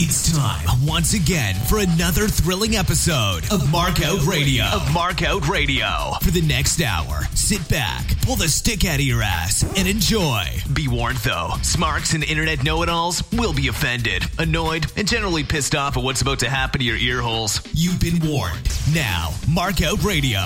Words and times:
It's 0.00 0.36
time 0.36 0.66
once 0.84 1.14
again 1.14 1.54
for 1.54 1.78
another 1.78 2.26
thrilling 2.26 2.74
episode 2.74 3.44
of 3.52 3.62
Markout 3.70 4.26
Radio. 4.26 4.64
Of 4.64 4.82
Markout 4.88 5.48
Radio. 5.48 6.14
For 6.20 6.32
the 6.32 6.42
next 6.42 6.82
hour, 6.82 7.22
sit 7.34 7.66
back, 7.68 8.20
pull 8.22 8.34
the 8.34 8.48
stick 8.48 8.84
out 8.84 8.96
of 8.96 9.02
your 9.02 9.22
ass, 9.22 9.62
and 9.78 9.86
enjoy. 9.86 10.46
Be 10.72 10.88
warned 10.88 11.18
though, 11.18 11.52
smarks 11.62 12.12
and 12.12 12.24
internet 12.24 12.64
know-it-alls 12.64 13.22
will 13.32 13.54
be 13.54 13.68
offended, 13.68 14.24
annoyed, 14.36 14.90
and 14.96 15.06
generally 15.06 15.44
pissed 15.44 15.76
off 15.76 15.96
at 15.96 16.02
what's 16.02 16.22
about 16.22 16.40
to 16.40 16.50
happen 16.50 16.80
to 16.80 16.84
your 16.84 16.96
ear 16.96 17.20
holes. 17.20 17.60
You've 17.72 18.00
been 18.00 18.18
warned. 18.18 18.68
Now, 18.92 19.30
Markout 19.46 20.02
Radio. 20.02 20.40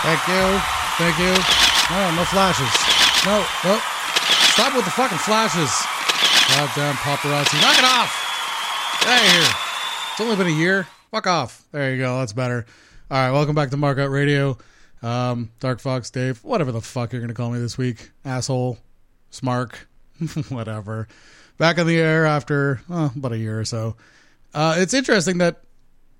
Thank 0.00 0.28
you. 0.28 0.60
Thank 0.96 1.18
you. 1.18 1.94
No, 1.94 2.16
no 2.16 2.24
flashes. 2.24 2.72
No, 3.26 3.44
no. 3.62 3.80
Stop 4.56 4.74
with 4.74 4.86
the 4.86 4.90
fucking 4.90 5.18
flashes. 5.18 5.70
Goddamn 6.56 6.94
paparazzi. 6.94 7.60
Knock 7.60 7.78
it 7.78 7.84
off. 7.84 8.98
Get 9.00 9.10
out 9.10 9.22
of 9.22 9.30
here. 9.30 9.54
It's 10.12 10.20
only 10.22 10.36
been 10.36 10.46
a 10.46 10.58
year. 10.58 10.88
Fuck 11.10 11.26
off. 11.26 11.62
There 11.72 11.92
you 11.92 11.98
go. 11.98 12.20
That's 12.20 12.32
better. 12.32 12.64
All 13.10 13.18
right. 13.18 13.32
Welcome 13.32 13.54
back 13.54 13.68
to 13.72 13.76
Markout 13.76 14.10
Radio. 14.10 14.56
Um, 15.02 15.50
Dark 15.60 15.80
Fox, 15.80 16.08
Dave, 16.08 16.42
whatever 16.42 16.72
the 16.72 16.80
fuck 16.80 17.12
you're 17.12 17.20
going 17.20 17.28
to 17.28 17.34
call 17.34 17.50
me 17.50 17.58
this 17.58 17.76
week. 17.76 18.12
Asshole, 18.24 18.78
Smark, 19.30 19.74
whatever. 20.48 21.06
Back 21.58 21.78
on 21.78 21.86
the 21.86 21.98
air 21.98 22.24
after 22.24 22.80
oh, 22.88 23.12
about 23.14 23.32
a 23.32 23.38
year 23.38 23.60
or 23.60 23.66
so. 23.66 23.96
Uh, 24.54 24.76
it's 24.78 24.94
interesting 24.94 25.36
that 25.36 25.64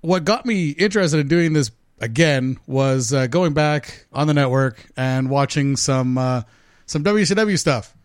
what 0.01 0.25
got 0.25 0.45
me 0.45 0.69
interested 0.69 1.19
in 1.19 1.27
doing 1.27 1.53
this 1.53 1.71
again 1.99 2.59
was 2.67 3.11
uh, 3.13 3.25
going 3.25 3.53
back 3.53 4.05
on 4.13 4.27
the 4.27 4.35
network 4.35 4.85
and 4.95 5.27
watching 5.27 5.75
some 5.75 6.19
uh, 6.19 6.43
some 6.85 7.03
WCW 7.03 7.57
stuff. 7.57 7.96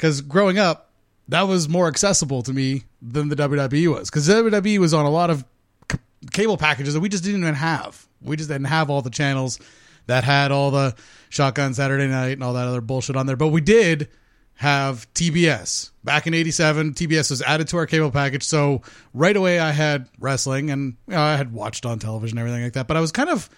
Because 0.00 0.22
growing 0.22 0.58
up, 0.58 0.92
that 1.28 1.42
was 1.42 1.68
more 1.68 1.86
accessible 1.86 2.42
to 2.44 2.54
me 2.54 2.84
than 3.02 3.28
the 3.28 3.36
WWE 3.36 3.94
was. 3.94 4.08
Because 4.08 4.26
WWE 4.26 4.78
was 4.78 4.94
on 4.94 5.04
a 5.04 5.10
lot 5.10 5.28
of 5.28 5.44
c- 5.92 5.98
cable 6.32 6.56
packages 6.56 6.94
that 6.94 7.00
we 7.00 7.10
just 7.10 7.22
didn't 7.22 7.42
even 7.42 7.54
have. 7.54 8.08
We 8.22 8.36
just 8.36 8.48
didn't 8.48 8.68
have 8.68 8.88
all 8.88 9.02
the 9.02 9.10
channels 9.10 9.60
that 10.06 10.24
had 10.24 10.52
all 10.52 10.70
the 10.70 10.94
Shotgun 11.28 11.74
Saturday 11.74 12.06
Night 12.06 12.30
and 12.30 12.42
all 12.42 12.54
that 12.54 12.66
other 12.66 12.80
bullshit 12.80 13.14
on 13.14 13.26
there. 13.26 13.36
But 13.36 13.48
we 13.48 13.60
did 13.60 14.08
have 14.54 15.06
TBS. 15.12 15.90
Back 16.02 16.26
in 16.26 16.32
87, 16.32 16.94
TBS 16.94 17.28
was 17.28 17.42
added 17.42 17.68
to 17.68 17.76
our 17.76 17.86
cable 17.86 18.10
package. 18.10 18.42
So 18.42 18.80
right 19.12 19.36
away 19.36 19.58
I 19.58 19.72
had 19.72 20.08
wrestling 20.18 20.70
and 20.70 20.96
you 21.06 21.12
know, 21.12 21.20
I 21.20 21.36
had 21.36 21.52
watched 21.52 21.84
on 21.84 21.98
television 21.98 22.38
and 22.38 22.48
everything 22.48 22.64
like 22.64 22.72
that. 22.72 22.88
But 22.88 22.96
I 22.96 23.00
was 23.00 23.12
kind 23.12 23.28
of 23.28 23.50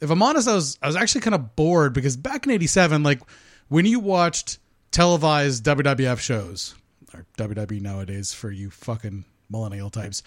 if 0.00 0.08
I'm 0.08 0.22
honest, 0.22 0.48
I 0.48 0.54
was 0.54 0.78
I 0.82 0.86
was 0.86 0.96
actually 0.96 1.20
kind 1.20 1.34
of 1.34 1.54
bored 1.56 1.92
because 1.92 2.16
back 2.16 2.46
in 2.46 2.52
87, 2.52 3.02
like 3.02 3.20
when 3.68 3.84
you 3.84 4.00
watched 4.00 4.58
televised 4.94 5.64
WWF 5.64 6.20
shows 6.20 6.76
or 7.12 7.26
WWE 7.36 7.80
nowadays 7.80 8.32
for 8.32 8.52
you 8.52 8.70
fucking 8.70 9.24
millennial 9.50 9.90
types. 9.90 10.22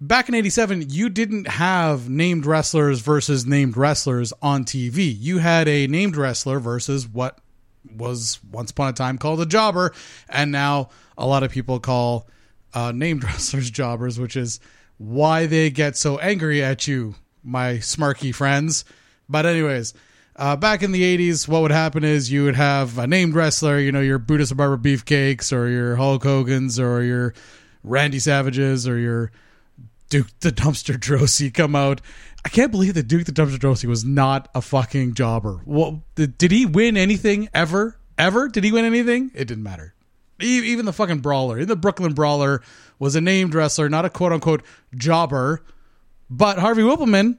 Back 0.00 0.28
in 0.28 0.34
87, 0.34 0.90
you 0.90 1.08
didn't 1.08 1.46
have 1.46 2.08
named 2.10 2.44
wrestlers 2.44 3.00
versus 3.00 3.46
named 3.46 3.76
wrestlers 3.76 4.32
on 4.42 4.64
TV. 4.64 5.14
You 5.16 5.38
had 5.38 5.68
a 5.68 5.86
named 5.86 6.16
wrestler 6.16 6.58
versus 6.58 7.06
what 7.06 7.38
was 7.96 8.40
once 8.50 8.72
upon 8.72 8.88
a 8.88 8.92
time 8.92 9.16
called 9.16 9.40
a 9.40 9.46
jobber, 9.46 9.94
and 10.28 10.50
now 10.50 10.88
a 11.16 11.24
lot 11.24 11.44
of 11.44 11.52
people 11.52 11.78
call 11.78 12.26
uh, 12.74 12.90
named 12.90 13.22
wrestlers 13.24 13.70
jobbers, 13.70 14.18
which 14.18 14.36
is 14.36 14.58
why 14.98 15.46
they 15.46 15.70
get 15.70 15.96
so 15.96 16.18
angry 16.18 16.64
at 16.64 16.88
you, 16.88 17.14
my 17.44 17.74
smarky 17.74 18.34
friends. 18.34 18.84
But 19.28 19.46
anyways, 19.46 19.94
uh, 20.38 20.56
back 20.56 20.82
in 20.82 20.92
the 20.92 21.02
80s, 21.02 21.48
what 21.48 21.62
would 21.62 21.70
happen 21.70 22.04
is 22.04 22.30
you 22.30 22.44
would 22.44 22.56
have 22.56 22.98
a 22.98 23.06
named 23.06 23.34
wrestler, 23.34 23.78
you 23.78 23.90
know, 23.90 24.00
your 24.00 24.16
and 24.18 24.56
Barber 24.56 24.76
Beefcakes 24.76 25.52
or 25.52 25.68
your 25.68 25.96
Hulk 25.96 26.22
Hogan's 26.22 26.78
or 26.78 27.02
your 27.02 27.34
Randy 27.82 28.18
Savages 28.18 28.86
or 28.86 28.98
your 28.98 29.30
Duke 30.08 30.28
the 30.40 30.50
Dumpster 30.50 30.96
Droese 30.96 31.52
come 31.52 31.74
out. 31.74 32.00
I 32.44 32.48
can't 32.48 32.70
believe 32.70 32.94
that 32.94 33.08
Duke 33.08 33.24
the 33.24 33.32
Dumpster 33.32 33.58
Droese 33.58 33.86
was 33.86 34.04
not 34.04 34.48
a 34.54 34.60
fucking 34.60 35.14
jobber. 35.14 35.62
Well, 35.64 36.04
did, 36.14 36.38
he 36.52 36.66
win 36.66 36.96
anything 36.96 37.48
ever? 37.54 37.98
Ever? 38.18 38.48
Did 38.48 38.64
he 38.64 38.72
win 38.72 38.84
anything? 38.84 39.30
It 39.34 39.46
didn't 39.46 39.64
matter. 39.64 39.94
Even 40.38 40.84
the 40.84 40.92
fucking 40.92 41.20
brawler 41.20 41.64
the 41.64 41.76
Brooklyn 41.76 42.12
Brawler 42.12 42.62
was 42.98 43.16
a 43.16 43.22
named 43.22 43.54
wrestler, 43.54 43.88
not 43.88 44.04
a 44.04 44.10
quote 44.10 44.32
unquote 44.32 44.62
jobber. 44.94 45.64
But 46.28 46.58
Harvey 46.58 46.82
Wippleman, 46.82 47.38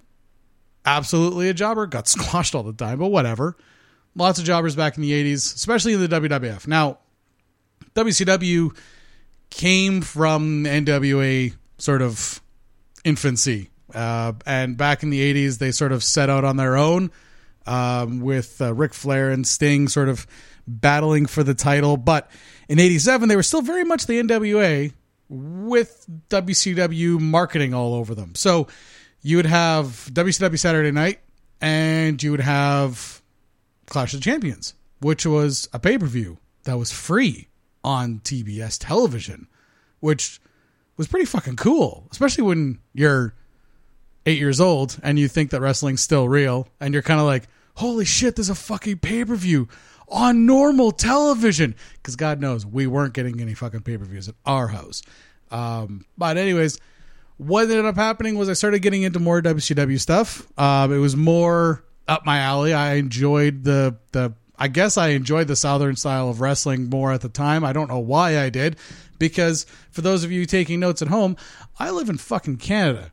absolutely 0.88 1.50
a 1.50 1.54
jobber, 1.54 1.86
got 1.86 2.08
squashed 2.08 2.56
all 2.56 2.64
the 2.64 2.74
time, 2.74 2.98
but 2.98 3.10
whatever. 3.10 3.56
Lots 4.16 4.40
of 4.40 4.46
jobbers 4.46 4.76
back 4.76 4.96
in 4.98 5.04
the 5.04 5.12
80s, 5.12 5.54
especially 5.56 5.94
in 5.94 6.00
the 6.00 6.08
WWF. 6.08 6.66
Now, 6.66 6.98
WCW 7.94 8.76
came 9.52 10.02
from 10.02 10.64
NWA 10.64 11.54
sort 11.78 12.02
of 12.02 12.42
infancy. 13.04 13.70
Uh, 13.94 14.34
and 14.46 14.76
back 14.76 15.04
in 15.04 15.12
the 15.12 15.34
80s, 15.34 15.60
they 15.60 15.72
sort 15.72 15.92
of 15.92 16.04
set 16.04 16.30
out 16.30 16.44
on 16.44 16.58
their 16.58 16.76
own 16.76 17.12
um, 17.68 18.22
with 18.22 18.60
uh, 18.60 18.74
Ric 18.74 18.94
Flair 18.94 19.30
and 19.30 19.48
Sting 19.48 19.88
sort 19.88 20.10
of 20.10 20.26
battling 20.68 21.28
for 21.28 21.44
the 21.44 21.54
title. 21.54 21.96
But 21.96 22.30
in 22.68 22.80
87, 22.80 23.30
they 23.30 23.36
were 23.36 23.44
still 23.44 23.62
very 23.62 23.84
much 23.84 24.08
the 24.08 24.22
NWA 24.22 24.94
with 25.30 26.06
WCW 26.30 27.20
marketing 27.20 27.74
all 27.74 27.94
over 27.94 28.16
them. 28.16 28.34
So 28.36 28.68
you 29.28 29.36
would 29.36 29.46
have 29.46 30.10
WCW 30.14 30.58
Saturday 30.58 30.92
Night 30.92 31.20
and 31.60 32.24
you 32.24 32.32
would 32.32 32.40
have 32.40 33.22
Clash 33.88 34.14
of 34.14 34.22
the 34.22 34.24
Champions, 34.24 34.74
which 35.02 35.26
was 35.26 35.68
a 35.74 35.80
pay 35.80 35.98
per 35.98 36.06
view 36.06 36.38
that 36.64 36.78
was 36.78 36.94
free 36.94 37.50
on 37.84 38.22
TBS 38.24 38.78
television, 38.80 39.48
which 40.00 40.40
was 40.96 41.10
pretty 41.10 41.26
fucking 41.26 41.58
cool, 41.58 42.08
especially 42.10 42.46
when 42.46 42.80
you're 42.94 43.34
eight 44.26 44.40
years 44.40 44.62
old 44.62 44.98
and 45.04 45.20
you 45.20 45.28
think 45.28 45.50
that 45.50 45.60
wrestling's 45.60 46.00
still 46.02 46.30
real 46.30 46.70
and 46.80 46.94
you're 46.94 47.04
kind 47.04 47.20
of 47.20 47.26
like, 47.26 47.50
holy 47.76 48.06
shit, 48.06 48.38
there's 48.38 48.50
a 48.50 48.56
fucking 48.56 49.00
pay 49.00 49.26
per 49.26 49.36
view 49.36 49.68
on 50.08 50.46
normal 50.46 50.94
television. 50.94 51.76
Because 51.96 52.16
God 52.16 52.40
knows 52.40 52.66
we 52.66 52.88
weren't 52.88 53.14
getting 53.14 53.42
any 53.42 53.56
fucking 53.56 53.82
pay 53.82 53.98
per 53.98 54.06
views 54.06 54.30
at 54.30 54.36
our 54.46 54.68
house. 54.68 55.02
Um, 55.52 56.06
but, 56.18 56.38
anyways, 56.38 56.80
what 57.38 57.64
ended 57.64 57.86
up 57.86 57.96
happening 57.96 58.38
was 58.38 58.50
I 58.50 58.54
started 58.54 58.82
getting 58.82 59.04
into 59.04 59.20
more 59.20 59.42
WCW 59.42 60.00
stuff. 60.00 60.48
Um, 60.60 60.92
it 60.92 60.98
was 60.98 61.16
more 61.16 61.84
up 62.08 62.26
my 62.26 62.40
alley. 62.40 62.74
I 62.74 62.96
enjoyed 62.96 63.64
the 63.64 63.98
the 64.12 64.34
I 64.58 64.68
guess 64.68 64.98
I 64.98 65.10
enjoyed 65.10 65.48
the 65.48 65.56
southern 65.56 65.96
style 65.96 66.30
of 66.30 66.42
wrestling 66.42 66.90
more 66.90 67.12
at 67.12 67.22
the 67.22 67.30
time. 67.30 67.64
I 67.64 67.74
don't 67.74 67.90
know 67.90 68.00
why 68.00 68.40
I 68.40 68.50
did 68.50 68.78
because 69.20 69.66
for 69.92 70.02
those 70.02 70.24
of 70.24 70.32
you 70.32 70.46
taking 70.46 70.80
notes 70.80 71.02
at 71.02 71.08
home, 71.10 71.38
I 71.78 71.92
live 71.92 72.10
in 72.10 72.18
fucking 72.18 72.58
Canada. 72.58 73.12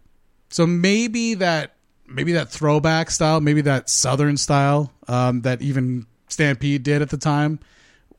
So 0.49 0.67
maybe 0.67 1.35
that 1.35 1.75
maybe 2.07 2.33
that 2.33 2.51
throwback 2.51 3.11
style, 3.11 3.41
maybe 3.41 3.61
that 3.63 3.91
southern 3.91 4.37
style 4.37 4.93
um, 5.09 5.43
that 5.43 5.61
even 5.61 6.07
Stampede 6.29 6.83
did 6.83 7.03
at 7.03 7.11
the 7.11 7.17
time 7.19 7.61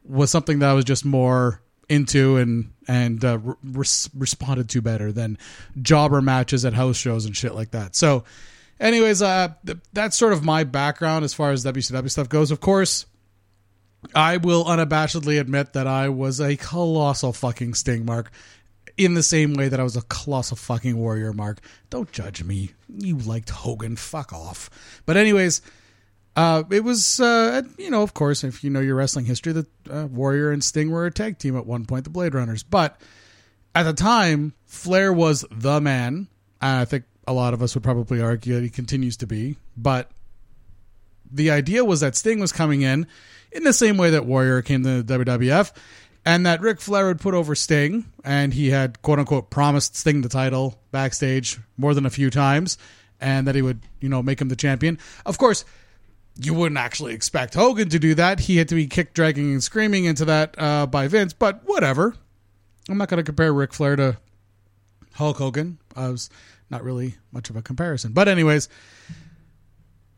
was 0.03 0.29
something 0.29 0.59
that 0.59 0.73
was 0.73 0.85
just 0.85 1.03
more 1.03 1.61
into 1.89 2.37
and 2.37 2.71
and 2.87 3.23
uh, 3.23 3.37
re- 3.39 3.85
responded 4.15 4.69
to 4.69 4.81
better 4.81 5.11
than 5.11 5.37
jobber 5.81 6.21
matches 6.21 6.65
at 6.65 6.73
house 6.73 6.97
shows 6.97 7.25
and 7.25 7.35
shit 7.35 7.55
like 7.55 7.71
that. 7.71 7.95
So, 7.95 8.23
anyways, 8.79 9.21
uh, 9.21 9.53
th- 9.65 9.79
that's 9.93 10.17
sort 10.17 10.33
of 10.33 10.43
my 10.43 10.63
background 10.63 11.25
as 11.25 11.33
far 11.33 11.51
as 11.51 11.65
WCW 11.65 12.09
stuff 12.09 12.29
goes. 12.29 12.51
Of 12.51 12.59
course, 12.59 13.05
I 14.13 14.37
will 14.37 14.65
unabashedly 14.65 15.39
admit 15.39 15.73
that 15.73 15.87
I 15.87 16.09
was 16.09 16.39
a 16.39 16.55
colossal 16.57 17.33
fucking 17.33 17.73
Sting 17.73 18.05
mark. 18.05 18.31
In 18.97 19.13
the 19.13 19.23
same 19.23 19.55
way 19.55 19.67
that 19.67 19.79
I 19.79 19.83
was 19.83 19.97
a 19.97 20.03
colossal 20.03 20.55
fucking 20.55 20.95
warrior 20.95 21.33
mark. 21.33 21.59
Don't 21.89 22.09
judge 22.13 22.41
me. 22.45 22.71
You 22.87 23.17
liked 23.17 23.49
Hogan. 23.49 23.97
Fuck 23.97 24.31
off. 24.31 24.69
But 25.05 25.17
anyways, 25.17 25.61
uh, 26.35 26.63
it 26.69 26.83
was, 26.83 27.19
uh, 27.19 27.61
you 27.77 27.89
know, 27.89 28.01
of 28.01 28.13
course, 28.13 28.43
if 28.43 28.63
you 28.63 28.69
know 28.69 28.81
your 28.81 28.95
wrestling 28.95 29.25
history, 29.25 29.53
that 29.53 29.67
uh, 29.89 30.07
Warrior 30.07 30.51
and 30.51 30.63
Sting 30.63 30.91
were 30.91 31.05
a 31.05 31.11
tag 31.11 31.37
team 31.37 31.55
at 31.55 31.65
one 31.65 31.85
point, 31.85 32.03
the 32.03 32.09
Blade 32.09 32.33
Runners. 32.33 32.63
But 32.63 32.99
at 33.73 33.83
the 33.83 33.93
time, 33.93 34.53
Flair 34.65 35.13
was 35.13 35.45
the 35.51 35.79
man. 35.79 36.27
And 36.61 36.79
I 36.79 36.85
think 36.85 37.05
a 37.27 37.33
lot 37.33 37.53
of 37.53 37.61
us 37.61 37.73
would 37.75 37.83
probably 37.83 38.21
argue 38.21 38.55
that 38.55 38.63
he 38.63 38.69
continues 38.69 39.17
to 39.17 39.27
be. 39.27 39.57
But 39.77 40.11
the 41.31 41.51
idea 41.51 41.85
was 41.85 42.01
that 42.01 42.15
Sting 42.15 42.39
was 42.39 42.51
coming 42.51 42.81
in 42.81 43.07
in 43.51 43.63
the 43.63 43.73
same 43.73 43.97
way 43.97 44.09
that 44.11 44.25
Warrior 44.25 44.61
came 44.61 44.83
to 44.83 45.03
the 45.03 45.19
WWF, 45.19 45.71
and 46.25 46.45
that 46.45 46.61
Ric 46.61 46.81
Flair 46.81 47.07
would 47.07 47.21
put 47.21 47.33
over 47.33 47.55
Sting, 47.55 48.05
and 48.23 48.53
he 48.53 48.71
had 48.71 49.01
quote 49.01 49.19
unquote 49.19 49.49
promised 49.49 49.95
Sting 49.95 50.21
the 50.21 50.29
title 50.29 50.79
backstage 50.91 51.59
more 51.77 51.93
than 51.93 52.05
a 52.05 52.09
few 52.09 52.29
times, 52.29 52.77
and 53.21 53.47
that 53.47 53.55
he 53.55 53.61
would, 53.61 53.79
you 54.01 54.09
know, 54.09 54.21
make 54.21 54.41
him 54.41 54.49
the 54.49 54.55
champion. 54.55 54.99
Of 55.25 55.37
course, 55.37 55.63
you 56.37 56.53
wouldn't 56.53 56.77
actually 56.77 57.13
expect 57.13 57.53
Hogan 57.53 57.89
to 57.89 57.99
do 57.99 58.15
that. 58.15 58.41
He 58.41 58.57
had 58.57 58.67
to 58.69 58.75
be 58.75 58.87
kicked, 58.87 59.13
dragging, 59.13 59.51
and 59.51 59.63
screaming 59.63 60.05
into 60.05 60.25
that 60.25 60.55
uh, 60.57 60.85
by 60.85 61.07
Vince, 61.07 61.33
but 61.33 61.61
whatever. 61.65 62.15
I'm 62.89 62.97
not 62.97 63.09
going 63.09 63.17
to 63.17 63.23
compare 63.23 63.53
Ric 63.53 63.73
Flair 63.73 63.95
to 63.95 64.17
Hulk 65.13 65.37
Hogan. 65.37 65.79
I 65.95 66.09
was 66.09 66.29
not 66.69 66.83
really 66.83 67.15
much 67.31 67.49
of 67.49 67.55
a 67.55 67.61
comparison. 67.61 68.11
But, 68.11 68.27
anyways, 68.27 68.69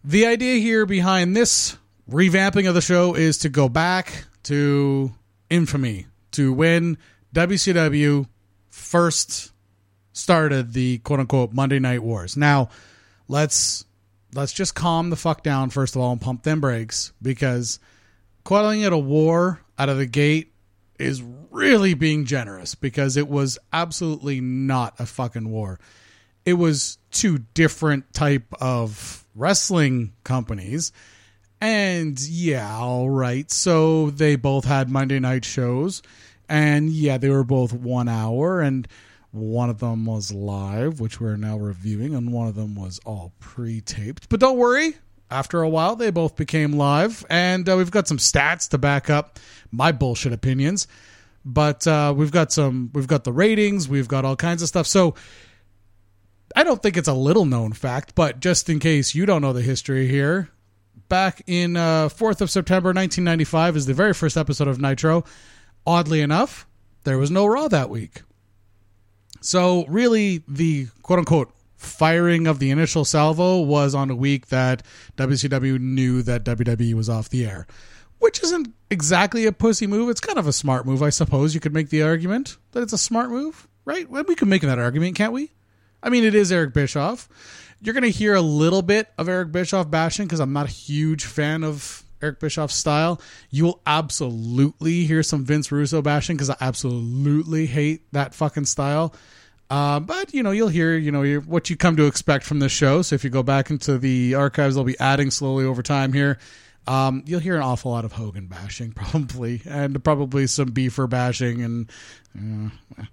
the 0.03 0.25
idea 0.25 0.59
here 0.59 0.85
behind 0.85 1.35
this 1.35 1.77
revamping 2.09 2.67
of 2.67 2.73
the 2.73 2.81
show 2.81 3.13
is 3.13 3.37
to 3.39 3.49
go 3.49 3.69
back 3.69 4.25
to 4.43 5.11
infamy 5.49 6.07
to 6.31 6.51
when 6.51 6.97
WCW 7.33 8.27
first 8.69 9.51
started 10.13 10.73
the 10.73 10.97
quote 10.99 11.19
unquote 11.19 11.53
Monday 11.53 11.79
Night 11.79 12.01
Wars. 12.01 12.35
Now, 12.35 12.69
let's 13.27 13.85
let's 14.33 14.53
just 14.53 14.75
calm 14.75 15.09
the 15.09 15.15
fuck 15.15 15.43
down 15.43 15.69
first 15.69 15.95
of 15.95 16.01
all 16.01 16.11
and 16.11 16.21
pump 16.21 16.43
them 16.43 16.59
brakes 16.59 17.13
because 17.21 17.79
calling 18.43 18.81
it 18.81 18.93
a 18.93 18.97
war 18.97 19.61
out 19.77 19.89
of 19.89 19.97
the 19.97 20.05
gate 20.05 20.53
is 20.99 21.23
really 21.51 21.93
being 21.93 22.25
generous 22.25 22.75
because 22.75 23.17
it 23.17 23.27
was 23.27 23.57
absolutely 23.71 24.41
not 24.41 24.99
a 24.99 25.05
fucking 25.05 25.49
war. 25.49 25.79
It 26.45 26.53
was 26.53 26.97
two 27.11 27.39
different 27.53 28.13
type 28.13 28.45
of 28.61 29.25
wrestling 29.35 30.13
companies. 30.23 30.91
And 31.59 32.19
yeah, 32.21 32.77
all 32.77 33.09
right. 33.09 33.49
So 33.51 34.11
they 34.11 34.35
both 34.35 34.65
had 34.65 34.89
Monday 34.89 35.19
night 35.19 35.45
shows. 35.45 36.01
And 36.47 36.89
yeah, 36.89 37.17
they 37.17 37.29
were 37.29 37.43
both 37.43 37.73
one 37.73 38.07
hour. 38.07 38.61
And 38.61 38.87
one 39.37 39.69
of 39.69 39.79
them 39.79 40.05
was 40.05 40.33
live, 40.33 40.99
which 40.99 41.19
we're 41.19 41.37
now 41.37 41.57
reviewing. 41.57 42.15
And 42.15 42.31
one 42.31 42.47
of 42.47 42.55
them 42.55 42.75
was 42.75 42.99
all 43.05 43.33
pre 43.39 43.81
taped. 43.81 44.29
But 44.29 44.39
don't 44.39 44.57
worry. 44.57 44.95
After 45.29 45.61
a 45.61 45.69
while, 45.69 45.95
they 45.95 46.09
both 46.09 46.35
became 46.35 46.73
live. 46.73 47.25
And 47.29 47.67
uh, 47.67 47.75
we've 47.75 47.91
got 47.91 48.07
some 48.07 48.17
stats 48.17 48.69
to 48.69 48.77
back 48.77 49.09
up 49.09 49.39
my 49.71 49.91
bullshit 49.91 50.33
opinions. 50.33 50.87
But 51.43 51.87
uh, 51.87 52.13
we've 52.15 52.31
got 52.31 52.51
some, 52.51 52.91
we've 52.93 53.07
got 53.07 53.23
the 53.23 53.31
ratings, 53.31 53.87
we've 53.87 54.07
got 54.07 54.25
all 54.25 54.35
kinds 54.35 54.61
of 54.61 54.67
stuff. 54.67 54.85
So 54.85 55.15
I 56.55 56.63
don't 56.63 56.81
think 56.81 56.97
it's 56.97 57.07
a 57.07 57.13
little 57.13 57.45
known 57.45 57.71
fact, 57.71 58.15
but 58.15 58.39
just 58.39 58.69
in 58.69 58.79
case 58.79 59.15
you 59.15 59.25
don't 59.25 59.41
know 59.41 59.53
the 59.53 59.61
history 59.61 60.07
here, 60.07 60.49
back 61.07 61.41
in 61.47 61.77
uh, 61.77 62.09
4th 62.09 62.41
of 62.41 62.49
September 62.49 62.89
1995 62.89 63.77
is 63.77 63.85
the 63.85 63.93
very 63.93 64.13
first 64.13 64.37
episode 64.37 64.67
of 64.67 64.79
Nitro. 64.79 65.23
Oddly 65.85 66.21
enough, 66.21 66.67
there 67.03 67.17
was 67.17 67.31
no 67.31 67.45
Raw 67.45 67.67
that 67.69 67.89
week. 67.89 68.23
So, 69.41 69.85
really, 69.87 70.43
the 70.47 70.87
quote 71.03 71.19
unquote 71.19 71.53
firing 71.77 72.47
of 72.47 72.59
the 72.59 72.71
initial 72.71 73.05
salvo 73.05 73.61
was 73.61 73.93
on 73.95 74.09
a 74.09 74.15
week 74.15 74.47
that 74.47 74.83
WCW 75.15 75.79
knew 75.79 76.21
that 76.23 76.43
WWE 76.43 76.93
was 76.95 77.09
off 77.09 77.29
the 77.29 77.45
air, 77.45 77.67
which 78.19 78.43
isn't 78.43 78.73
exactly 78.89 79.45
a 79.45 79.51
pussy 79.51 79.87
move. 79.87 80.09
It's 80.09 80.19
kind 80.19 80.39
of 80.39 80.47
a 80.47 80.53
smart 80.53 80.85
move, 80.85 81.03
I 81.03 81.09
suppose. 81.09 81.53
You 81.53 81.59
could 81.59 81.73
make 81.73 81.89
the 81.89 82.03
argument 82.03 82.57
that 82.71 82.81
it's 82.81 82.93
a 82.93 82.97
smart 82.97 83.29
move, 83.29 83.67
right? 83.85 84.09
We 84.09 84.35
can 84.35 84.49
make 84.49 84.63
that 84.63 84.79
argument, 84.79 85.15
can't 85.15 85.33
we? 85.33 85.51
I 86.01 86.09
mean, 86.09 86.23
it 86.23 86.35
is 86.35 86.51
Eric 86.51 86.73
Bischoff. 86.73 87.29
You're 87.79 87.93
going 87.93 88.03
to 88.03 88.09
hear 88.09 88.33
a 88.33 88.41
little 88.41 88.81
bit 88.81 89.07
of 89.17 89.29
Eric 89.29 89.51
Bischoff 89.51 89.91
bashing 89.91 90.25
because 90.25 90.39
I'm 90.39 90.53
not 90.53 90.65
a 90.65 90.71
huge 90.71 91.25
fan 91.25 91.63
of 91.63 92.03
Eric 92.21 92.39
Bischoff 92.39 92.71
style. 92.71 93.21
You 93.49 93.65
will 93.65 93.81
absolutely 93.85 95.05
hear 95.05 95.23
some 95.23 95.45
Vince 95.45 95.71
Russo 95.71 96.01
bashing 96.01 96.35
because 96.35 96.49
I 96.49 96.57
absolutely 96.61 97.65
hate 97.65 98.11
that 98.13 98.33
fucking 98.33 98.65
style. 98.65 99.13
Uh, 99.69 99.99
but 99.99 100.33
you 100.33 100.43
know, 100.43 100.51
you'll 100.51 100.69
hear 100.69 100.95
you 100.95 101.11
know 101.11 101.39
what 101.41 101.69
you 101.69 101.75
come 101.75 101.97
to 101.97 102.05
expect 102.05 102.45
from 102.45 102.59
this 102.59 102.71
show. 102.71 103.01
So 103.01 103.15
if 103.15 103.23
you 103.23 103.29
go 103.29 103.43
back 103.43 103.69
into 103.69 103.97
the 103.97 104.35
archives, 104.35 104.75
they'll 104.75 104.83
be 104.83 104.99
adding 104.99 105.31
slowly 105.31 105.65
over 105.65 105.81
time 105.81 106.13
here. 106.13 106.37
Um, 106.87 107.23
you'll 107.25 107.41
hear 107.41 107.57
an 107.57 107.63
awful 107.63 107.91
lot 107.91 108.05
of 108.05 108.13
Hogan 108.13 108.47
bashing, 108.47 108.91
probably, 108.95 109.61
and 109.67 110.01
probably 110.03 110.47
some 110.47 110.69
Beefer 110.69 111.09
bashing, 111.09 111.61
and 111.61 111.91
uh, 112.97 113.03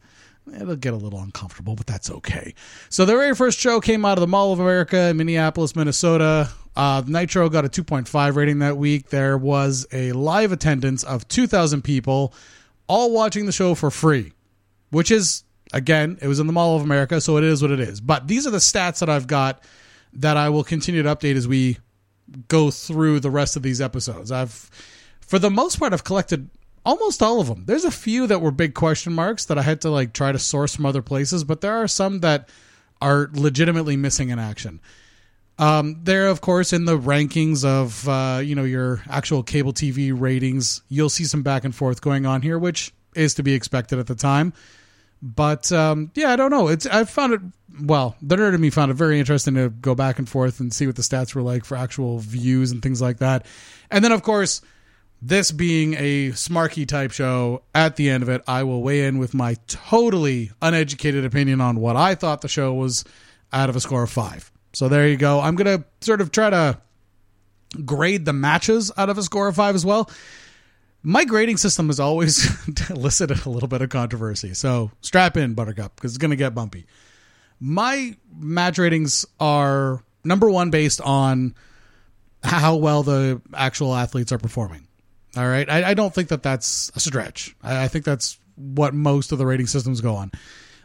it'll 0.54 0.76
get 0.76 0.94
a 0.94 0.96
little 0.96 1.20
uncomfortable, 1.20 1.74
but 1.74 1.86
that's 1.86 2.08
okay. 2.10 2.54
So 2.88 3.04
the 3.04 3.12
very 3.12 3.34
first 3.34 3.58
show 3.58 3.80
came 3.80 4.04
out 4.04 4.16
of 4.16 4.20
the 4.20 4.28
Mall 4.28 4.52
of 4.52 4.60
America 4.60 5.08
in 5.08 5.16
Minneapolis, 5.16 5.74
Minnesota. 5.74 6.50
Uh, 6.76 7.02
Nitro 7.06 7.48
got 7.48 7.64
a 7.64 7.68
2.5 7.68 8.34
rating 8.34 8.58
that 8.58 8.76
week. 8.76 9.10
There 9.10 9.38
was 9.38 9.86
a 9.92 10.12
live 10.12 10.52
attendance 10.52 11.04
of 11.04 11.28
2,000 11.28 11.82
people, 11.82 12.34
all 12.88 13.12
watching 13.12 13.46
the 13.46 13.52
show 13.52 13.74
for 13.74 13.90
free, 13.90 14.32
which 14.90 15.10
is 15.10 15.44
again, 15.72 16.18
it 16.22 16.28
was 16.28 16.40
in 16.40 16.46
the 16.46 16.52
Mall 16.52 16.76
of 16.76 16.82
America, 16.82 17.20
so 17.20 17.36
it 17.36 17.44
is 17.44 17.60
what 17.60 17.70
it 17.70 17.80
is. 17.80 18.00
But 18.00 18.28
these 18.28 18.46
are 18.46 18.50
the 18.50 18.58
stats 18.58 19.00
that 19.00 19.10
I've 19.10 19.26
got 19.26 19.62
that 20.14 20.36
I 20.36 20.48
will 20.48 20.64
continue 20.64 21.02
to 21.02 21.14
update 21.14 21.34
as 21.34 21.48
we 21.48 21.78
go 22.48 22.70
through 22.70 23.20
the 23.20 23.30
rest 23.30 23.56
of 23.56 23.62
these 23.62 23.80
episodes. 23.80 24.30
I've, 24.30 24.70
for 25.20 25.38
the 25.38 25.50
most 25.50 25.78
part, 25.78 25.92
I've 25.92 26.04
collected 26.04 26.48
almost 26.86 27.22
all 27.22 27.40
of 27.40 27.48
them. 27.48 27.64
There's 27.66 27.84
a 27.84 27.90
few 27.90 28.26
that 28.28 28.40
were 28.40 28.50
big 28.50 28.74
question 28.74 29.12
marks 29.12 29.44
that 29.46 29.58
I 29.58 29.62
had 29.62 29.80
to 29.82 29.90
like 29.90 30.12
try 30.12 30.32
to 30.32 30.38
source 30.38 30.74
from 30.74 30.86
other 30.86 31.02
places, 31.02 31.44
but 31.44 31.60
there 31.60 31.74
are 31.74 31.88
some 31.88 32.20
that 32.20 32.48
are 33.02 33.30
legitimately 33.32 33.96
missing 33.96 34.30
in 34.30 34.38
action. 34.38 34.80
Um, 35.58 36.00
they're 36.02 36.28
of 36.28 36.40
course 36.40 36.72
in 36.72 36.84
the 36.84 36.98
rankings 36.98 37.64
of 37.64 38.08
uh, 38.08 38.40
you 38.42 38.54
know 38.54 38.64
your 38.64 39.02
actual 39.08 39.42
cable 39.42 39.72
TV 39.72 40.12
ratings. 40.18 40.82
You'll 40.88 41.08
see 41.08 41.24
some 41.24 41.42
back 41.42 41.64
and 41.64 41.74
forth 41.74 42.00
going 42.00 42.26
on 42.26 42.42
here, 42.42 42.58
which 42.58 42.92
is 43.14 43.34
to 43.34 43.42
be 43.42 43.54
expected 43.54 43.98
at 43.98 44.06
the 44.06 44.16
time. 44.16 44.52
But 45.22 45.70
um, 45.72 46.10
yeah, 46.14 46.32
I 46.32 46.36
don't 46.36 46.50
know. 46.50 46.68
It's 46.68 46.86
I 46.86 47.04
found 47.04 47.32
it 47.34 47.40
well. 47.82 48.16
The 48.20 48.36
nerd 48.36 48.54
in 48.54 48.60
me 48.60 48.70
found 48.70 48.90
it 48.90 48.94
very 48.94 49.18
interesting 49.18 49.54
to 49.54 49.70
go 49.70 49.94
back 49.94 50.18
and 50.18 50.28
forth 50.28 50.60
and 50.60 50.72
see 50.72 50.86
what 50.86 50.96
the 50.96 51.02
stats 51.02 51.34
were 51.34 51.42
like 51.42 51.64
for 51.64 51.76
actual 51.76 52.18
views 52.18 52.72
and 52.72 52.82
things 52.82 53.00
like 53.00 53.18
that. 53.18 53.46
And 53.90 54.04
then 54.04 54.12
of 54.12 54.22
course 54.22 54.60
this 55.26 55.52
being 55.52 55.94
a 55.94 56.30
smarky 56.32 56.86
type 56.86 57.10
show, 57.10 57.62
at 57.74 57.96
the 57.96 58.10
end 58.10 58.22
of 58.22 58.28
it, 58.28 58.42
I 58.46 58.62
will 58.62 58.82
weigh 58.82 59.06
in 59.06 59.18
with 59.18 59.32
my 59.32 59.56
totally 59.66 60.50
uneducated 60.60 61.24
opinion 61.24 61.62
on 61.62 61.80
what 61.80 61.96
I 61.96 62.14
thought 62.14 62.42
the 62.42 62.48
show 62.48 62.74
was 62.74 63.04
out 63.50 63.70
of 63.70 63.76
a 63.76 63.80
score 63.80 64.02
of 64.02 64.10
five. 64.10 64.52
So 64.74 64.88
there 64.88 65.08
you 65.08 65.16
go. 65.16 65.40
I'm 65.40 65.54
going 65.54 65.78
to 65.78 65.84
sort 66.00 66.20
of 66.20 66.32
try 66.32 66.50
to 66.50 66.78
grade 67.84 68.24
the 68.24 68.32
matches 68.32 68.90
out 68.96 69.08
of 69.08 69.18
a 69.18 69.22
score 69.22 69.48
of 69.48 69.56
five 69.56 69.74
as 69.74 69.84
well. 69.84 70.10
My 71.02 71.24
grading 71.24 71.58
system 71.58 71.88
has 71.88 72.00
always 72.00 72.48
elicited 72.90 73.44
a 73.46 73.50
little 73.50 73.68
bit 73.68 73.82
of 73.82 73.90
controversy. 73.90 74.54
So 74.54 74.90
strap 75.00 75.36
in, 75.36 75.54
Buttercup, 75.54 75.94
because 75.94 76.12
it's 76.12 76.18
going 76.18 76.30
to 76.30 76.36
get 76.36 76.54
bumpy. 76.54 76.86
My 77.60 78.16
match 78.34 78.78
ratings 78.78 79.26
are 79.38 80.02
number 80.24 80.50
one 80.50 80.70
based 80.70 81.00
on 81.00 81.54
how 82.42 82.76
well 82.76 83.02
the 83.02 83.40
actual 83.54 83.94
athletes 83.94 84.32
are 84.32 84.38
performing. 84.38 84.86
All 85.36 85.46
right. 85.46 85.68
I, 85.68 85.90
I 85.90 85.94
don't 85.94 86.14
think 86.14 86.28
that 86.28 86.42
that's 86.42 86.90
a 86.94 87.00
stretch. 87.00 87.54
I, 87.62 87.84
I 87.84 87.88
think 87.88 88.04
that's 88.04 88.38
what 88.56 88.94
most 88.94 89.32
of 89.32 89.38
the 89.38 89.46
rating 89.46 89.66
systems 89.66 90.00
go 90.00 90.14
on. 90.14 90.30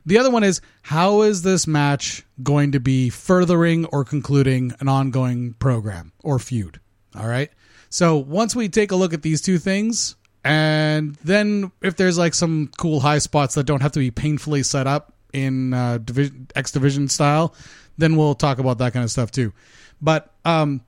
The 0.06 0.18
other 0.18 0.32
one 0.32 0.44
is 0.44 0.62
how 0.82 1.22
is 1.22 1.44
this 1.44 1.68
match 1.68 2.26
going 2.42 2.72
to 2.72 2.80
be 2.80 3.10
furthering 3.10 3.86
or 3.86 4.06
concluding 4.06 4.74
an 4.80 4.88
ongoing 4.88 5.54
program 5.54 6.14
or 6.24 6.40
feud? 6.40 6.80
All 7.16 7.28
right. 7.28 7.52
So 7.90 8.18
once 8.18 8.56
we 8.56 8.70
take 8.70 8.92
a 8.92 8.96
look 8.96 9.14
at 9.14 9.22
these 9.22 9.42
two 9.42 9.58
things, 9.58 10.16
and 10.44 11.16
then 11.24 11.72
if 11.82 11.96
there's 11.98 12.18
like 12.18 12.34
some 12.34 12.70
cool 12.78 13.00
high 13.00 13.20
spots 13.20 13.56
that 13.56 13.66
don't 13.66 13.82
have 13.82 13.92
to 13.94 14.00
be 14.00 14.12
painfully 14.12 14.64
set 14.64 14.88
up 14.88 15.14
in 15.34 15.74
uh, 15.74 15.98
division, 15.98 16.48
X 16.56 16.72
Division 16.72 17.08
style, 17.08 17.54
then 17.98 18.16
we'll 18.16 18.36
talk 18.36 18.60
about 18.60 18.78
that 18.78 18.94
kind 18.94 19.04
of 19.04 19.12
stuff 19.12 19.32
too. 19.32 19.54
But 20.02 20.34
um, 20.46 20.82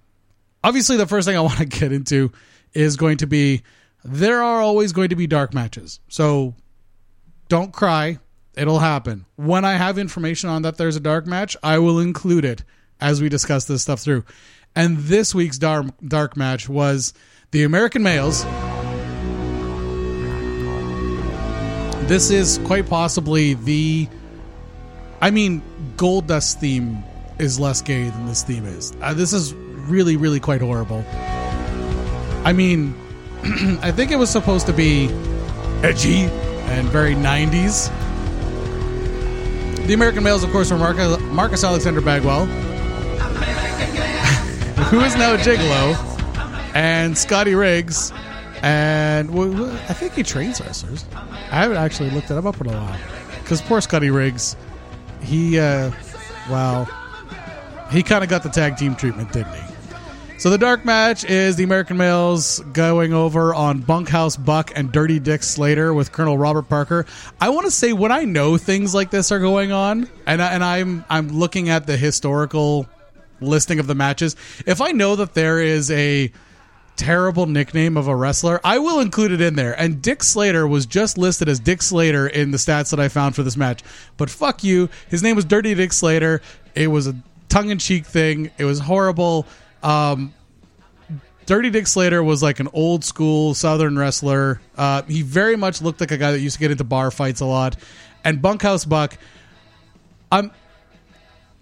obviously, 0.63 0.97
the 0.97 1.07
first 1.07 1.27
thing 1.27 1.37
I 1.37 1.41
want 1.41 1.57
to 1.57 1.65
get 1.65 1.91
into 1.91 2.31
is 2.73 2.95
going 2.95 3.17
to 3.17 3.27
be 3.27 3.63
there 4.03 4.41
are 4.41 4.61
always 4.61 4.93
going 4.93 5.09
to 5.09 5.15
be 5.15 5.27
dark 5.27 5.53
matches. 5.53 5.99
So 6.07 6.55
don't 7.49 7.73
cry. 7.73 8.19
It'll 8.55 8.79
happen. 8.79 9.25
When 9.35 9.63
I 9.63 9.73
have 9.73 9.97
information 9.97 10.49
on 10.49 10.63
that 10.63 10.77
there's 10.77 10.95
a 10.95 10.99
dark 10.99 11.25
match, 11.25 11.55
I 11.63 11.79
will 11.79 11.99
include 11.99 12.45
it 12.45 12.63
as 12.99 13.21
we 13.21 13.29
discuss 13.29 13.65
this 13.65 13.81
stuff 13.81 13.99
through. 13.99 14.25
And 14.75 14.97
this 14.97 15.33
week's 15.33 15.57
dark, 15.57 15.87
dark 16.05 16.37
match 16.37 16.69
was 16.69 17.13
the 17.51 17.63
American 17.63 18.03
Males. 18.03 18.43
This 22.07 22.29
is 22.29 22.59
quite 22.65 22.87
possibly 22.89 23.53
the. 23.53 24.07
I 25.21 25.31
mean, 25.31 25.61
Goldust 25.97 26.59
theme 26.59 27.03
is 27.39 27.59
less 27.59 27.81
gay 27.81 28.09
than 28.09 28.25
this 28.25 28.43
theme 28.43 28.65
is. 28.65 28.93
Uh, 29.01 29.13
this 29.13 29.33
is 29.33 29.53
really, 29.53 30.17
really 30.17 30.39
quite 30.39 30.61
horrible. 30.61 31.05
I 32.43 32.53
mean, 32.53 32.95
I 33.81 33.91
think 33.91 34.11
it 34.11 34.17
was 34.17 34.29
supposed 34.29 34.65
to 34.67 34.73
be 34.73 35.09
edgy 35.83 36.23
and 36.71 36.87
very 36.89 37.13
90s. 37.13 37.89
The 39.87 39.93
American 39.93 40.23
males, 40.23 40.43
of 40.43 40.51
course, 40.51 40.71
were 40.71 40.77
Marcus, 40.77 41.19
Marcus 41.23 41.63
Alexander 41.63 42.01
Bagwell, 42.01 42.45
who 44.85 45.01
is 45.01 45.15
now 45.15 45.35
Gigolo, 45.37 45.95
and 46.73 47.17
Scotty 47.17 47.55
Riggs, 47.55 48.11
and 48.61 49.29
I 49.31 49.93
think 49.93 50.13
he 50.13 50.23
trains 50.23 50.61
wrestlers. 50.61 51.05
I 51.13 51.61
haven't 51.61 51.77
actually 51.77 52.11
looked 52.11 52.31
it 52.31 52.37
up 52.37 52.61
in 52.61 52.67
a 52.67 52.71
while. 52.71 52.99
Because 53.41 53.61
poor 53.61 53.81
Scotty 53.81 54.11
Riggs, 54.11 54.55
he, 55.21 55.59
uh, 55.59 55.91
well, 56.49 56.85
he 57.91 58.03
kind 58.03 58.23
of 58.23 58.29
got 58.29 58.43
the 58.43 58.49
tag 58.49 58.77
team 58.77 58.95
treatment, 58.95 59.33
didn't 59.33 59.53
he? 59.53 59.70
So 60.41 60.49
the 60.49 60.57
dark 60.57 60.85
match 60.85 61.23
is 61.23 61.55
the 61.55 61.63
American 61.63 61.97
males 61.97 62.61
going 62.73 63.13
over 63.13 63.53
on 63.53 63.81
Bunkhouse 63.81 64.35
Buck 64.35 64.71
and 64.75 64.91
Dirty 64.91 65.19
Dick 65.19 65.43
Slater 65.43 65.93
with 65.93 66.11
Colonel 66.11 66.35
Robert 66.35 66.67
Parker. 66.67 67.05
I 67.39 67.49
want 67.49 67.65
to 67.65 67.71
say 67.71 67.93
when 67.93 68.11
I 68.11 68.23
know 68.23 68.57
things 68.57 68.95
like 68.95 69.11
this 69.11 69.31
are 69.31 69.37
going 69.37 69.71
on, 69.71 70.09
and 70.25 70.41
I, 70.41 70.53
and 70.53 70.63
I'm 70.63 71.05
I'm 71.11 71.27
looking 71.27 71.69
at 71.69 71.85
the 71.85 71.95
historical 71.95 72.87
listing 73.39 73.79
of 73.79 73.85
the 73.85 73.93
matches. 73.93 74.35
If 74.65 74.81
I 74.81 74.93
know 74.93 75.15
that 75.17 75.35
there 75.35 75.61
is 75.61 75.91
a 75.91 76.31
terrible 76.95 77.45
nickname 77.45 77.95
of 77.95 78.07
a 78.07 78.15
wrestler. 78.15 78.59
I 78.63 78.79
will 78.79 78.99
include 78.99 79.31
it 79.31 79.41
in 79.41 79.55
there. 79.55 79.79
And 79.79 80.01
Dick 80.01 80.23
Slater 80.23 80.67
was 80.67 80.87
just 80.87 81.19
listed 81.19 81.49
as 81.49 81.59
Dick 81.59 81.83
Slater 81.83 82.27
in 82.27 82.49
the 82.49 82.57
stats 82.57 82.89
that 82.89 82.99
I 82.99 83.09
found 83.09 83.35
for 83.35 83.43
this 83.43 83.57
match. 83.57 83.83
But 84.17 84.31
fuck 84.31 84.63
you. 84.63 84.89
His 85.07 85.21
name 85.21 85.35
was 85.35 85.45
Dirty 85.45 85.75
Dick 85.75 85.93
Slater. 85.93 86.41
It 86.73 86.87
was 86.87 87.05
a 87.05 87.15
tongue 87.47 87.69
in 87.69 87.77
cheek 87.77 88.07
thing. 88.07 88.49
It 88.57 88.65
was 88.65 88.79
horrible. 88.79 89.45
Um, 89.83 90.33
Dirty 91.45 91.69
Dick 91.69 91.87
Slater 91.87 92.23
was 92.23 92.41
like 92.41 92.59
an 92.59 92.69
old 92.73 93.03
school 93.03 93.53
Southern 93.53 93.97
wrestler. 93.97 94.61
Uh, 94.77 95.01
he 95.03 95.21
very 95.21 95.55
much 95.55 95.81
looked 95.81 95.99
like 95.99 96.11
a 96.11 96.17
guy 96.17 96.31
that 96.31 96.39
used 96.39 96.55
to 96.55 96.59
get 96.59 96.71
into 96.71 96.83
bar 96.83 97.11
fights 97.11 97.41
a 97.41 97.45
lot. 97.45 97.75
And 98.23 98.41
Bunkhouse 98.41 98.85
Buck, 98.85 99.17
I'm, 100.31 100.51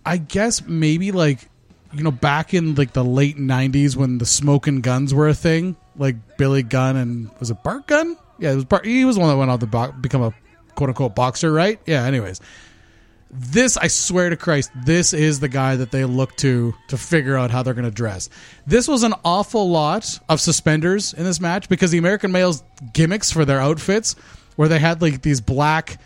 I 0.06 0.18
guess 0.18 0.62
maybe 0.68 1.12
like 1.12 1.50
you 1.94 2.04
know, 2.04 2.12
back 2.12 2.54
in 2.54 2.76
like 2.76 2.94
the 2.94 3.04
late 3.04 3.38
'90s 3.38 3.96
when 3.96 4.18
the 4.18 4.26
smoking 4.26 4.82
guns 4.82 5.14
were 5.14 5.28
a 5.28 5.34
thing, 5.34 5.76
like 5.96 6.38
Billy 6.38 6.64
Gunn 6.64 6.96
and 6.96 7.30
was 7.40 7.50
it 7.50 7.64
Bart 7.64 7.88
Gunn? 7.88 8.18
Yeah, 8.38 8.52
it 8.52 8.56
was 8.56 8.66
Bart. 8.66 8.86
He 8.86 9.06
was 9.06 9.16
the 9.16 9.22
one 9.22 9.30
that 9.30 9.38
went 9.38 9.52
on 9.52 9.60
to 9.60 9.66
bo- 9.66 9.92
become 9.94 10.22
a 10.22 10.34
quote 10.76 10.90
unquote 10.90 11.16
boxer, 11.16 11.52
right? 11.52 11.80
Yeah. 11.86 12.04
Anyways, 12.06 12.42
this 13.32 13.78
I 13.78 13.88
swear 13.88 14.30
to 14.30 14.38
Christ, 14.38 14.72
this 14.76 15.14
is 15.14 15.40
the 15.40 15.50
guy 15.50 15.76
that 15.76 15.92
they 15.92 16.06
look 16.06 16.36
to 16.38 16.74
to 16.88 16.98
figure 16.98 17.38
out 17.38 17.52
how 17.52 17.64
they're 17.64 17.74
going 17.74 17.86
to 17.86 17.92
dress. 17.92 18.30
This 18.66 18.88
was 18.88 19.04
an 19.04 19.14
awful 19.24 19.70
lot 19.70 20.20
of 20.30 20.42
suspenders 20.42 21.14
in 21.14 21.24
this 21.24 21.40
match 21.40 21.70
because 21.70 21.92
the 21.92 21.98
American 21.98 22.32
males 22.32 22.64
gimmicks 22.94 23.32
for 23.32 23.46
their 23.46 23.60
outfits, 23.60 24.16
where 24.56 24.68
they 24.68 24.80
had 24.80 25.02
like 25.02 25.22
these 25.22 25.42
black 25.42 26.00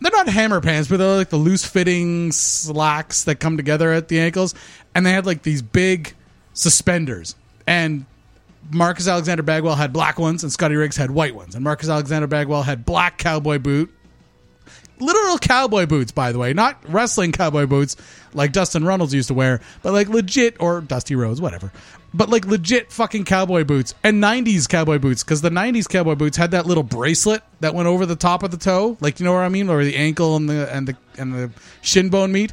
they're 0.00 0.12
not 0.12 0.28
hammer 0.28 0.60
pants, 0.60 0.88
but 0.88 0.98
they're 0.98 1.16
like 1.16 1.30
the 1.30 1.36
loose 1.36 1.64
fitting 1.64 2.32
slacks 2.32 3.24
that 3.24 3.36
come 3.36 3.56
together 3.56 3.92
at 3.92 4.08
the 4.08 4.20
ankles. 4.20 4.54
And 4.94 5.06
they 5.06 5.12
had 5.12 5.26
like 5.26 5.42
these 5.42 5.62
big 5.62 6.14
suspenders. 6.52 7.34
And 7.66 8.04
Marcus 8.70 9.08
Alexander 9.08 9.42
Bagwell 9.42 9.74
had 9.74 9.92
black 9.92 10.18
ones, 10.18 10.42
and 10.42 10.52
Scotty 10.52 10.74
Riggs 10.74 10.96
had 10.96 11.10
white 11.10 11.34
ones. 11.34 11.54
And 11.54 11.64
Marcus 11.64 11.88
Alexander 11.88 12.26
Bagwell 12.26 12.62
had 12.62 12.84
black 12.84 13.18
cowboy 13.18 13.58
boot, 13.58 13.92
literal 14.98 15.38
cowboy 15.38 15.86
boots, 15.86 16.12
by 16.12 16.32
the 16.32 16.38
way, 16.38 16.52
not 16.52 16.78
wrestling 16.88 17.32
cowboy 17.32 17.66
boots 17.66 17.96
like 18.32 18.52
Dustin 18.52 18.84
Runnels 18.84 19.14
used 19.14 19.28
to 19.28 19.34
wear, 19.34 19.60
but 19.82 19.92
like 19.92 20.08
legit 20.08 20.56
or 20.60 20.80
Dusty 20.80 21.14
Rhodes, 21.14 21.40
whatever. 21.40 21.72
But 22.14 22.28
like 22.30 22.46
legit 22.46 22.92
fucking 22.92 23.24
cowboy 23.24 23.64
boots 23.64 23.94
and 24.02 24.22
90s 24.22 24.68
cowboy 24.68 24.98
boots 24.98 25.22
because 25.22 25.42
the 25.42 25.50
90s 25.50 25.88
cowboy 25.88 26.14
boots 26.14 26.36
had 26.36 26.52
that 26.52 26.66
little 26.66 26.82
bracelet 26.82 27.42
that 27.60 27.74
went 27.74 27.88
over 27.88 28.06
the 28.06 28.16
top 28.16 28.42
of 28.42 28.50
the 28.50 28.56
toe, 28.56 28.96
like 29.00 29.20
you 29.20 29.24
know 29.24 29.32
what 29.32 29.42
I 29.42 29.48
mean, 29.48 29.68
or 29.68 29.84
the 29.84 29.96
ankle 29.96 30.36
and 30.36 30.48
the 30.48 30.72
and 30.74 30.88
the 30.88 30.96
and 31.18 31.34
the 31.34 31.50
shin 31.82 32.08
bone 32.08 32.32
meat. 32.32 32.52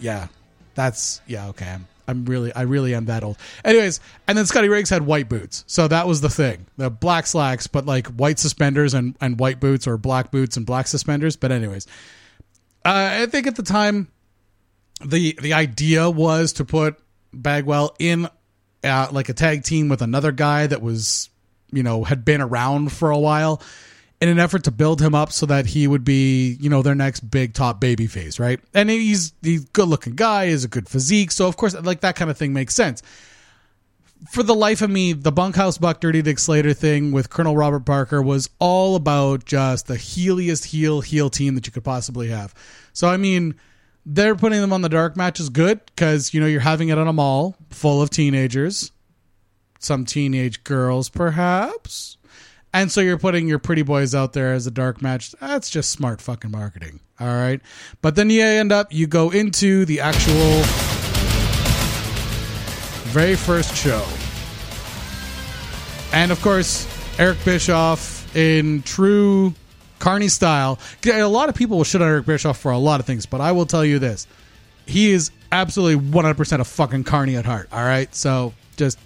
Yeah, 0.00 0.28
that's 0.74 1.20
yeah 1.26 1.48
okay. 1.48 1.68
I'm, 1.70 1.86
I'm 2.08 2.24
really 2.24 2.52
I 2.54 2.62
really 2.62 2.94
am 2.94 3.04
that 3.04 3.22
old. 3.22 3.36
Anyways, 3.64 4.00
and 4.26 4.36
then 4.36 4.46
Scotty 4.46 4.68
Riggs 4.68 4.88
had 4.88 5.02
white 5.02 5.28
boots, 5.28 5.62
so 5.66 5.86
that 5.86 6.06
was 6.08 6.22
the 6.22 6.30
thing. 6.30 6.66
The 6.78 6.90
black 6.90 7.26
slacks, 7.26 7.66
but 7.66 7.84
like 7.84 8.06
white 8.06 8.38
suspenders 8.38 8.94
and 8.94 9.14
and 9.20 9.38
white 9.38 9.60
boots, 9.60 9.86
or 9.86 9.98
black 9.98 10.30
boots 10.30 10.56
and 10.56 10.64
black 10.64 10.86
suspenders. 10.86 11.36
But 11.36 11.52
anyways, 11.52 11.86
uh, 12.84 13.20
I 13.22 13.26
think 13.26 13.46
at 13.46 13.56
the 13.56 13.62
time, 13.62 14.08
the 15.04 15.38
the 15.40 15.52
idea 15.52 16.08
was 16.08 16.54
to 16.54 16.64
put 16.64 16.98
Bagwell 17.32 17.94
in 17.98 18.28
uh, 18.82 19.08
like 19.12 19.28
a 19.28 19.34
tag 19.34 19.64
team 19.64 19.88
with 19.88 20.00
another 20.02 20.32
guy 20.32 20.66
that 20.66 20.80
was 20.80 21.28
you 21.70 21.82
know 21.82 22.04
had 22.04 22.24
been 22.24 22.40
around 22.40 22.90
for 22.90 23.10
a 23.10 23.18
while 23.18 23.62
in 24.20 24.28
an 24.28 24.38
effort 24.38 24.64
to 24.64 24.70
build 24.70 25.00
him 25.00 25.14
up 25.14 25.32
so 25.32 25.46
that 25.46 25.66
he 25.66 25.86
would 25.86 26.04
be, 26.04 26.56
you 26.60 26.68
know, 26.68 26.82
their 26.82 26.94
next 26.94 27.20
big 27.20 27.54
top 27.54 27.80
baby 27.80 28.06
face, 28.06 28.38
right? 28.38 28.60
And 28.74 28.90
he's 28.90 29.32
he's 29.42 29.64
good 29.66 29.88
looking 29.88 30.16
guy, 30.16 30.44
is 30.44 30.64
a 30.64 30.68
good 30.68 30.88
physique, 30.88 31.30
so 31.30 31.46
of 31.46 31.56
course, 31.56 31.74
like 31.82 32.00
that 32.00 32.16
kind 32.16 32.30
of 32.30 32.36
thing 32.36 32.52
makes 32.52 32.74
sense. 32.74 33.02
For 34.32 34.42
the 34.42 34.54
life 34.54 34.82
of 34.82 34.90
me, 34.90 35.12
the 35.12 35.30
bunkhouse 35.30 35.78
buck 35.78 36.00
dirty 36.00 36.22
Dick 36.22 36.40
Slater 36.40 36.74
thing 36.74 37.12
with 37.12 37.30
Colonel 37.30 37.56
Robert 37.56 37.86
Parker 37.86 38.20
was 38.20 38.50
all 38.58 38.96
about 38.96 39.44
just 39.44 39.86
the 39.86 39.94
heeliest 39.94 40.64
heel 40.64 41.00
heel 41.00 41.30
team 41.30 41.54
that 41.54 41.66
you 41.66 41.72
could 41.72 41.84
possibly 41.84 42.28
have. 42.28 42.52
So 42.92 43.08
I 43.08 43.16
mean, 43.16 43.54
they're 44.04 44.34
putting 44.34 44.60
them 44.60 44.72
on 44.72 44.82
the 44.82 44.88
dark 44.88 45.16
match 45.16 45.38
is 45.38 45.48
good 45.48 45.80
because 45.86 46.34
you 46.34 46.40
know 46.40 46.46
you're 46.48 46.60
having 46.60 46.88
it 46.88 46.98
on 46.98 47.06
a 47.06 47.12
mall 47.12 47.54
full 47.70 48.02
of 48.02 48.10
teenagers, 48.10 48.90
some 49.78 50.04
teenage 50.04 50.64
girls 50.64 51.08
perhaps 51.08 52.17
and 52.72 52.90
so 52.92 53.00
you're 53.00 53.18
putting 53.18 53.48
your 53.48 53.58
pretty 53.58 53.82
boys 53.82 54.14
out 54.14 54.32
there 54.32 54.52
as 54.52 54.66
a 54.66 54.70
dark 54.70 55.00
match. 55.02 55.32
That's 55.40 55.70
just 55.70 55.90
smart 55.90 56.20
fucking 56.20 56.50
marketing. 56.50 57.00
All 57.20 57.26
right. 57.26 57.60
But 58.02 58.14
then 58.14 58.30
you 58.30 58.42
end 58.42 58.72
up, 58.72 58.92
you 58.92 59.06
go 59.06 59.30
into 59.30 59.84
the 59.84 60.00
actual 60.00 60.62
very 63.10 63.36
first 63.36 63.74
show. 63.74 64.04
And 66.12 66.30
of 66.30 66.40
course, 66.42 66.86
Eric 67.18 67.38
Bischoff 67.44 68.36
in 68.36 68.82
true 68.82 69.54
Carney 69.98 70.28
style. 70.28 70.78
A 71.06 71.24
lot 71.24 71.48
of 71.48 71.54
people 71.54 71.78
will 71.78 71.84
shit 71.84 72.00
on 72.02 72.08
Eric 72.08 72.26
Bischoff 72.26 72.58
for 72.58 72.70
a 72.70 72.78
lot 72.78 73.00
of 73.00 73.06
things, 73.06 73.26
but 73.26 73.40
I 73.40 73.52
will 73.52 73.66
tell 73.66 73.84
you 73.84 73.98
this. 73.98 74.26
He 74.86 75.10
is 75.10 75.30
absolutely 75.50 76.10
100% 76.10 76.60
a 76.60 76.64
fucking 76.64 77.04
Carney 77.04 77.36
at 77.36 77.44
heart. 77.44 77.68
All 77.72 77.82
right. 77.82 78.14
So 78.14 78.54
just 78.76 78.98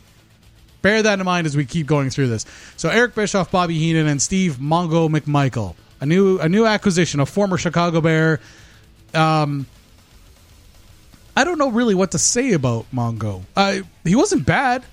bear 0.83 1.03
that 1.03 1.19
in 1.19 1.25
mind 1.25 1.47
as 1.47 1.57
we 1.57 1.65
keep 1.65 1.87
going 1.87 2.11
through 2.11 2.29
this. 2.29 2.45
So 2.77 2.89
Eric 2.89 3.15
Bischoff, 3.15 3.51
Bobby 3.51 3.79
Heenan, 3.79 4.07
and 4.07 4.21
Steve 4.21 4.57
Mongo 4.57 5.09
McMichael, 5.09 5.75
a 6.01 6.07
new 6.07 6.39
a 6.39 6.49
new 6.49 6.67
acquisition, 6.67 7.21
a 7.21 7.27
former 7.27 7.57
Chicago 7.57 8.01
Bear. 8.01 8.41
Um, 9.15 9.67
I 11.37 11.45
don't 11.45 11.59
know 11.59 11.71
really 11.71 11.95
what 11.95 12.11
to 12.11 12.19
say 12.19 12.53
about 12.53 12.87
Mongo. 12.93 13.43
Uh, 13.57 13.79
he 14.05 14.15
wasn't 14.15 14.45
bad. 14.45 14.85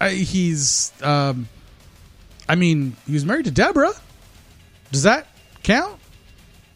Uh, 0.00 0.10
he's, 0.10 0.92
um, 1.02 1.48
I 2.48 2.54
mean, 2.54 2.94
he 3.06 3.14
was 3.14 3.24
married 3.24 3.46
to 3.46 3.50
Deborah. 3.50 3.92
Does 4.92 5.04
that 5.04 5.26
count? 5.62 5.98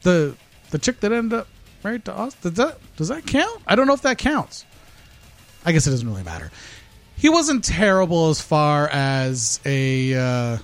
The 0.02 0.34
the 0.70 0.78
chick 0.78 1.00
that 1.00 1.12
ended 1.12 1.40
up 1.40 1.48
married 1.84 2.04
to 2.06 2.16
us. 2.16 2.34
Does 2.34 2.54
that 2.54 2.78
does 2.96 3.08
that 3.08 3.26
count? 3.26 3.62
I 3.66 3.74
don't 3.74 3.86
know 3.86 3.94
if 3.94 4.02
that 4.02 4.18
counts. 4.18 4.64
I 5.64 5.72
guess 5.72 5.86
it 5.86 5.90
doesn't 5.90 6.08
really 6.08 6.24
matter 6.24 6.50
he 7.22 7.28
wasn't 7.28 7.62
terrible 7.62 8.30
as 8.30 8.40
far 8.40 8.88
as 8.88 9.60
a. 9.64 10.12
Uh, 10.12 10.58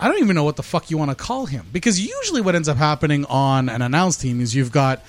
I 0.00 0.08
don't 0.08 0.18
even 0.18 0.34
know 0.34 0.42
what 0.42 0.56
the 0.56 0.62
fuck 0.64 0.90
you 0.90 0.98
want 0.98 1.12
to 1.12 1.14
call 1.14 1.46
him 1.46 1.66
because 1.72 2.04
usually 2.04 2.40
what 2.40 2.56
ends 2.56 2.68
up 2.68 2.78
happening 2.78 3.24
on 3.26 3.68
an 3.68 3.80
announced 3.80 4.20
team 4.20 4.40
is 4.40 4.52
you've 4.52 4.72
got 4.72 5.04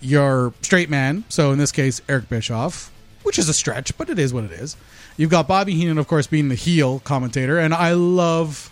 your 0.00 0.52
straight 0.60 0.90
man, 0.90 1.22
so 1.28 1.52
in 1.52 1.58
this 1.58 1.70
case 1.70 2.02
Eric 2.08 2.28
Bischoff, 2.28 2.90
which 3.22 3.38
is 3.38 3.48
a 3.48 3.54
stretch, 3.54 3.96
but 3.96 4.10
it 4.10 4.18
is 4.18 4.34
what 4.34 4.42
it 4.42 4.50
is. 4.50 4.76
You've 5.16 5.30
got 5.30 5.46
Bobby 5.46 5.74
Heenan, 5.74 5.96
of 5.96 6.08
course, 6.08 6.26
being 6.26 6.48
the 6.48 6.56
heel 6.56 6.98
commentator, 6.98 7.56
and 7.56 7.72
I 7.72 7.92
love 7.92 8.68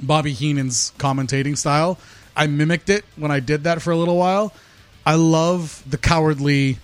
Bobby 0.00 0.32
Heenan's 0.32 0.92
commentating 0.96 1.58
style. 1.58 1.98
I 2.36 2.46
mimicked 2.46 2.88
it 2.88 3.04
when 3.16 3.32
I 3.32 3.40
did 3.40 3.64
that 3.64 3.82
for 3.82 3.90
a 3.90 3.96
little 3.96 4.16
while. 4.16 4.52
I 5.04 5.16
love 5.16 5.82
the 5.90 5.98
cowardly 5.98 6.78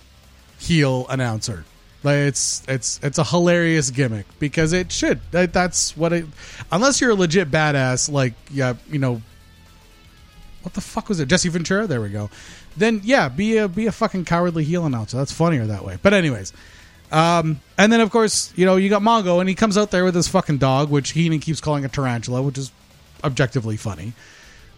heel 0.59 1.05
announcer. 1.07 1.63
Like 2.05 2.17
it's 2.17 2.63
it's 2.67 2.99
it's 3.01 3.17
a 3.17 3.23
hilarious 3.23 3.89
gimmick 3.89 4.27
because 4.37 4.73
it 4.73 4.91
should. 4.91 5.19
That, 5.31 5.51
that's 5.51 5.97
what 5.97 6.13
it. 6.13 6.25
Unless 6.71 7.01
you're 7.01 7.09
a 7.09 7.15
legit 7.15 7.49
badass, 7.49 8.11
like 8.11 8.33
yeah, 8.51 8.75
you 8.91 8.99
know. 8.99 9.23
What 10.61 10.75
the 10.75 10.81
fuck 10.81 11.09
was 11.09 11.19
it? 11.19 11.27
Jesse 11.27 11.49
Ventura. 11.49 11.87
There 11.87 12.01
we 12.01 12.09
go. 12.09 12.29
Then 12.77 13.01
yeah, 13.03 13.27
be 13.27 13.57
a 13.57 13.67
be 13.67 13.87
a 13.87 13.91
fucking 13.91 14.25
cowardly 14.25 14.63
heel 14.63 14.85
announcer. 14.85 15.17
That's 15.17 15.31
funnier 15.31 15.65
that 15.65 15.83
way. 15.83 15.97
But 16.01 16.13
anyways, 16.13 16.53
um, 17.11 17.59
and 17.75 17.91
then 17.91 18.01
of 18.01 18.11
course 18.11 18.53
you 18.55 18.67
know 18.67 18.75
you 18.75 18.89
got 18.89 19.01
Mongo, 19.01 19.39
and 19.39 19.49
he 19.49 19.55
comes 19.55 19.75
out 19.75 19.89
there 19.89 20.05
with 20.05 20.13
his 20.13 20.27
fucking 20.27 20.59
dog, 20.59 20.91
which 20.91 21.11
Heenan 21.11 21.39
keeps 21.39 21.59
calling 21.59 21.85
a 21.85 21.89
tarantula, 21.89 22.43
which 22.43 22.59
is 22.59 22.71
objectively 23.23 23.77
funny. 23.77 24.13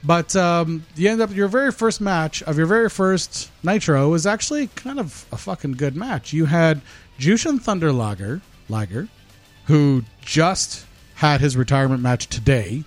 But 0.04 0.36
um, 0.36 0.86
you 0.96 1.10
end 1.10 1.22
up 1.22 1.36
your 1.36 1.48
very 1.48 1.72
first 1.72 2.00
match 2.00 2.42
of 2.44 2.58
your 2.58 2.68
very 2.68 2.90
first 2.90 3.52
Nitro 3.64 4.14
is 4.14 4.26
actually 4.26 4.68
kind 4.68 5.00
of 5.00 5.26
a 5.32 5.38
fucking 5.38 5.74
good 5.74 5.96
match. 5.96 6.32
You 6.32 6.46
had 6.46 6.82
Jushin 7.20 7.60
Thunder 7.60 7.92
Liger, 7.92 8.42
Liger, 8.70 9.08
who 9.66 10.04
just 10.22 10.86
had 11.16 11.42
his 11.42 11.58
retirement 11.58 12.02
match 12.02 12.28
today. 12.28 12.84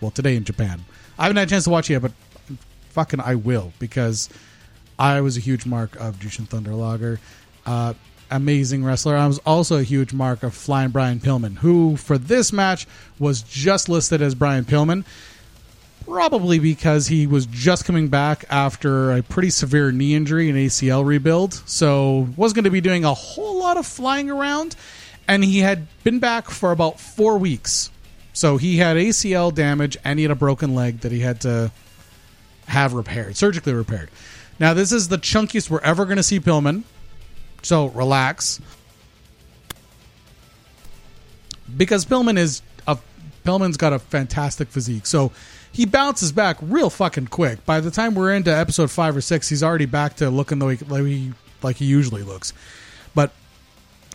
Well, 0.00 0.10
today 0.10 0.36
in 0.36 0.44
Japan. 0.44 0.84
I 1.18 1.24
haven't 1.24 1.36
had 1.36 1.48
a 1.48 1.50
chance 1.50 1.64
to 1.64 1.70
watch 1.70 1.90
it 1.90 1.94
yet, 1.94 2.02
but 2.02 2.12
fucking 2.90 3.20
I 3.20 3.34
will 3.34 3.72
because 3.78 4.28
I 4.98 5.20
was 5.20 5.36
a 5.36 5.40
huge 5.40 5.66
mark 5.66 5.96
of 5.96 6.18
Jushin 6.18 6.46
Thunder 6.46 6.74
Liger. 6.74 7.20
Uh, 7.66 7.94
amazing 8.30 8.84
wrestler. 8.84 9.16
I 9.16 9.26
was 9.26 9.38
also 9.40 9.78
a 9.78 9.82
huge 9.82 10.12
mark 10.12 10.42
of 10.42 10.54
Flying 10.54 10.90
Brian 10.90 11.20
Pillman, 11.20 11.58
who 11.58 11.96
for 11.96 12.18
this 12.18 12.52
match 12.52 12.86
was 13.18 13.42
just 13.42 13.88
listed 13.88 14.22
as 14.22 14.34
Brian 14.34 14.64
Pillman 14.64 15.04
probably 16.04 16.58
because 16.58 17.06
he 17.06 17.26
was 17.26 17.46
just 17.46 17.84
coming 17.84 18.08
back 18.08 18.44
after 18.50 19.12
a 19.12 19.22
pretty 19.22 19.50
severe 19.50 19.92
knee 19.92 20.14
injury 20.14 20.48
and 20.48 20.58
ACL 20.58 21.04
rebuild. 21.04 21.54
So 21.66 22.28
was 22.36 22.52
going 22.52 22.64
to 22.64 22.70
be 22.70 22.80
doing 22.80 23.04
a 23.04 23.14
whole 23.14 23.58
lot 23.58 23.76
of 23.76 23.86
flying 23.86 24.30
around, 24.30 24.76
and 25.28 25.44
he 25.44 25.60
had 25.60 25.86
been 26.04 26.18
back 26.18 26.50
for 26.50 26.72
about 26.72 27.00
four 27.00 27.38
weeks. 27.38 27.90
So 28.32 28.56
he 28.56 28.78
had 28.78 28.96
ACL 28.96 29.54
damage 29.54 29.96
and 30.04 30.18
he 30.18 30.24
had 30.24 30.32
a 30.32 30.36
broken 30.36 30.74
leg 30.74 31.00
that 31.00 31.12
he 31.12 31.20
had 31.20 31.40
to 31.42 31.70
have 32.66 32.94
repaired, 32.94 33.36
surgically 33.36 33.74
repaired. 33.74 34.10
Now 34.58 34.74
this 34.74 34.92
is 34.92 35.08
the 35.08 35.18
chunkiest 35.18 35.68
we're 35.68 35.80
ever 35.80 36.04
going 36.04 36.16
to 36.16 36.22
see 36.22 36.40
Pillman. 36.40 36.84
So 37.62 37.86
relax. 37.88 38.60
Because 41.76 42.04
Pillman 42.04 42.38
is 42.38 42.62
a 42.86 42.98
Pillman's 43.44 43.76
got 43.76 43.92
a 43.92 43.98
fantastic 43.98 44.68
physique. 44.68 45.06
So 45.06 45.32
he 45.72 45.86
bounces 45.86 46.32
back 46.32 46.58
real 46.60 46.90
fucking 46.90 47.28
quick. 47.28 47.64
By 47.64 47.80
the 47.80 47.90
time 47.90 48.14
we're 48.14 48.34
into 48.34 48.54
episode 48.54 48.90
five 48.90 49.16
or 49.16 49.20
six, 49.20 49.48
he's 49.48 49.62
already 49.62 49.86
back 49.86 50.16
to 50.16 50.30
looking 50.30 50.58
the 50.58 50.66
way 50.66 50.78
like 50.88 51.04
he, 51.04 51.32
like 51.62 51.76
he 51.76 51.86
usually 51.86 52.22
looks. 52.22 52.52
But 53.14 53.32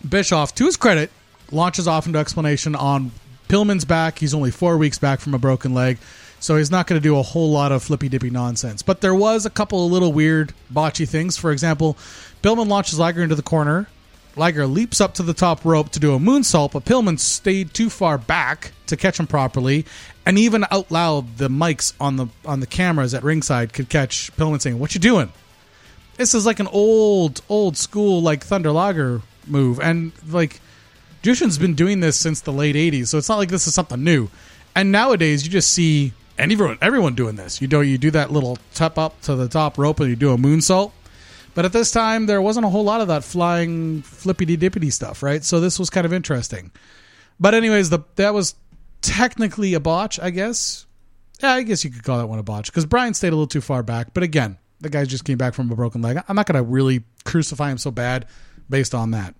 Bischoff, 0.08 0.54
to 0.56 0.66
his 0.66 0.78
credit, 0.78 1.12
launches 1.52 1.88
off 1.88 2.06
into 2.06 2.20
explanation 2.20 2.76
on 2.76 3.12
Pillman's 3.50 3.86
back. 3.86 4.20
He's 4.20 4.34
only 4.34 4.52
four 4.52 4.78
weeks 4.78 5.00
back 5.00 5.20
from 5.20 5.34
a 5.34 5.40
broken 5.40 5.74
leg. 5.74 5.98
So 6.40 6.56
he's 6.56 6.70
not 6.70 6.86
going 6.86 7.02
to 7.02 7.04
do 7.04 7.18
a 7.18 7.24
whole 7.24 7.50
lot 7.50 7.72
of 7.72 7.82
flippy 7.82 8.10
dippy 8.10 8.30
nonsense. 8.30 8.84
But 8.84 9.02
there 9.02 9.16
was 9.16 9.46
a 9.46 9.50
couple 9.50 9.84
of 9.84 9.92
little 9.92 10.14
weird 10.14 10.54
botchy 10.72 11.10
things. 11.10 11.36
For 11.36 11.52
example, 11.52 11.98
Pillman 12.44 12.68
launches 12.68 13.00
Liger 13.00 13.24
into 13.24 13.36
the 13.36 13.42
corner. 13.42 13.88
Liger 14.38 14.68
leaps 14.68 15.02
up 15.02 15.14
to 15.16 15.24
the 15.24 15.34
top 15.34 15.66
rope 15.66 15.90
to 15.90 16.00
do 16.00 16.14
a 16.14 16.20
moonsault, 16.20 16.72
but 16.72 16.86
Pillman 16.86 17.20
stayed 17.20 17.74
too 17.74 17.90
far 17.90 18.18
back 18.18 18.72
to 18.88 18.98
catch 18.98 19.20
him 19.20 19.28
properly, 19.28 19.86
and 20.26 20.38
even 20.38 20.66
out 20.72 20.92
loud 20.92 21.38
the 21.38 21.50
mics 21.50 21.94
on 22.00 22.18
the 22.18 22.28
on 22.46 22.60
the 22.60 22.68
cameras 22.68 23.14
at 23.14 23.24
ringside 23.24 23.74
could 23.74 23.90
catch 23.90 24.36
Pillman 24.38 24.62
saying, 24.62 24.80
"What 24.80 24.94
you 24.94 25.00
doing?" 25.00 25.32
This 26.18 26.34
is 26.34 26.46
like 26.46 26.60
an 26.60 26.68
old 26.68 27.42
old 27.50 27.78
school 27.78 28.22
like 28.22 28.44
Thunder 28.44 28.72
Liger 28.72 29.22
move, 29.46 29.80
and 29.80 30.12
like 30.28 30.62
Jushin's 31.24 31.58
been 31.58 31.76
doing 31.76 32.00
this 32.00 32.18
since 32.18 32.42
the 32.42 32.54
late 32.54 32.76
'80s, 32.76 33.08
so 33.08 33.18
it's 33.18 33.30
not 33.30 33.38
like 33.38 33.50
this 33.50 33.68
is 33.68 33.74
something 33.74 34.04
new. 34.04 34.30
And 34.76 34.92
nowadays, 34.92 35.44
you 35.44 35.50
just 35.50 35.72
see 35.74 36.14
everyone 36.38 36.78
everyone 36.82 37.16
doing 37.16 37.36
this. 37.36 37.62
You 37.62 37.68
do 37.68 37.82
you 37.82 37.98
do 37.98 38.12
that 38.12 38.32
little 38.32 38.58
tap 38.74 38.98
up 38.98 39.20
to 39.22 39.36
the 39.36 39.48
top 39.48 39.78
rope 39.78 40.00
and 40.00 40.10
you 40.10 40.16
do 40.16 40.32
a 40.32 40.38
moonsault. 40.38 40.92
But 41.58 41.66
at 41.66 41.74
this 41.74 41.90
time, 41.90 42.28
there 42.28 42.40
wasn't 42.40 42.68
a 42.68 42.70
whole 42.70 42.84
lot 42.84 43.02
of 43.02 43.08
that 43.08 43.24
flying 43.24 44.04
flippity 44.04 44.58
dippity 44.58 44.94
stuff, 44.94 45.24
right? 45.24 45.44
So 45.44 45.60
this 45.60 45.80
was 45.80 45.90
kind 45.90 46.06
of 46.06 46.14
interesting. 46.14 46.72
But 47.40 47.56
anyways, 47.56 47.90
the 47.90 48.02
that 48.18 48.36
was 48.36 48.54
technically 49.02 49.74
a 49.74 49.80
botch, 49.80 50.20
I 50.20 50.30
guess. 50.30 50.86
Yeah, 51.42 51.54
I 51.54 51.64
guess 51.64 51.84
you 51.84 51.90
could 51.90 52.04
call 52.04 52.20
that 52.20 52.28
one 52.28 52.38
a 52.38 52.44
botch 52.44 52.68
because 52.68 52.86
Brian 52.86 53.16
stayed 53.16 53.30
a 53.30 53.32
little 53.32 53.48
too 53.48 53.62
far 53.62 53.82
back. 53.82 54.14
But 54.14 54.22
again, 54.22 54.60
the 54.82 54.92
guy 54.92 55.04
just 55.06 55.26
came 55.26 55.40
back 55.40 55.56
from 55.56 55.72
a 55.72 55.76
broken 55.76 56.04
leg. 56.04 56.22
I'm 56.30 56.36
not 56.36 56.46
going 56.46 56.64
to 56.64 56.70
really 56.70 57.04
crucify 57.26 57.72
him 57.72 57.80
so 57.80 57.90
bad 57.90 58.28
based 58.70 58.94
on 58.94 59.10
that. 59.12 59.34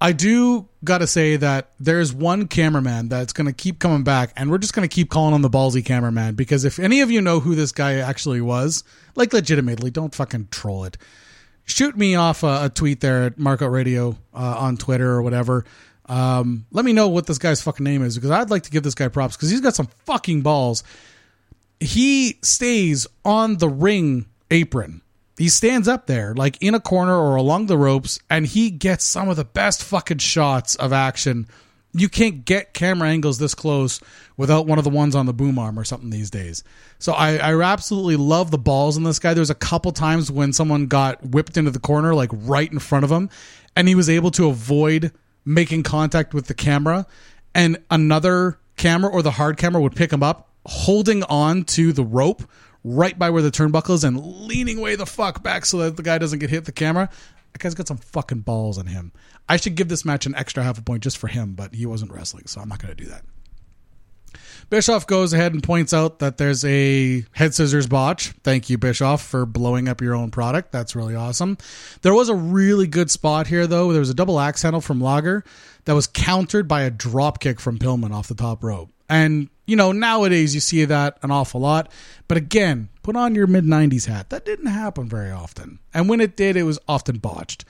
I 0.00 0.12
do 0.12 0.68
got 0.84 0.98
to 0.98 1.08
say 1.08 1.36
that 1.36 1.72
there's 1.80 2.12
one 2.12 2.46
cameraman 2.46 3.08
that's 3.08 3.32
going 3.32 3.48
to 3.48 3.52
keep 3.52 3.80
coming 3.80 4.04
back, 4.04 4.32
and 4.36 4.50
we're 4.50 4.58
just 4.58 4.72
going 4.72 4.88
to 4.88 4.94
keep 4.94 5.10
calling 5.10 5.34
him 5.34 5.42
the 5.42 5.50
ballsy 5.50 5.84
cameraman 5.84 6.34
because 6.34 6.64
if 6.64 6.78
any 6.78 7.00
of 7.00 7.10
you 7.10 7.20
know 7.20 7.40
who 7.40 7.56
this 7.56 7.72
guy 7.72 7.94
actually 7.96 8.40
was, 8.40 8.84
like 9.16 9.32
legitimately, 9.32 9.90
don't 9.90 10.14
fucking 10.14 10.48
troll 10.50 10.84
it. 10.84 10.96
Shoot 11.64 11.96
me 11.96 12.14
off 12.14 12.44
a, 12.44 12.66
a 12.66 12.70
tweet 12.72 13.00
there 13.00 13.24
at 13.24 13.36
Markout 13.36 13.72
Radio 13.72 14.16
uh, 14.32 14.56
on 14.58 14.76
Twitter 14.76 15.10
or 15.10 15.22
whatever. 15.22 15.64
Um, 16.06 16.64
let 16.70 16.84
me 16.84 16.92
know 16.92 17.08
what 17.08 17.26
this 17.26 17.38
guy's 17.38 17.60
fucking 17.60 17.84
name 17.84 18.02
is 18.02 18.14
because 18.14 18.30
I'd 18.30 18.50
like 18.50 18.62
to 18.62 18.70
give 18.70 18.82
this 18.82 18.94
guy 18.94 19.08
props 19.08 19.36
because 19.36 19.50
he's 19.50 19.60
got 19.60 19.74
some 19.74 19.88
fucking 20.06 20.42
balls. 20.42 20.84
He 21.80 22.38
stays 22.42 23.06
on 23.24 23.58
the 23.58 23.68
ring 23.68 24.26
apron 24.50 25.02
he 25.38 25.48
stands 25.48 25.88
up 25.88 26.06
there 26.06 26.34
like 26.34 26.58
in 26.60 26.74
a 26.74 26.80
corner 26.80 27.16
or 27.16 27.36
along 27.36 27.66
the 27.66 27.78
ropes 27.78 28.18
and 28.28 28.46
he 28.46 28.70
gets 28.70 29.04
some 29.04 29.28
of 29.28 29.36
the 29.36 29.44
best 29.44 29.82
fucking 29.82 30.18
shots 30.18 30.74
of 30.76 30.92
action 30.92 31.46
you 31.92 32.08
can't 32.08 32.44
get 32.44 32.74
camera 32.74 33.08
angles 33.08 33.38
this 33.38 33.54
close 33.54 34.00
without 34.36 34.66
one 34.66 34.78
of 34.78 34.84
the 34.84 34.90
ones 34.90 35.14
on 35.14 35.26
the 35.26 35.32
boom 35.32 35.58
arm 35.58 35.78
or 35.78 35.84
something 35.84 36.10
these 36.10 36.30
days. 36.30 36.62
So 36.98 37.12
I, 37.12 37.36
I 37.36 37.60
absolutely 37.60 38.16
love 38.16 38.50
the 38.50 38.58
balls 38.58 38.96
in 38.96 39.04
this 39.04 39.18
guy. 39.18 39.34
There's 39.34 39.50
a 39.50 39.54
couple 39.54 39.92
times 39.92 40.30
when 40.30 40.52
someone 40.52 40.86
got 40.86 41.24
whipped 41.24 41.56
into 41.56 41.70
the 41.70 41.78
corner, 41.78 42.14
like 42.14 42.30
right 42.32 42.70
in 42.70 42.78
front 42.78 43.04
of 43.04 43.10
him, 43.10 43.30
and 43.74 43.88
he 43.88 43.94
was 43.94 44.10
able 44.10 44.30
to 44.32 44.48
avoid 44.48 45.12
making 45.44 45.82
contact 45.82 46.34
with 46.34 46.46
the 46.46 46.54
camera. 46.54 47.06
And 47.54 47.78
another 47.90 48.58
camera 48.76 49.10
or 49.10 49.22
the 49.22 49.32
hard 49.32 49.56
camera 49.56 49.80
would 49.80 49.96
pick 49.96 50.12
him 50.12 50.22
up, 50.22 50.50
holding 50.66 51.22
on 51.24 51.64
to 51.64 51.92
the 51.92 52.04
rope 52.04 52.42
right 52.96 53.18
by 53.18 53.30
where 53.30 53.42
the 53.42 53.50
turnbuckle 53.50 53.94
is 53.94 54.04
and 54.04 54.18
leaning 54.20 54.80
way 54.80 54.96
the 54.96 55.06
fuck 55.06 55.42
back 55.42 55.66
so 55.66 55.78
that 55.78 55.96
the 55.96 56.02
guy 56.02 56.18
doesn't 56.18 56.38
get 56.38 56.50
hit 56.50 56.64
the 56.64 56.72
camera. 56.72 57.08
That 57.52 57.62
guy's 57.62 57.74
got 57.74 57.88
some 57.88 57.98
fucking 57.98 58.40
balls 58.40 58.78
on 58.78 58.86
him. 58.86 59.12
I 59.48 59.56
should 59.56 59.74
give 59.74 59.88
this 59.88 60.04
match 60.04 60.26
an 60.26 60.34
extra 60.34 60.62
half 60.62 60.78
a 60.78 60.82
point 60.82 61.02
just 61.02 61.18
for 61.18 61.28
him, 61.28 61.54
but 61.54 61.74
he 61.74 61.86
wasn't 61.86 62.12
wrestling, 62.12 62.46
so 62.46 62.60
I'm 62.60 62.68
not 62.68 62.80
going 62.80 62.94
to 62.94 63.02
do 63.02 63.10
that. 63.10 63.24
Bischoff 64.70 65.06
goes 65.06 65.32
ahead 65.32 65.54
and 65.54 65.62
points 65.62 65.94
out 65.94 66.18
that 66.18 66.36
there's 66.36 66.62
a 66.64 67.24
head 67.32 67.54
scissors 67.54 67.86
botch. 67.86 68.34
Thank 68.44 68.68
you, 68.68 68.76
Bischoff, 68.76 69.22
for 69.22 69.46
blowing 69.46 69.88
up 69.88 70.02
your 70.02 70.14
own 70.14 70.30
product. 70.30 70.72
That's 70.72 70.94
really 70.94 71.14
awesome. 71.14 71.56
There 72.02 72.12
was 72.12 72.28
a 72.28 72.34
really 72.34 72.86
good 72.86 73.10
spot 73.10 73.46
here, 73.46 73.66
though. 73.66 73.92
There 73.92 74.00
was 74.00 74.10
a 74.10 74.14
double 74.14 74.38
axe 74.38 74.60
handle 74.60 74.82
from 74.82 75.00
Liger 75.00 75.42
that 75.86 75.94
was 75.94 76.06
countered 76.06 76.68
by 76.68 76.82
a 76.82 76.90
drop 76.90 77.40
kick 77.40 77.60
from 77.60 77.78
Pillman 77.78 78.12
off 78.12 78.28
the 78.28 78.34
top 78.34 78.62
rope. 78.62 78.90
And, 79.08 79.48
you 79.66 79.76
know, 79.76 79.92
nowadays 79.92 80.54
you 80.54 80.60
see 80.60 80.84
that 80.84 81.18
an 81.22 81.30
awful 81.30 81.60
lot. 81.60 81.90
But 82.26 82.36
again, 82.36 82.88
put 83.02 83.16
on 83.16 83.34
your 83.34 83.46
mid 83.46 83.64
90s 83.64 84.06
hat. 84.06 84.30
That 84.30 84.44
didn't 84.44 84.66
happen 84.66 85.08
very 85.08 85.30
often. 85.30 85.78
And 85.94 86.08
when 86.08 86.20
it 86.20 86.36
did, 86.36 86.56
it 86.56 86.64
was 86.64 86.78
often 86.88 87.18
botched. 87.18 87.64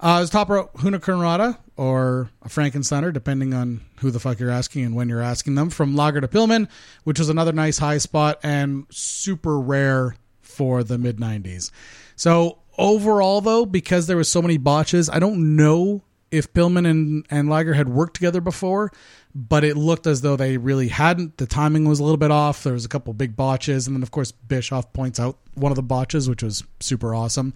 Uh, 0.00 0.16
it 0.18 0.22
was 0.22 0.30
top 0.30 0.50
rope 0.50 0.74
Hurricanrana 0.74 1.58
or 1.76 2.28
a 2.42 2.48
Frankensteiner, 2.48 3.12
depending 3.12 3.54
on 3.54 3.80
who 4.00 4.10
the 4.10 4.20
fuck 4.20 4.38
you're 4.38 4.50
asking 4.50 4.84
and 4.84 4.94
when 4.94 5.08
you're 5.08 5.22
asking 5.22 5.54
them, 5.54 5.70
from 5.70 5.94
Liger 5.94 6.20
to 6.20 6.28
Pillman, 6.28 6.68
which 7.04 7.18
was 7.18 7.28
another 7.28 7.52
nice 7.52 7.78
high 7.78 7.98
spot 7.98 8.38
and 8.42 8.86
super 8.90 9.58
rare 9.58 10.16
for 10.40 10.84
the 10.84 10.98
mid 10.98 11.18
90s. 11.18 11.70
So 12.16 12.58
overall, 12.76 13.40
though, 13.40 13.66
because 13.66 14.06
there 14.06 14.16
was 14.16 14.30
so 14.30 14.42
many 14.42 14.56
botches, 14.56 15.08
I 15.08 15.18
don't 15.18 15.56
know 15.56 16.02
if 16.30 16.52
Pillman 16.52 16.88
and, 16.88 17.24
and 17.30 17.48
Liger 17.48 17.74
had 17.74 17.88
worked 17.88 18.14
together 18.14 18.40
before, 18.40 18.90
but 19.34 19.64
it 19.64 19.76
looked 19.76 20.06
as 20.06 20.20
though 20.20 20.36
they 20.36 20.56
really 20.56 20.88
hadn't. 20.88 21.38
The 21.38 21.46
timing 21.46 21.88
was 21.88 21.98
a 21.98 22.04
little 22.04 22.16
bit 22.16 22.30
off. 22.30 22.62
There 22.62 22.72
was 22.72 22.84
a 22.84 22.88
couple 22.88 23.12
big 23.14 23.36
botches, 23.36 23.86
and 23.86 23.96
then 23.96 24.02
of 24.02 24.10
course 24.10 24.30
Bischoff 24.30 24.92
points 24.92 25.18
out 25.18 25.38
one 25.54 25.72
of 25.72 25.76
the 25.76 25.82
botches, 25.82 26.28
which 26.28 26.42
was 26.42 26.62
super 26.80 27.14
awesome. 27.14 27.52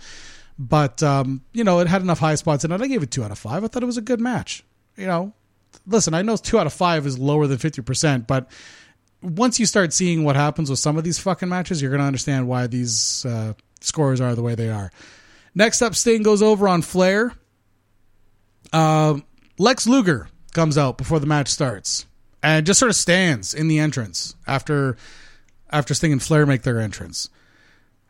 But 0.58 1.02
um, 1.02 1.42
you 1.52 1.62
know, 1.62 1.78
it 1.78 1.86
had 1.86 2.02
enough 2.02 2.18
high 2.18 2.34
spots 2.34 2.64
in 2.64 2.72
it. 2.72 2.80
I 2.80 2.86
gave 2.88 3.02
it 3.02 3.10
two 3.12 3.22
out 3.22 3.30
of 3.30 3.38
five. 3.38 3.62
I 3.62 3.68
thought 3.68 3.82
it 3.82 3.86
was 3.86 3.96
a 3.96 4.02
good 4.02 4.20
match. 4.20 4.64
You 4.96 5.06
know, 5.06 5.32
listen, 5.86 6.14
I 6.14 6.22
know 6.22 6.36
two 6.36 6.58
out 6.58 6.66
of 6.66 6.72
five 6.72 7.06
is 7.06 7.16
lower 7.18 7.46
than 7.46 7.58
fifty 7.58 7.82
percent, 7.82 8.26
but 8.26 8.50
once 9.22 9.60
you 9.60 9.66
start 9.66 9.92
seeing 9.92 10.24
what 10.24 10.36
happens 10.36 10.70
with 10.70 10.78
some 10.78 10.96
of 10.96 11.04
these 11.04 11.18
fucking 11.18 11.48
matches, 11.48 11.80
you're 11.80 11.90
going 11.90 12.00
to 12.00 12.06
understand 12.06 12.48
why 12.48 12.66
these 12.66 13.24
uh, 13.24 13.52
scores 13.80 14.20
are 14.20 14.34
the 14.34 14.42
way 14.42 14.54
they 14.54 14.68
are. 14.68 14.90
Next 15.54 15.82
up, 15.82 15.94
Sting 15.94 16.22
goes 16.22 16.42
over 16.42 16.68
on 16.68 16.82
Flair. 16.82 17.32
Uh, 18.72 19.18
Lex 19.58 19.86
Luger 19.86 20.28
comes 20.52 20.78
out 20.78 20.98
before 20.98 21.20
the 21.20 21.26
match 21.26 21.48
starts 21.48 22.06
and 22.42 22.66
just 22.66 22.78
sort 22.78 22.90
of 22.90 22.96
stands 22.96 23.54
in 23.54 23.68
the 23.68 23.78
entrance 23.78 24.34
after 24.46 24.96
after 25.70 25.94
Sting 25.94 26.12
and 26.12 26.22
Flair 26.22 26.46
make 26.46 26.62
their 26.62 26.80
entrance. 26.80 27.28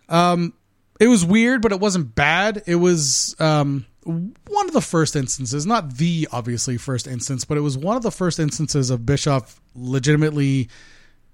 Um, 0.09 0.55
it 1.01 1.09
was 1.09 1.24
weird, 1.24 1.62
but 1.62 1.72
it 1.72 1.81
wasn't 1.81 2.14
bad. 2.14 2.62
It 2.66 2.77
was 2.77 3.37
um, 3.40 3.87
one 4.05 4.66
of 4.66 4.72
the 4.72 4.81
first 4.81 5.16
instances, 5.16 5.66
not 5.66 5.96
the 5.96 6.29
obviously 6.33 6.77
first 6.77 7.07
instance, 7.07 7.44
but 7.44 7.59
it 7.59 7.62
was 7.62 7.77
one 7.77 7.96
of 7.96 8.03
the 8.03 8.11
first 8.11 8.38
instances 8.38 8.90
of 8.90 9.05
Bischoff 9.05 9.61
legitimately 9.74 10.68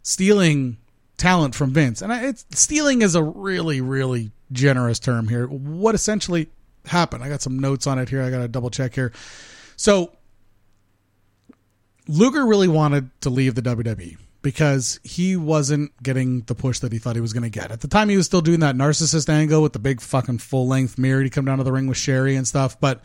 stealing 0.02 0.76
talent 1.16 1.54
from 1.54 1.72
Vince. 1.72 2.02
And 2.02 2.12
it's 2.12 2.44
stealing 2.50 3.02
is 3.02 3.14
a 3.14 3.22
really, 3.22 3.80
really 3.80 4.32
generous 4.52 4.98
term 4.98 5.28
here. 5.28 5.46
What 5.46 5.94
essentially 5.94 6.48
happened? 6.86 7.22
I 7.22 7.28
got 7.28 7.42
some 7.42 7.58
notes 7.58 7.86
on 7.86 7.98
it 7.98 8.08
here. 8.08 8.22
I 8.22 8.30
got 8.30 8.38
to 8.38 8.48
double 8.48 8.70
check 8.70 8.94
here. 8.94 9.12
So 9.76 10.12
Luger 12.06 12.44
really 12.46 12.68
wanted 12.68 13.10
to 13.22 13.30
leave 13.30 13.54
the 13.54 13.62
WWE 13.62 14.18
because 14.42 15.00
he 15.02 15.36
wasn't 15.36 15.90
getting 16.02 16.42
the 16.42 16.54
push 16.54 16.78
that 16.80 16.92
he 16.92 16.98
thought 16.98 17.16
he 17.16 17.20
was 17.22 17.32
going 17.32 17.44
to 17.44 17.48
get. 17.50 17.70
At 17.70 17.80
the 17.80 17.88
time, 17.88 18.10
he 18.10 18.16
was 18.16 18.26
still 18.26 18.42
doing 18.42 18.60
that 18.60 18.76
narcissist 18.76 19.28
angle 19.30 19.62
with 19.62 19.72
the 19.72 19.78
big 19.78 20.02
fucking 20.02 20.38
full 20.38 20.68
length 20.68 20.98
mirror 20.98 21.22
to 21.22 21.30
come 21.30 21.46
down 21.46 21.58
to 21.58 21.64
the 21.64 21.72
ring 21.72 21.86
with 21.86 21.96
Sherry 21.96 22.36
and 22.36 22.46
stuff. 22.46 22.78
But 22.78 23.00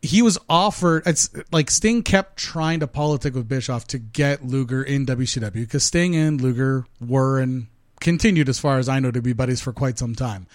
he 0.00 0.22
was 0.22 0.38
offered. 0.48 1.02
It's 1.06 1.28
like 1.50 1.72
Sting 1.72 2.04
kept 2.04 2.36
trying 2.36 2.80
to 2.80 2.86
politic 2.86 3.34
with 3.34 3.48
Bischoff 3.48 3.88
to 3.88 3.98
get 3.98 4.44
Luger 4.44 4.82
in 4.82 5.06
WCW 5.06 5.52
because 5.52 5.82
Sting 5.82 6.14
and 6.14 6.40
Luger 6.40 6.86
were 7.00 7.40
and 7.40 7.66
continued, 8.00 8.48
as 8.48 8.60
far 8.60 8.78
as 8.78 8.88
I 8.88 9.00
know, 9.00 9.10
to 9.10 9.20
be 9.20 9.32
buddies 9.32 9.60
for 9.60 9.72
quite 9.72 9.98
some 9.98 10.14
time. 10.14 10.46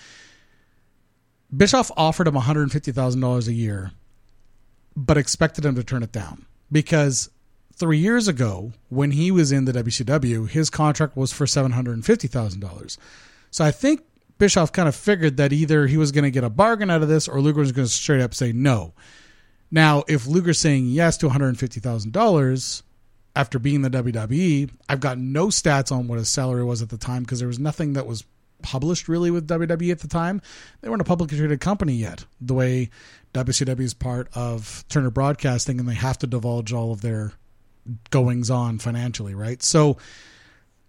Bischoff 1.56 1.92
offered 1.98 2.28
him 2.28 2.36
one 2.36 2.44
hundred 2.46 2.72
fifty 2.72 2.94
thousand 2.94 3.20
dollars 3.20 3.50
a 3.50 3.54
year, 3.54 3.92
but 4.96 5.18
expected 5.18 5.66
him 5.66 5.76
to 5.76 5.84
turn 5.84 6.04
it 6.04 6.14
down 6.14 6.46
because 6.72 7.30
three 7.74 7.98
years 7.98 8.28
ago, 8.28 8.74
when 8.90 9.12
he 9.12 9.32
was 9.32 9.52
in 9.52 9.66
the 9.66 9.72
WCW, 9.72 10.50
his 10.50 10.70
contract 10.70 11.16
was 11.16 11.32
for 11.32 11.48
seven 11.48 11.72
hundred 11.72 11.94
and 11.94 12.06
fifty 12.06 12.28
thousand 12.28 12.60
dollars. 12.60 12.98
So 13.52 13.64
I 13.64 13.72
think 13.72 14.02
Bischoff 14.38 14.72
kind 14.72 14.88
of 14.88 14.96
figured 14.96 15.38
that 15.38 15.54
either 15.54 15.88
he 15.88 15.98
was 15.98 16.12
going 16.12 16.24
to 16.24 16.32
get 16.32 16.44
a 16.44 16.50
bargain 16.50 16.90
out 16.90 17.02
of 17.02 17.10
this, 17.10 17.28
or 17.28 17.42
Luger 17.42 17.60
was 17.60 17.72
going 17.72 17.88
to 17.88 17.92
straight 17.94 18.22
up 18.22 18.34
say 18.34 18.52
no. 18.52 18.94
Now, 19.72 20.04
if 20.08 20.28
Luger's 20.28 20.60
saying 20.60 20.88
yes 20.88 21.18
to 21.18 21.28
one 21.28 21.34
hundred 21.34 21.58
fifty 21.58 21.80
thousand 21.80 22.14
dollars 22.14 22.84
after 23.36 23.60
being 23.60 23.82
the 23.82 23.90
WWE, 23.90 24.72
I've 24.90 25.00
got 25.00 25.18
no 25.18 25.48
stats 25.48 25.92
on 25.92 26.08
what 26.08 26.18
his 26.18 26.30
salary 26.30 26.64
was 26.64 26.82
at 26.82 26.90
the 26.90 26.98
time 26.98 27.24
because 27.24 27.40
there 27.40 27.48
was 27.48 27.60
nothing 27.60 27.94
that 27.94 28.08
was 28.08 28.24
published 28.62 29.08
really 29.08 29.32
with 29.32 29.48
WWE 29.48 29.92
at 29.92 30.00
the 30.00 30.08
time. 30.08 30.42
They 30.82 30.90
weren't 30.90 31.02
a 31.02 31.06
publicly 31.06 31.38
traded 31.38 31.60
company 31.60 31.94
yet, 31.94 32.26
the 32.42 32.54
way 32.54 32.90
WCW 33.34 33.80
is 33.80 33.94
part 33.94 34.30
of 34.34 34.84
Turner 34.90 35.12
Broadcasting 35.12 35.80
and 35.80 35.88
they 35.88 35.94
have 35.94 36.18
to 36.20 36.28
divulge 36.28 36.74
all 36.74 36.92
of 36.92 37.02
their 37.02 37.34
goings 38.10 38.50
on 38.50 38.80
financially, 38.80 39.34
right? 39.36 39.62
So 39.64 39.98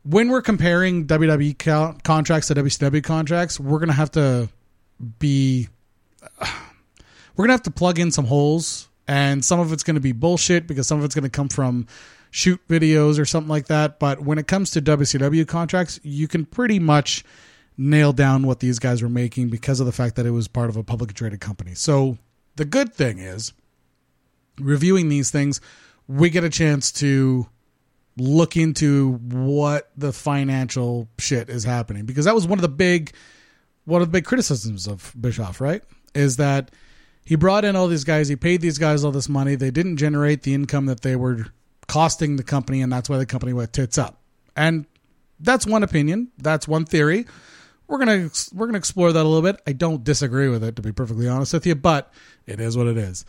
when 0.02 0.28
we're 0.28 0.42
comparing 0.42 1.07
WWE 1.07 1.59
co- 1.59 1.96
contracts 2.02 2.48
to 2.48 2.54
WCW 2.54 3.02
contracts, 3.04 3.61
we're 3.61 3.78
going 3.78 3.88
to 3.88 3.94
have 3.94 4.11
to 4.12 4.48
be 5.18 5.68
we're 6.40 7.46
going 7.46 7.48
to 7.48 7.54
have 7.54 7.62
to 7.62 7.70
plug 7.70 7.98
in 7.98 8.11
some 8.11 8.24
holes 8.24 8.88
and 9.07 9.44
some 9.44 9.61
of 9.61 9.72
it's 9.72 9.83
going 9.83 9.94
to 9.94 10.00
be 10.00 10.12
bullshit 10.12 10.66
because 10.66 10.87
some 10.87 10.98
of 10.98 11.04
it's 11.04 11.14
going 11.14 11.24
to 11.24 11.31
come 11.31 11.48
from 11.48 11.87
shoot 12.31 12.61
videos 12.68 13.18
or 13.18 13.24
something 13.24 13.48
like 13.48 13.66
that, 13.66 13.98
but 13.98 14.22
when 14.22 14.38
it 14.38 14.46
comes 14.46 14.70
to 14.72 14.83
WCW 14.83 15.46
contracts, 15.46 15.98
you 16.02 16.28
can 16.28 16.44
pretty 16.44 16.78
much 16.78 17.24
nail 17.79 18.12
down 18.12 18.43
what 18.43 18.61
these 18.61 18.81
guys 18.81 19.01
were 19.03 19.09
making 19.09 19.49
because 19.49 19.79
of 19.79 19.87
the 19.87 19.93
fact 19.93 20.17
that 20.17 20.27
it 20.27 20.33
was 20.33 20.49
part 20.49 20.69
of 20.69 20.77
a 20.77 20.83
publicly 20.83 21.14
traded 21.14 21.41
company. 21.41 21.75
So 21.75 22.19
the 22.57 22.64
good 22.64 22.93
thing 22.93 23.21
is 23.21 23.53
reviewing 24.59 25.09
these 25.09 25.31
things, 25.31 25.61
we 26.09 26.29
get 26.29 26.43
a 26.43 26.51
chance 26.51 26.91
to 26.93 27.49
look 28.17 28.57
into 28.57 29.12
what 29.12 29.91
the 29.97 30.12
financial 30.12 31.09
shit 31.19 31.49
is 31.49 31.62
happening 31.62 32.05
because 32.05 32.25
that 32.25 32.35
was 32.35 32.49
one 32.49 32.59
of 32.59 32.62
the 32.62 32.69
big 32.69 33.12
one 33.85 34.03
of 34.03 34.09
the 34.09 34.12
big 34.12 34.25
criticisms 34.25 34.87
of 34.87 35.14
Bischoff, 35.19 35.61
right? 35.61 35.83
Is 36.14 36.37
that 36.37 36.73
he 37.25 37.37
brought 37.37 37.64
in 37.64 37.75
all 37.75 37.88
these 37.88 38.05
guys, 38.05 38.29
he 38.29 38.37
paid 38.37 38.61
these 38.61 38.77
guys 38.77 39.03
all 39.03 39.12
this 39.12 39.29
money, 39.29 39.55
they 39.55 39.71
didn't 39.71 39.97
generate 39.97 40.43
the 40.43 40.53
income 40.53 40.87
that 40.87 41.01
they 41.01 41.17
were 41.17 41.47
costing 41.87 42.37
the 42.37 42.43
company, 42.43 42.83
and 42.83 42.93
that's 42.93 43.09
why 43.09 43.17
the 43.17 43.25
company 43.25 43.55
went 43.55 43.73
tits 43.73 43.97
up. 43.97 44.21
And 44.55 44.85
that's 45.41 45.67
one 45.67 45.83
opinion, 45.83 46.33
that's 46.37 46.69
one 46.69 46.85
theory. 46.85 47.25
We're 47.88 47.98
gonna 47.98 48.31
we're 48.53 48.66
gonna 48.66 48.79
explore 48.79 49.12
that 49.12 49.22
a 49.22 49.29
little 49.29 49.42
bit. 49.42 49.61
I 49.66 49.72
don't 49.72 50.05
disagree 50.05 50.48
with 50.48 50.62
it, 50.62 50.77
to 50.77 50.83
be 50.83 50.92
perfectly 50.92 51.27
honest 51.27 51.55
with 51.55 51.66
you, 51.66 51.74
but 51.74 52.12
it 52.46 52.61
is 52.61 52.77
what 52.77 52.87
it 52.87 52.98
is. 52.98 53.24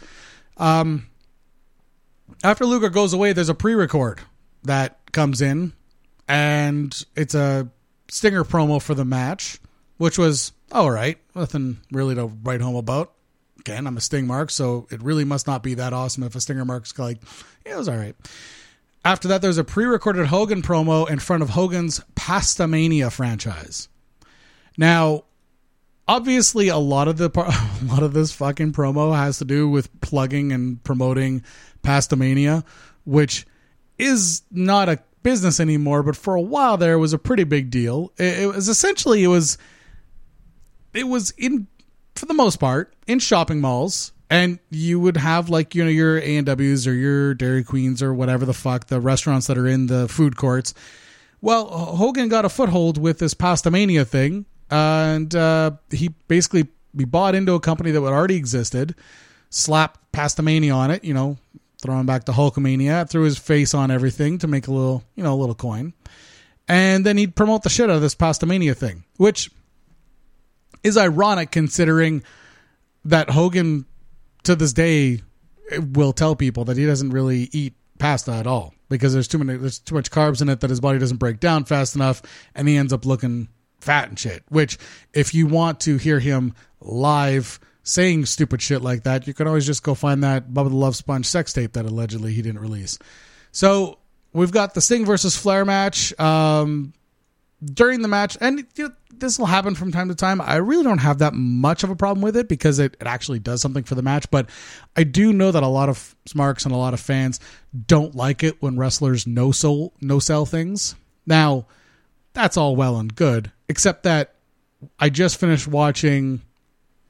Um, 0.57 1.07
after 2.43 2.65
Luger 2.65 2.89
goes 2.89 3.13
away, 3.13 3.33
there's 3.33 3.49
a 3.49 3.55
pre-record 3.55 4.19
that 4.63 4.99
comes 5.13 5.41
in, 5.41 5.73
and 6.27 6.93
it's 7.15 7.33
a 7.33 7.69
stinger 8.09 8.43
promo 8.43 8.81
for 8.81 8.93
the 8.93 9.05
match, 9.05 9.59
which 9.97 10.17
was 10.17 10.51
all 10.71 10.91
right. 10.91 11.17
Nothing 11.33 11.79
really 11.91 12.15
to 12.15 12.25
write 12.25 12.61
home 12.61 12.75
about. 12.75 13.13
Again, 13.59 13.87
I'm 13.87 13.97
a 13.97 14.01
Sting 14.01 14.27
mark, 14.27 14.51
so 14.51 14.87
it 14.91 15.01
really 15.01 15.25
must 15.25 15.47
not 15.47 15.63
be 15.63 15.73
that 15.75 15.93
awesome 15.93 16.23
if 16.23 16.35
a 16.35 16.41
Stinger 16.41 16.65
mark's 16.65 16.97
like, 16.97 17.19
yeah, 17.65 17.75
it 17.75 17.77
was 17.77 17.89
all 17.89 17.97
right. 17.97 18.15
After 19.03 19.29
that, 19.29 19.41
there's 19.41 19.57
a 19.57 19.63
pre-recorded 19.63 20.27
Hogan 20.27 20.61
promo 20.61 21.09
in 21.09 21.19
front 21.19 21.43
of 21.43 21.49
Hogan's 21.49 22.01
Pastamania 22.15 23.11
franchise. 23.11 23.89
Now, 24.79 25.25
obviously, 26.07 26.69
a 26.69 26.77
lot 26.77 27.09
of 27.09 27.17
the 27.17 27.29
a 27.35 27.85
lot 27.85 28.01
of 28.01 28.13
this 28.13 28.31
fucking 28.31 28.71
promo 28.71 29.13
has 29.13 29.39
to 29.39 29.45
do 29.45 29.67
with 29.67 29.89
plugging 29.99 30.53
and 30.53 30.81
promoting 30.85 31.43
Pastamania, 31.83 32.63
which 33.03 33.45
is 33.97 34.43
not 34.49 34.87
a 34.87 35.03
business 35.21 35.59
anymore, 35.59 36.01
but 36.01 36.15
for 36.15 36.33
a 36.35 36.41
while 36.41 36.77
there 36.77 36.93
it 36.93 36.99
was 36.99 37.11
a 37.11 37.19
pretty 37.19 37.43
big 37.43 37.69
deal. 37.69 38.13
It, 38.17 38.43
it 38.43 38.45
was 38.47 38.69
essentially 38.69 39.21
it 39.21 39.27
was 39.27 39.57
it 40.93 41.09
was 41.09 41.31
in 41.31 41.67
for 42.15 42.25
the 42.25 42.33
most 42.33 42.55
part 42.55 42.93
in 43.05 43.19
shopping 43.19 43.59
malls 43.59 44.13
and 44.29 44.59
you 44.69 44.97
would 45.01 45.17
have 45.17 45.49
like 45.49 45.75
you 45.75 45.83
know 45.83 45.89
your 45.89 46.19
A 46.19 46.37
and 46.37 46.45
W's 46.45 46.87
or 46.87 46.93
your 46.93 47.33
Dairy 47.33 47.65
Queens 47.65 48.01
or 48.01 48.13
whatever 48.13 48.45
the 48.45 48.53
fuck 48.53 48.87
the 48.87 49.01
restaurants 49.01 49.47
that 49.47 49.57
are 49.57 49.67
in 49.67 49.87
the 49.87 50.07
food 50.07 50.37
courts. 50.37 50.73
Well, 51.41 51.67
Hogan 51.67 52.29
got 52.29 52.45
a 52.45 52.49
foothold 52.49 52.97
with 52.97 53.19
this 53.19 53.33
Pastamania 53.33 54.07
thing, 54.07 54.45
and 54.69 55.33
uh, 55.35 55.71
he 55.91 56.09
basically 56.27 56.67
he 56.97 57.05
bought 57.05 57.35
into 57.35 57.53
a 57.53 57.59
company 57.59 57.91
that 57.91 58.01
already 58.01 58.35
existed, 58.35 58.95
slapped 59.49 60.11
Pastamania 60.11 60.75
on 60.75 60.91
it, 60.91 61.03
you 61.03 61.13
know, 61.13 61.37
throwing 61.81 62.05
back 62.05 62.25
to 62.25 62.31
Hulkamania, 62.31 63.09
threw 63.09 63.23
his 63.23 63.37
face 63.37 63.73
on 63.73 63.91
everything 63.91 64.37
to 64.39 64.47
make 64.47 64.67
a 64.67 64.71
little 64.71 65.03
you 65.15 65.23
know 65.23 65.33
a 65.33 65.39
little 65.39 65.55
coin, 65.55 65.93
and 66.67 67.05
then 67.05 67.17
he'd 67.17 67.35
promote 67.35 67.63
the 67.63 67.69
shit 67.69 67.89
out 67.89 67.95
of 67.95 68.01
this 68.01 68.15
Pastamania 68.15 68.75
thing, 68.75 69.03
which 69.17 69.49
is 70.83 70.97
ironic 70.97 71.51
considering 71.51 72.23
that 73.05 73.29
Hogan 73.29 73.85
to 74.43 74.55
this 74.55 74.73
day 74.73 75.21
will 75.93 76.13
tell 76.13 76.35
people 76.35 76.65
that 76.65 76.77
he 76.77 76.85
doesn't 76.85 77.11
really 77.11 77.49
eat 77.51 77.73
pasta 77.99 78.31
at 78.31 78.47
all 78.47 78.73
because 78.89 79.13
there's 79.13 79.27
too 79.27 79.37
many 79.37 79.57
there's 79.57 79.79
too 79.79 79.93
much 79.93 80.09
carbs 80.09 80.41
in 80.41 80.49
it 80.49 80.61
that 80.61 80.69
his 80.69 80.79
body 80.79 80.97
doesn't 80.97 81.17
break 81.17 81.39
down 81.39 81.65
fast 81.65 81.95
enough 81.95 82.21
and 82.55 82.67
he 82.67 82.77
ends 82.77 82.93
up 82.93 83.05
looking 83.05 83.49
fat 83.81 84.09
and 84.09 84.19
shit 84.19 84.43
which 84.49 84.77
if 85.13 85.33
you 85.33 85.47
want 85.47 85.79
to 85.79 85.97
hear 85.97 86.19
him 86.19 86.53
live 86.81 87.59
saying 87.83 88.25
stupid 88.25 88.61
shit 88.61 88.81
like 88.81 89.03
that 89.03 89.27
you 89.27 89.33
can 89.33 89.47
always 89.47 89.65
just 89.65 89.83
go 89.83 89.95
find 89.95 90.23
that 90.23 90.49
Bubba 90.49 90.69
the 90.69 90.75
Love 90.75 90.95
Sponge 90.95 91.25
sex 91.25 91.53
tape 91.53 91.73
that 91.73 91.85
allegedly 91.85 92.33
he 92.33 92.41
didn't 92.41 92.61
release 92.61 92.99
so 93.51 93.99
we've 94.33 94.51
got 94.51 94.73
the 94.73 94.81
Sting 94.81 95.05
versus 95.05 95.35
Flair 95.35 95.65
match 95.65 96.17
um, 96.19 96.93
during 97.63 98.01
the 98.01 98.07
match, 98.07 98.37
and 98.39 98.65
you 98.75 98.87
know, 98.87 98.93
this 99.17 99.37
will 99.37 99.47
happen 99.47 99.75
from 99.75 99.91
time 99.91 100.07
to 100.09 100.15
time. 100.15 100.39
I 100.39 100.57
really 100.57 100.83
don't 100.83 100.99
have 100.99 101.19
that 101.19 101.33
much 101.33 101.83
of 101.83 101.89
a 101.89 101.95
problem 101.95 102.21
with 102.21 102.37
it 102.37 102.47
because 102.47 102.79
it, 102.79 102.95
it 103.01 103.07
actually 103.07 103.39
does 103.39 103.61
something 103.61 103.83
for 103.83 103.95
the 103.95 104.01
match. 104.01 104.29
But 104.31 104.49
I 104.95 105.03
do 105.03 105.33
know 105.33 105.51
that 105.51 105.61
a 105.61 105.67
lot 105.67 105.89
of 105.89 106.15
smarks 106.25 106.63
and 106.65 106.73
a 106.73 106.77
lot 106.77 106.93
of 106.93 107.01
fans 107.01 107.39
don't 107.87 108.15
like 108.15 108.43
it 108.43 108.61
when 108.61 108.77
wrestlers 108.77 109.27
no 109.27 109.51
soul 109.51 109.93
no 109.99 110.19
sell 110.19 110.45
things. 110.45 110.95
Now, 111.25 111.67
that's 112.33 112.57
all 112.57 112.75
well 112.75 112.97
and 112.97 113.13
good, 113.13 113.51
except 113.67 114.03
that 114.03 114.35
I 114.99 115.09
just 115.09 115.39
finished 115.39 115.67
watching 115.67 116.41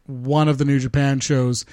one 0.05 0.47
of 0.47 0.58
the 0.58 0.65
New 0.65 0.79
Japan 0.79 1.19
shows, 1.19 1.65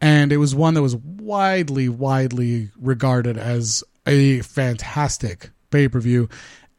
and 0.00 0.32
it 0.32 0.38
was 0.38 0.54
one 0.54 0.74
that 0.74 0.82
was 0.82 0.96
widely, 0.96 1.88
widely 1.88 2.70
regarded 2.78 3.38
as 3.38 3.84
a 4.06 4.40
fantastic 4.40 5.50
pay 5.70 5.88
per 5.88 6.00
view, 6.00 6.28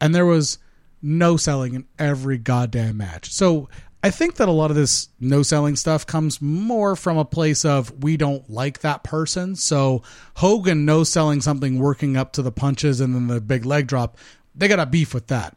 and 0.00 0.14
there 0.14 0.26
was 0.26 0.58
no 1.00 1.36
selling 1.36 1.74
in 1.74 1.86
every 1.98 2.38
goddamn 2.38 2.96
match. 2.96 3.32
So 3.32 3.68
I 4.02 4.10
think 4.10 4.36
that 4.36 4.48
a 4.48 4.52
lot 4.52 4.70
of 4.70 4.76
this 4.76 5.08
no 5.18 5.42
selling 5.42 5.76
stuff 5.76 6.06
comes 6.06 6.40
more 6.40 6.94
from 6.94 7.18
a 7.18 7.24
place 7.24 7.64
of 7.64 8.02
we 8.02 8.16
don't 8.16 8.48
like 8.48 8.80
that 8.80 9.02
person. 9.02 9.56
So 9.56 10.02
Hogan 10.36 10.84
no 10.84 11.04
selling 11.04 11.40
something 11.40 11.78
working 11.78 12.16
up 12.16 12.32
to 12.34 12.42
the 12.42 12.52
punches 12.52 13.00
and 13.00 13.14
then 13.14 13.26
the 13.26 13.40
big 13.40 13.64
leg 13.64 13.86
drop, 13.86 14.16
they 14.54 14.68
got 14.68 14.80
a 14.80 14.86
beef 14.86 15.14
with 15.14 15.28
that. 15.28 15.56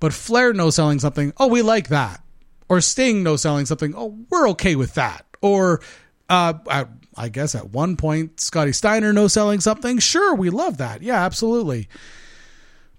But 0.00 0.12
Flair 0.12 0.52
no 0.52 0.70
selling 0.70 0.98
something, 0.98 1.32
oh, 1.38 1.48
we 1.48 1.62
like 1.62 1.88
that. 1.88 2.22
Or 2.68 2.80
Sting 2.80 3.22
no 3.22 3.36
selling 3.36 3.66
something, 3.66 3.94
oh, 3.96 4.18
we're 4.30 4.48
okay 4.50 4.76
with 4.76 4.94
that. 4.94 5.24
Or 5.40 5.80
uh, 6.28 6.54
at, 6.70 6.88
I 7.16 7.28
guess 7.28 7.54
at 7.54 7.70
one 7.70 7.96
point, 7.96 8.40
Scotty 8.40 8.72
Steiner 8.72 9.12
no 9.12 9.26
selling 9.26 9.60
something, 9.60 9.98
sure, 9.98 10.34
we 10.34 10.50
love 10.50 10.78
that. 10.78 11.02
Yeah, 11.02 11.24
absolutely. 11.24 11.88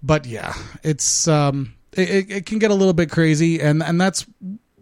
But 0.02 0.26
yeah, 0.26 0.54
it's 0.84 1.28
um 1.28 1.74
it, 1.94 2.32
it 2.32 2.46
can 2.46 2.60
get 2.60 2.72
a 2.72 2.76
little 2.76 2.94
bit 2.94 3.10
crazy, 3.10 3.60
and 3.60 3.84
and 3.84 4.00
that's 4.00 4.26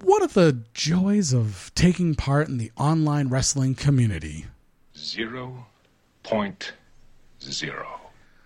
one 0.04 0.22
of 0.22 0.34
the 0.34 0.64
joys 0.74 1.34
of 1.34 1.72
taking 1.76 2.16
part 2.16 2.48
in 2.48 2.58
the 2.58 2.72
online 2.78 3.30
wrestling 3.30 3.76
community. 3.76 4.46
Zero 4.96 5.66
point 6.24 6.74
zero. 7.42 7.88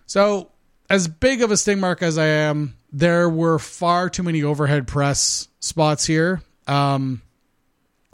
So, 0.05 0.51
as 0.89 1.07
big 1.07 1.41
of 1.41 1.51
a 1.51 1.57
sting 1.57 1.79
mark 1.79 2.01
as 2.01 2.17
I 2.17 2.27
am, 2.27 2.77
there 2.91 3.29
were 3.29 3.59
far 3.59 4.09
too 4.09 4.23
many 4.23 4.43
overhead 4.43 4.87
press 4.87 5.47
spots 5.59 6.05
here. 6.05 6.41
Um, 6.67 7.21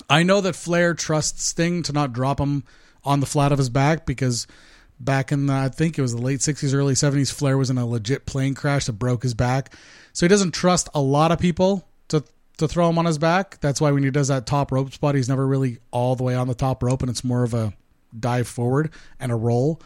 I 0.10 0.24
know 0.24 0.42
that 0.42 0.56
Flair 0.56 0.94
trusts 0.94 1.44
Sting 1.44 1.84
to 1.84 1.94
not 1.94 2.14
drop 2.14 2.40
him 2.40 2.64
on 3.04 3.20
the 3.20 3.26
flat 3.26 3.52
of 3.52 3.58
his 3.58 3.70
back 3.70 4.06
because 4.06 4.48
back 5.00 5.32
in 5.32 5.48
the, 5.48 5.54
I 5.54 5.70
think 5.70 5.98
it 5.98 6.02
was 6.02 6.14
the 6.14 6.22
late 6.22 6.40
60s, 6.40 6.74
early 6.74 6.94
70s, 6.94 7.32
Flair 7.32 7.58
was 7.58 7.70
in 7.70 7.78
a 7.78 7.86
legit 7.86 8.26
plane 8.26 8.54
crash 8.54 8.86
that 8.86 8.94
broke 8.94 9.24
his 9.24 9.34
back. 9.34 9.74
So 10.14 10.26
he 10.26 10.30
doesn't 10.30 10.54
trust 10.54 10.90
a 10.94 11.02
lot 11.02 11.32
of 11.32 11.40
people 11.40 11.88
to 12.10 12.24
to 12.58 12.68
throw 12.68 12.90
him 12.90 12.98
on 12.98 13.06
his 13.06 13.20
back. 13.20 13.60
That's 13.60 13.80
why 13.80 13.92
when 13.92 14.04
he 14.04 14.10
does 14.10 14.30
that 14.30 14.48
top 14.48 14.72
rope 14.72 14.92
spot, 14.92 15.14
he's 15.14 15.30
never 15.30 15.46
really 15.46 15.78
all 15.92 16.16
the 16.16 16.24
way 16.24 16.34
on 16.34 16.48
the 16.48 16.56
top 16.56 16.82
rope, 16.82 17.02
and 17.02 17.10
it's 17.12 17.24
more 17.24 17.44
of 17.44 17.54
a 17.54 17.74
dive 18.18 18.48
forward 18.48 18.92
and 19.20 19.32
a 19.32 19.36
roll. 19.36 19.80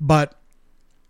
But 0.00 0.38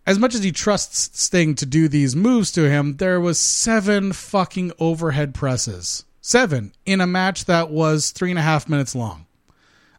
as 0.07 0.19
much 0.19 0.35
as 0.35 0.45
he 0.45 0.53
trusts 0.53 1.21
Sting 1.21 1.55
to 1.57 1.67
do 1.67 1.89
these 1.89 2.15
moves 2.15 2.53
to 2.53 2.71
him, 2.71 2.97
there 2.97 3.21
was 3.21 3.39
seven 3.39 4.13
fucking 4.13 4.73
overhead 4.79 5.35
presses. 5.35 6.05
Seven 6.21 6.73
in 6.85 7.01
a 7.01 7.07
match 7.07 7.45
that 7.47 7.71
was 7.71 8.11
three 8.11 8.31
and 8.31 8.39
a 8.39 8.43
half 8.43 8.69
minutes 8.69 8.95
long. 8.95 9.27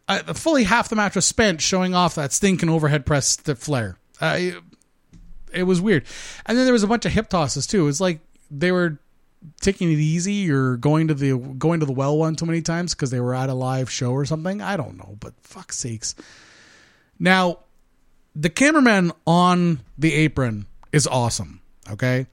Uh, 0.08 0.34
fully 0.34 0.64
half 0.64 0.88
the 0.88 0.96
match 0.96 1.16
was 1.16 1.26
spent 1.26 1.62
showing 1.62 1.94
off 1.94 2.16
that 2.16 2.32
stinking 2.32 2.70
overhead 2.70 3.06
press 3.06 3.36
the 3.36 3.56
Flair. 3.56 3.98
Uh, 4.22 4.36
it, 4.38 4.56
it 5.54 5.64
was 5.64 5.82
weird. 5.82 6.06
And 6.46 6.58
then 6.58 6.66
there 6.66 6.74
was 6.74 6.84
a 6.84 6.88
bunch 6.88 7.06
of 7.06 7.12
hip 7.12 7.30
tosses 7.30 7.68
too. 7.68 7.82
It 7.82 7.86
was 7.86 8.02
like 8.02 8.20
they 8.50 8.72
were 8.72 9.00
taking 9.62 9.92
it 9.92 10.00
easy 10.00 10.50
or 10.50 10.78
going 10.78 11.10
to 11.10 11.14
the 11.14 11.38
going 11.38 11.82
to 11.82 11.86
the 11.86 11.92
well 11.92 12.18
one 12.18 12.36
too 12.36 12.46
many 12.46 12.62
times 12.62 12.94
because 12.94 13.12
they 13.12 13.20
were 13.20 13.36
at 13.36 13.50
a 13.50 13.54
live 13.54 13.90
show 13.90 14.12
or 14.12 14.26
something. 14.26 14.62
I 14.62 14.78
don't 14.78 14.98
know, 14.98 15.18
but 15.20 15.34
fuck 15.42 15.74
sakes. 15.74 16.16
Now, 17.20 17.60
the 18.40 18.50
cameraman 18.52 19.12
on 19.26 19.82
the 19.98 20.14
apron 20.14 20.68
is 20.92 21.08
awesome, 21.08 21.60
okay? 21.90 22.28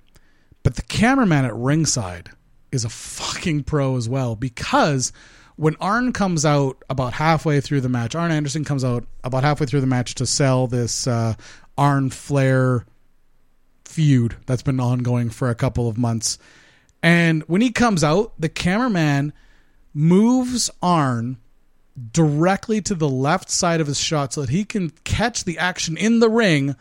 But 0.63 0.77
the 0.77 0.83
cameraman 0.83 1.47
at 1.47 1.57
ringside 1.57 2.31
is 2.71 2.85
a 2.85 2.91
fucking 2.91 3.65
pro 3.65 3.97
as 3.97 4.07
well 4.07 4.37
because 4.37 5.13
when 5.57 5.77
Arn 5.81 6.13
comes 6.13 6.45
out 6.45 6.83
about 6.91 7.15
halfway 7.15 7.61
through 7.63 7.81
the 7.81 7.89
match, 7.89 8.15
Arn 8.15 8.33
Anderson 8.33 8.65
comes 8.65 8.85
out 8.85 9.07
about 9.23 9.45
halfway 9.45 9.67
through 9.67 9.81
the 9.81 9.87
match 9.87 10.15
to 10.17 10.27
sell 10.27 10.67
this 10.67 11.07
uh, 11.07 11.35
Arn 11.79 12.11
Flair 12.11 12.85
feud 13.87 14.37
that's 14.45 14.63
been 14.63 14.81
ongoing 14.81 15.31
for 15.31 15.49
a 15.49 15.55
couple 15.55 15.89
of 15.89 15.97
months. 15.97 16.39
And 17.03 17.43
when 17.45 17.63
he 17.63 17.71
comes 17.71 18.05
out, 18.05 18.33
the 18.39 18.49
cameraman 18.51 19.33
moves 19.95 20.71
Arn 20.83 21.39
directly 22.13 22.81
to 22.83 22.95
the 22.95 23.09
left 23.09 23.51
side 23.51 23.81
of 23.81 23.87
his 23.87 23.99
shot 23.99 24.33
so 24.33 24.41
that 24.41 24.51
he 24.51 24.65
can 24.65 24.91
catch 25.05 25.45
the 25.45 25.59
action 25.59 25.97
in 25.97 26.19
the 26.19 26.29
ring 26.29 26.77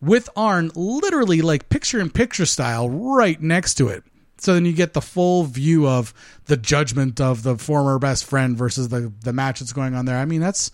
with 0.00 0.28
Arn 0.36 0.70
literally 0.74 1.42
like 1.42 1.68
picture 1.68 2.00
in 2.00 2.10
picture 2.10 2.46
style 2.46 2.88
right 2.88 3.40
next 3.40 3.74
to 3.74 3.88
it. 3.88 4.04
So 4.38 4.54
then 4.54 4.64
you 4.64 4.72
get 4.72 4.94
the 4.94 5.02
full 5.02 5.44
view 5.44 5.86
of 5.86 6.14
the 6.46 6.56
judgment 6.56 7.20
of 7.20 7.42
the 7.42 7.58
former 7.58 7.98
best 7.98 8.24
friend 8.24 8.56
versus 8.56 8.88
the 8.88 9.12
the 9.22 9.32
match 9.32 9.60
that's 9.60 9.72
going 9.72 9.94
on 9.94 10.06
there. 10.06 10.16
I 10.16 10.24
mean, 10.24 10.40
that's 10.40 10.70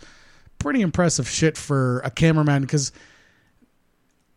pretty 0.58 0.80
impressive 0.80 1.28
shit 1.28 1.56
for 1.56 2.00
a 2.00 2.10
cameraman 2.10 2.62
because 2.62 2.92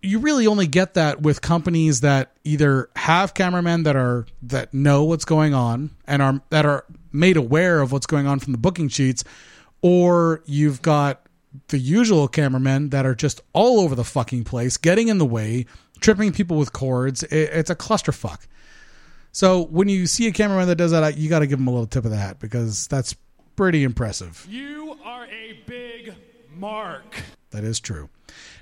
you 0.01 0.19
really 0.19 0.47
only 0.47 0.65
get 0.65 0.95
that 0.95 1.21
with 1.21 1.41
companies 1.41 2.01
that 2.01 2.31
either 2.43 2.89
have 2.95 3.33
cameramen 3.33 3.83
that 3.83 3.95
are 3.95 4.25
that 4.43 4.73
know 4.73 5.03
what's 5.03 5.25
going 5.25 5.53
on 5.53 5.91
and 6.07 6.21
are 6.21 6.41
that 6.49 6.65
are 6.65 6.85
made 7.11 7.37
aware 7.37 7.81
of 7.81 7.91
what's 7.91 8.05
going 8.05 8.27
on 8.27 8.39
from 8.39 8.51
the 8.51 8.57
booking 8.57 8.89
sheets 8.89 9.23
or 9.81 10.41
you've 10.45 10.81
got 10.81 11.25
the 11.69 11.79
usual 11.79 12.27
cameramen 12.27 12.89
that 12.89 13.05
are 13.05 13.15
just 13.15 13.41
all 13.53 13.79
over 13.79 13.95
the 13.95 14.03
fucking 14.03 14.43
place, 14.43 14.77
getting 14.77 15.07
in 15.07 15.17
the 15.17 15.25
way, 15.25 15.65
tripping 15.99 16.31
people 16.31 16.57
with 16.57 16.73
cords. 16.73 17.23
It, 17.23 17.49
it's 17.53 17.69
a 17.69 17.75
clusterfuck. 17.75 18.45
So 19.31 19.65
when 19.65 19.89
you 19.89 20.07
see 20.07 20.27
a 20.27 20.31
cameraman 20.31 20.67
that 20.67 20.75
does 20.75 20.91
that, 20.91 21.17
you 21.17 21.29
got 21.29 21.39
to 21.39 21.47
give 21.47 21.59
him 21.59 21.67
a 21.67 21.71
little 21.71 21.87
tip 21.87 22.05
of 22.05 22.11
the 22.11 22.17
hat 22.17 22.39
because 22.39 22.87
that's 22.87 23.15
pretty 23.55 23.83
impressive. 23.83 24.45
You 24.49 24.97
are 25.03 25.25
a 25.25 25.59
big 25.65 26.13
mark. 26.55 27.23
That 27.51 27.63
is 27.63 27.79
true. 27.79 28.09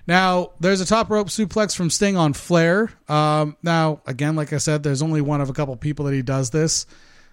Now, 0.07 0.51
there's 0.62 0.79
a 0.79 0.86
top 0.86 1.10
rope 1.10 1.27
suplex 1.27 1.75
from 1.75 1.89
Sting 1.89 2.15
on 2.15 2.31
Flair. 2.33 2.89
Um, 3.10 3.57
now, 3.62 4.01
again, 4.05 4.36
like 4.38 4.53
I 4.53 4.57
said, 4.57 4.81
there's 4.81 5.01
only 5.01 5.19
one 5.19 5.41
of 5.41 5.49
a 5.49 5.53
couple 5.53 5.75
people 5.75 6.05
that 6.05 6.13
he 6.13 6.21
does 6.21 6.51
this, 6.51 6.86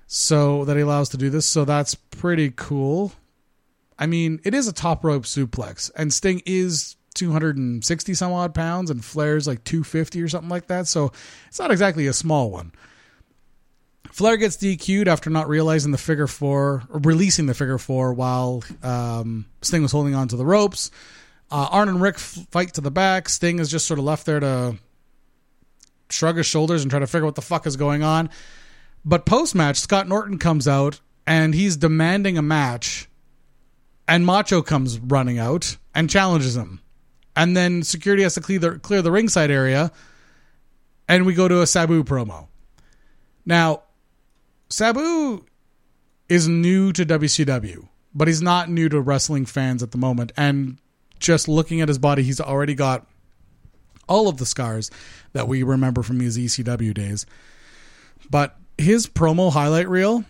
so 0.06 0.64
that 0.64 0.76
he 0.76 0.82
allows 0.82 1.08
to 1.10 1.16
do 1.16 1.30
this. 1.30 1.46
So 1.46 1.64
that's 1.64 1.94
pretty 1.94 2.52
cool. 2.54 3.12
I 3.98 4.06
mean, 4.06 4.40
it 4.44 4.54
is 4.54 4.66
a 4.66 4.72
top 4.72 5.04
rope 5.04 5.22
suplex, 5.22 5.90
and 5.96 6.12
Sting 6.12 6.42
is 6.46 6.96
260 7.14 8.14
some 8.14 8.32
odd 8.32 8.54
pounds, 8.54 8.90
and 8.90 9.04
Flair's 9.04 9.46
like 9.46 9.64
250 9.64 10.20
or 10.22 10.28
something 10.28 10.48
like 10.48 10.66
that. 10.66 10.86
So 10.88 11.12
it's 11.48 11.58
not 11.58 11.70
exactly 11.70 12.06
a 12.06 12.12
small 12.12 12.50
one. 12.50 12.72
Flair 14.10 14.36
gets 14.36 14.56
DQ'd 14.56 15.08
after 15.08 15.28
not 15.28 15.48
realizing 15.48 15.90
the 15.90 15.98
figure 15.98 16.26
four, 16.26 16.84
or 16.88 17.00
releasing 17.00 17.46
the 17.46 17.54
figure 17.54 17.78
four 17.78 18.12
while 18.12 18.62
um, 18.82 19.46
Sting 19.62 19.82
was 19.82 19.92
holding 19.92 20.14
on 20.14 20.28
to 20.28 20.36
the 20.36 20.46
ropes. 20.46 20.90
Uh, 21.50 21.68
Arn 21.70 21.88
and 21.88 22.00
Ric 22.00 22.18
fight 22.18 22.74
to 22.74 22.80
the 22.80 22.90
back. 22.90 23.28
Sting 23.28 23.58
is 23.58 23.70
just 23.70 23.86
sort 23.86 23.98
of 23.98 24.04
left 24.04 24.26
there 24.26 24.40
to 24.40 24.76
shrug 26.10 26.36
his 26.36 26.46
shoulders 26.46 26.82
and 26.82 26.90
try 26.90 27.00
to 27.00 27.06
figure 27.06 27.24
out 27.24 27.28
what 27.28 27.34
the 27.34 27.42
fuck 27.42 27.66
is 27.66 27.76
going 27.76 28.02
on. 28.02 28.30
But 29.04 29.26
post 29.26 29.54
match, 29.54 29.78
Scott 29.78 30.08
Norton 30.08 30.38
comes 30.38 30.66
out 30.66 31.00
and 31.26 31.54
he's 31.54 31.76
demanding 31.76 32.38
a 32.38 32.42
match. 32.42 33.08
And 34.06 34.26
Macho 34.26 34.62
comes 34.62 34.98
running 34.98 35.38
out 35.38 35.76
and 35.94 36.10
challenges 36.10 36.56
him. 36.56 36.80
And 37.36 37.56
then 37.56 37.82
security 37.82 38.22
has 38.22 38.34
to 38.34 38.40
clear 38.40 38.58
the, 38.58 38.78
clear 38.78 39.02
the 39.02 39.10
ringside 39.10 39.50
area. 39.50 39.90
And 41.08 41.26
we 41.26 41.34
go 41.34 41.48
to 41.48 41.62
a 41.62 41.66
Sabu 41.66 42.04
promo. 42.04 42.48
Now, 43.46 43.82
Sabu 44.68 45.44
is 46.28 46.48
new 46.48 46.92
to 46.92 47.04
WCW, 47.04 47.88
but 48.14 48.28
he's 48.28 48.42
not 48.42 48.70
new 48.70 48.88
to 48.88 49.00
wrestling 49.00 49.46
fans 49.46 49.82
at 49.82 49.90
the 49.90 49.98
moment. 49.98 50.32
And 50.36 50.78
just 51.18 51.48
looking 51.48 51.80
at 51.80 51.88
his 51.88 51.98
body, 51.98 52.22
he's 52.22 52.40
already 52.40 52.74
got 52.74 53.06
all 54.08 54.28
of 54.28 54.36
the 54.36 54.46
scars 54.46 54.90
that 55.32 55.48
we 55.48 55.62
remember 55.62 56.02
from 56.02 56.20
his 56.20 56.38
ECW 56.38 56.94
days. 56.94 57.26
But 58.30 58.58
his 58.78 59.06
promo 59.06 59.52
highlight 59.52 59.88
reel, 59.88 60.24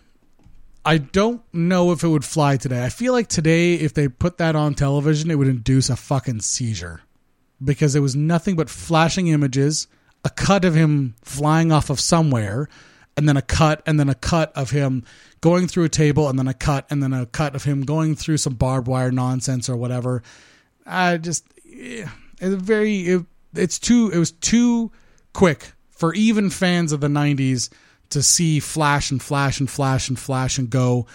I 0.85 0.99
don't 0.99 1.43
know 1.53 1.93
if 1.93 2.03
it 2.05 2.09
would 2.09 2.25
fly 2.25 2.57
today. 2.57 2.85
I 2.85 2.91
feel 2.91 3.13
like 3.13 3.29
today, 3.29 3.75
if 3.75 3.95
they 3.95 4.09
put 4.09 4.39
that 4.39 4.55
on 4.55 4.75
television, 4.75 5.31
it 5.31 5.37
would 5.37 5.49
induce 5.49 5.89
a 5.89 5.97
fucking 5.97 6.41
seizure 6.41 7.01
because 7.63 7.97
it 7.97 8.01
was 8.01 8.15
nothing 8.15 8.57
but 8.57 8.69
flashing 8.69 9.29
images, 9.29 9.87
a 10.25 10.31
cut 10.31 10.65
of 10.65 10.75
him 10.75 11.15
flying 11.23 11.73
off 11.73 11.89
of 11.89 12.01
somewhere, 12.01 12.69
and 13.17 13.27
then 13.29 13.37
a 13.37 13.43
cut, 13.43 13.83
and 13.87 13.99
then 13.99 14.11
a 14.11 14.15
cut 14.15 14.53
of 14.55 14.71
him 14.71 15.05
going 15.41 15.69
through 15.69 15.85
a 15.85 15.89
table, 15.89 16.29
and 16.29 16.39
then 16.39 16.49
a 16.49 16.55
cut, 16.55 16.87
and 16.91 17.03
then 17.03 17.15
a 17.15 17.27
cut 17.27 17.55
of 17.55 17.65
him 17.65 17.83
going 17.83 18.15
through 18.15 18.37
some 18.37 18.55
barbed 18.55 18.89
wire 18.89 19.13
nonsense 19.13 19.71
or 19.71 19.77
whatever. 19.77 20.23
I 20.85 21.17
just, 21.17 21.47
eh, 21.67 22.07
it's 22.41 22.55
very, 22.63 23.01
it, 23.03 23.25
it's 23.55 23.79
too, 23.79 24.11
it 24.13 24.19
was 24.19 24.33
too 24.33 24.91
quick 25.33 25.73
for 25.91 26.13
even 26.13 26.51
fans 26.51 26.93
of 26.93 27.01
the 27.01 27.09
90s 27.09 27.71
to 28.14 28.22
see 28.22 28.61
flash 28.61 29.11
and 29.11 29.22
flash 29.22 29.61
and 29.61 29.68
flash 29.68 30.09
and 30.09 30.18
flash 30.18 30.59
and 30.59 30.70
go. 30.70 31.07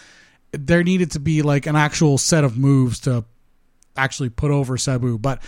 There 0.52 0.84
needed 0.84 1.12
to 1.12 1.20
be 1.20 1.42
like 1.42 1.66
an 1.66 1.76
actual 1.76 2.18
set 2.18 2.44
of 2.44 2.58
moves 2.58 3.00
to 3.02 3.24
actually 3.96 4.30
put 4.30 4.52
over 4.52 4.78
Sabu. 4.78 5.18
But 5.18 5.42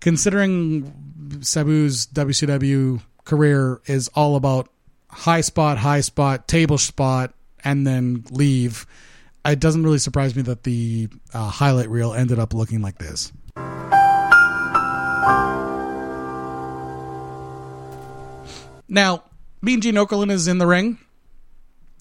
considering 0.00 1.40
Sabu's 1.40 2.06
WCW 2.06 3.00
career 3.24 3.80
is 3.86 4.08
all 4.14 4.36
about 4.36 4.68
high 5.08 5.40
spot, 5.40 5.78
high 5.78 6.02
spot, 6.02 6.46
table 6.46 6.78
spot, 6.78 7.34
and 7.64 7.86
then 7.86 8.24
leave, 8.30 8.86
it 9.46 9.60
doesn't 9.60 9.82
really 9.82 9.98
surprise 9.98 10.36
me 10.36 10.42
that 10.42 10.64
the 10.64 11.08
uh, 11.32 11.48
highlight 11.48 11.88
reel 11.88 12.12
ended 12.12 12.38
up 12.38 12.52
looking 12.52 12.82
like 12.82 12.98
this. 12.98 13.32
Now, 18.90 19.24
Mean 19.60 19.80
Gene 19.80 19.94
Okerlund 19.94 20.30
is 20.30 20.48
in 20.48 20.58
the 20.58 20.66
ring. 20.66 20.98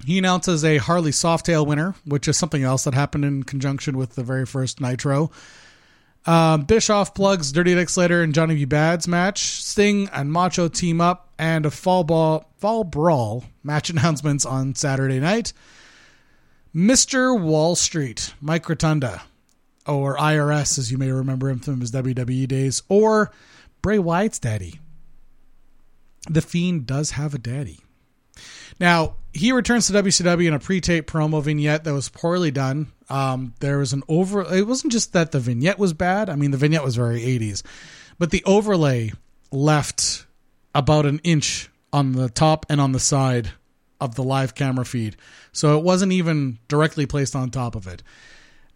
He 0.06 0.18
announces 0.18 0.64
a 0.64 0.78
Harley 0.78 1.12
Softail 1.12 1.66
winner, 1.66 1.96
which 2.06 2.28
is 2.28 2.38
something 2.38 2.64
else 2.64 2.84
that 2.84 2.94
happened 2.94 3.26
in 3.26 3.44
conjunction 3.44 3.98
with 3.98 4.16
the 4.16 4.24
very 4.24 4.46
first 4.46 4.80
Nitro. 4.80 5.32
Um, 6.26 6.64
Bischoff 6.66 7.16
plugs 7.16 7.52
Dirty 7.52 7.74
Dick 7.74 7.90
Slater 7.90 8.22
and 8.22 8.36
Johnny 8.36 8.56
B. 8.56 8.66
Bad's 8.66 9.08
match. 9.08 9.64
Sting 9.64 10.10
and 10.12 10.32
Macho 10.32 10.68
team 10.68 11.02
up, 11.02 11.32
and 11.40 11.66
a 11.66 11.72
fall 11.72 12.04
ball, 12.04 12.52
fall 12.58 12.84
brawl 12.84 13.46
match 13.64 13.90
announcements 13.90 14.46
on 14.46 14.76
Saturday 14.76 15.20
night. 15.20 15.54
Mr. 16.76 17.40
Wall 17.40 17.76
Street, 17.76 18.34
Mike 18.40 18.70
Rotunda, 18.70 19.24
or 19.88 20.18
IRS, 20.18 20.78
as 20.78 20.92
you 20.92 20.98
may 20.98 21.12
remember 21.12 21.50
him 21.50 21.60
from 21.60 21.80
his 21.80 21.92
WWE 21.92 22.48
days, 22.48 22.84
or 22.88 23.32
Bray 23.82 23.98
Wyatt's 23.98 24.38
daddy. 24.38 24.80
The 26.30 26.42
Fiend 26.42 26.86
does 26.86 27.12
have 27.12 27.34
a 27.34 27.38
daddy. 27.38 27.80
Now, 28.80 29.16
he 29.34 29.52
returns 29.52 29.88
to 29.88 29.94
WCW 29.94 30.48
in 30.48 30.54
a 30.54 30.60
pre-tape 30.60 31.08
promo 31.08 31.42
vignette 31.42 31.84
that 31.84 31.94
was 31.94 32.10
poorly 32.10 32.52
done. 32.52 32.88
Um, 33.10 33.54
there 33.60 33.80
was 33.80 33.94
an 33.94 34.04
over. 34.08 34.42
It 34.54 34.68
wasn't 34.68 34.94
just 34.94 35.14
that 35.14 35.32
the 35.32 35.40
vignette 35.40 35.80
was 35.80 35.94
bad. 35.94 36.30
I 36.30 36.36
mean, 36.36 36.52
the 36.52 36.58
vignette 36.58 36.84
was 36.84 36.96
very 36.96 37.22
80s, 37.22 37.64
but 38.20 38.32
the 38.32 38.44
overlay 38.46 39.12
left 39.52 40.26
about 40.76 41.06
an 41.06 41.20
inch 41.24 41.70
on 41.94 42.12
the 42.12 42.30
top 42.30 42.66
and 42.70 42.80
on 42.82 42.92
the 42.92 43.00
side 43.00 43.52
of 44.00 44.16
the 44.16 44.24
live 44.24 44.54
camera 44.54 44.86
feed, 44.86 45.18
so 45.52 45.78
it 45.78 45.84
wasn't 45.84 46.12
even 46.12 46.60
directly 46.68 47.06
placed 47.06 47.36
on 47.36 47.50
top 47.50 47.76
of 47.76 47.88
it. 47.88 48.04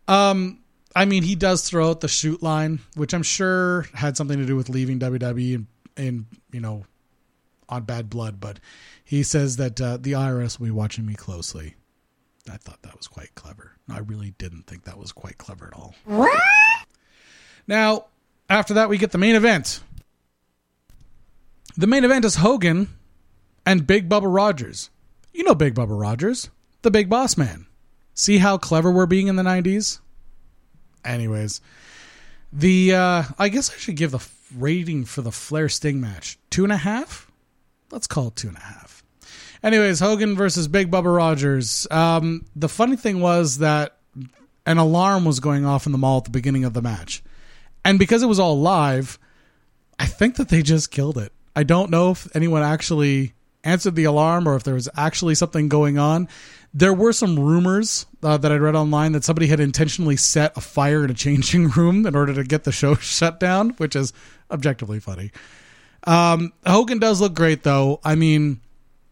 Um, 0.08 0.60
I 0.96 1.06
mean, 1.06 1.24
he 1.24 1.36
does 1.36 1.68
throw 1.68 1.90
out 1.90 2.02
the 2.02 2.08
shoot 2.08 2.42
line, 2.42 2.80
which 2.96 3.14
I'm 3.14 3.24
sure 3.24 3.86
had 3.94 4.18
something 4.18 4.40
to 4.40 4.46
do 4.46 4.56
with 4.56 4.70
leaving 4.70 5.00
WWE 5.00 5.56
and, 5.56 5.68
and 5.96 6.26
you 6.52 6.60
know, 6.60 6.86
on 7.72 7.84
bad 7.84 8.10
blood, 8.10 8.40
but 8.40 8.60
he 9.04 9.24
says 9.24 9.58
that 9.58 9.80
uh, 9.82 9.98
the 9.98 10.12
IRS 10.12 10.60
will 10.60 10.66
be 10.68 10.72
watching 10.72 11.06
me 11.06 11.16
closely. 11.16 11.76
I 12.52 12.58
thought 12.58 12.82
that 12.82 12.98
was 12.98 13.08
quite 13.08 13.34
clever. 13.36 13.78
I 13.90 14.00
really 14.00 14.32
didn't 14.38 14.68
think 14.68 14.84
that 14.84 14.98
was 14.98 15.12
quite 15.12 15.38
clever 15.38 15.68
at 15.68 15.74
all. 15.74 15.96
What? 16.06 16.40
Now, 17.68 18.06
after 18.50 18.74
that, 18.76 18.90
we 18.90 18.98
get 18.98 19.12
the 19.12 19.18
main 19.18 19.36
event. 19.36 19.82
The 21.78 21.88
main 21.88 22.04
event 22.04 22.26
is 22.26 22.36
Hogan 22.36 22.90
and 23.66 23.88
Big 23.88 24.10
Bubba 24.10 24.34
Rogers. 24.34 24.90
You 25.34 25.44
know 25.44 25.56
Big 25.56 25.74
Bubba 25.76 26.00
Rogers, 26.00 26.50
the 26.82 26.92
big 26.92 27.10
boss 27.10 27.38
man. 27.38 27.68
See 28.14 28.40
how 28.40 28.58
clever 28.58 28.92
we're 28.92 29.06
being 29.06 29.28
in 29.28 29.38
the 29.38 29.44
90s? 29.44 30.00
Anyways, 31.06 31.62
the 32.52 32.94
uh, 32.94 33.24
I 33.40 33.50
guess 33.50 33.72
I 33.72 33.78
should 33.78 33.96
give 33.96 34.12
the 34.12 34.28
rating 34.56 35.06
for 35.06 35.22
the 35.22 35.32
Flair 35.32 35.70
Sting 35.70 36.02
match 36.02 36.38
two 36.50 36.64
and 36.64 36.74
a 36.74 36.78
half. 36.78 37.31
Let's 37.92 38.08
call 38.08 38.28
it 38.28 38.36
two 38.36 38.48
and 38.48 38.58
a 38.58 38.62
half. 38.62 39.04
Anyways, 39.64 40.00
Hogan 40.00 40.36
versus 40.36 40.68
Big 40.68 40.90
Bubba 40.90 41.16
Rogers. 41.16 41.88
Um, 41.92 42.46
the 42.56 42.70
funny 42.70 42.96
thing 42.96 43.20
was 43.20 43.60
that 43.60 43.98
an 44.66 44.78
alarm 44.78 45.26
was 45.26 45.40
going 45.40 45.66
off 45.66 45.86
in 45.86 45.92
the 45.92 45.98
mall 45.98 46.20
at 46.20 46.24
the 46.26 46.32
beginning 46.32 46.66
of 46.66 46.74
the 46.74 46.82
match, 46.82 47.22
and 47.86 48.00
because 48.00 48.24
it 48.24 48.28
was 48.28 48.40
all 48.40 48.60
live, 48.60 49.20
I 50.00 50.06
think 50.06 50.38
that 50.38 50.50
they 50.50 50.62
just 50.64 50.92
killed 50.92 51.18
it. 51.18 51.32
I 51.56 51.64
don't 51.64 51.92
know 51.92 52.12
if 52.12 52.34
anyone 52.36 52.64
actually 52.64 53.34
answered 53.64 53.96
the 53.96 54.06
alarm 54.06 54.48
or 54.48 54.56
if 54.56 54.64
there 54.64 54.74
was 54.74 54.90
actually 54.96 55.36
something 55.36 55.70
going 55.70 55.98
on. 55.98 56.28
There 56.74 56.94
were 56.94 57.14
some 57.14 57.38
rumors 57.38 58.06
uh, 58.24 58.38
that 58.38 58.52
I 58.52 58.56
read 58.56 58.76
online 58.76 59.12
that 59.12 59.24
somebody 59.24 59.48
had 59.48 59.60
intentionally 59.60 60.16
set 60.16 60.56
a 60.58 60.62
fire 60.62 61.04
in 61.04 61.12
a 61.12 61.14
changing 61.26 61.70
room 61.70 62.06
in 62.06 62.16
order 62.16 62.34
to 62.34 62.44
get 62.44 62.64
the 62.64 62.72
show 62.72 62.96
shut 62.96 63.40
down, 63.40 63.72
which 63.72 63.96
is 63.96 64.14
objectively 64.50 65.00
funny. 65.00 65.32
Um, 66.06 66.54
Hogan 66.66 67.00
does 67.00 67.22
look 67.22 67.34
great, 67.34 67.64
though. 67.64 68.00
I 68.04 68.16
mean, 68.16 68.60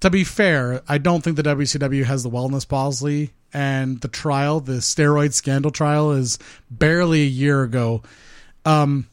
to 0.01 0.09
be 0.09 0.23
fair, 0.23 0.81
I 0.87 0.97
don't 0.97 1.23
think 1.23 1.35
the 1.35 1.43
WCW 1.43 2.05
has 2.05 2.23
the 2.23 2.29
wellness 2.29 2.67
policy, 2.67 3.31
and 3.53 3.99
the 4.01 4.07
trial, 4.07 4.59
the 4.59 4.73
steroid 4.73 5.33
scandal 5.33 5.71
trial, 5.71 6.11
is 6.11 6.39
barely 6.69 7.21
a 7.23 7.27
year 7.27 7.63
ago. 7.63 8.01
Um, 8.65 9.07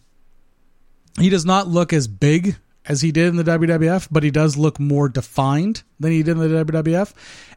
he 1.18 1.28
does 1.30 1.44
not 1.44 1.68
look 1.68 1.92
as 1.92 2.08
big 2.08 2.56
as 2.84 3.00
he 3.00 3.10
did 3.10 3.28
in 3.28 3.36
the 3.36 3.44
WWF, 3.44 4.08
but 4.10 4.22
he 4.22 4.30
does 4.30 4.56
look 4.56 4.78
more 4.78 5.08
defined 5.08 5.82
than 5.98 6.12
he 6.12 6.22
did 6.22 6.38
in 6.38 6.38
the 6.38 6.64
WWF. 6.64 7.12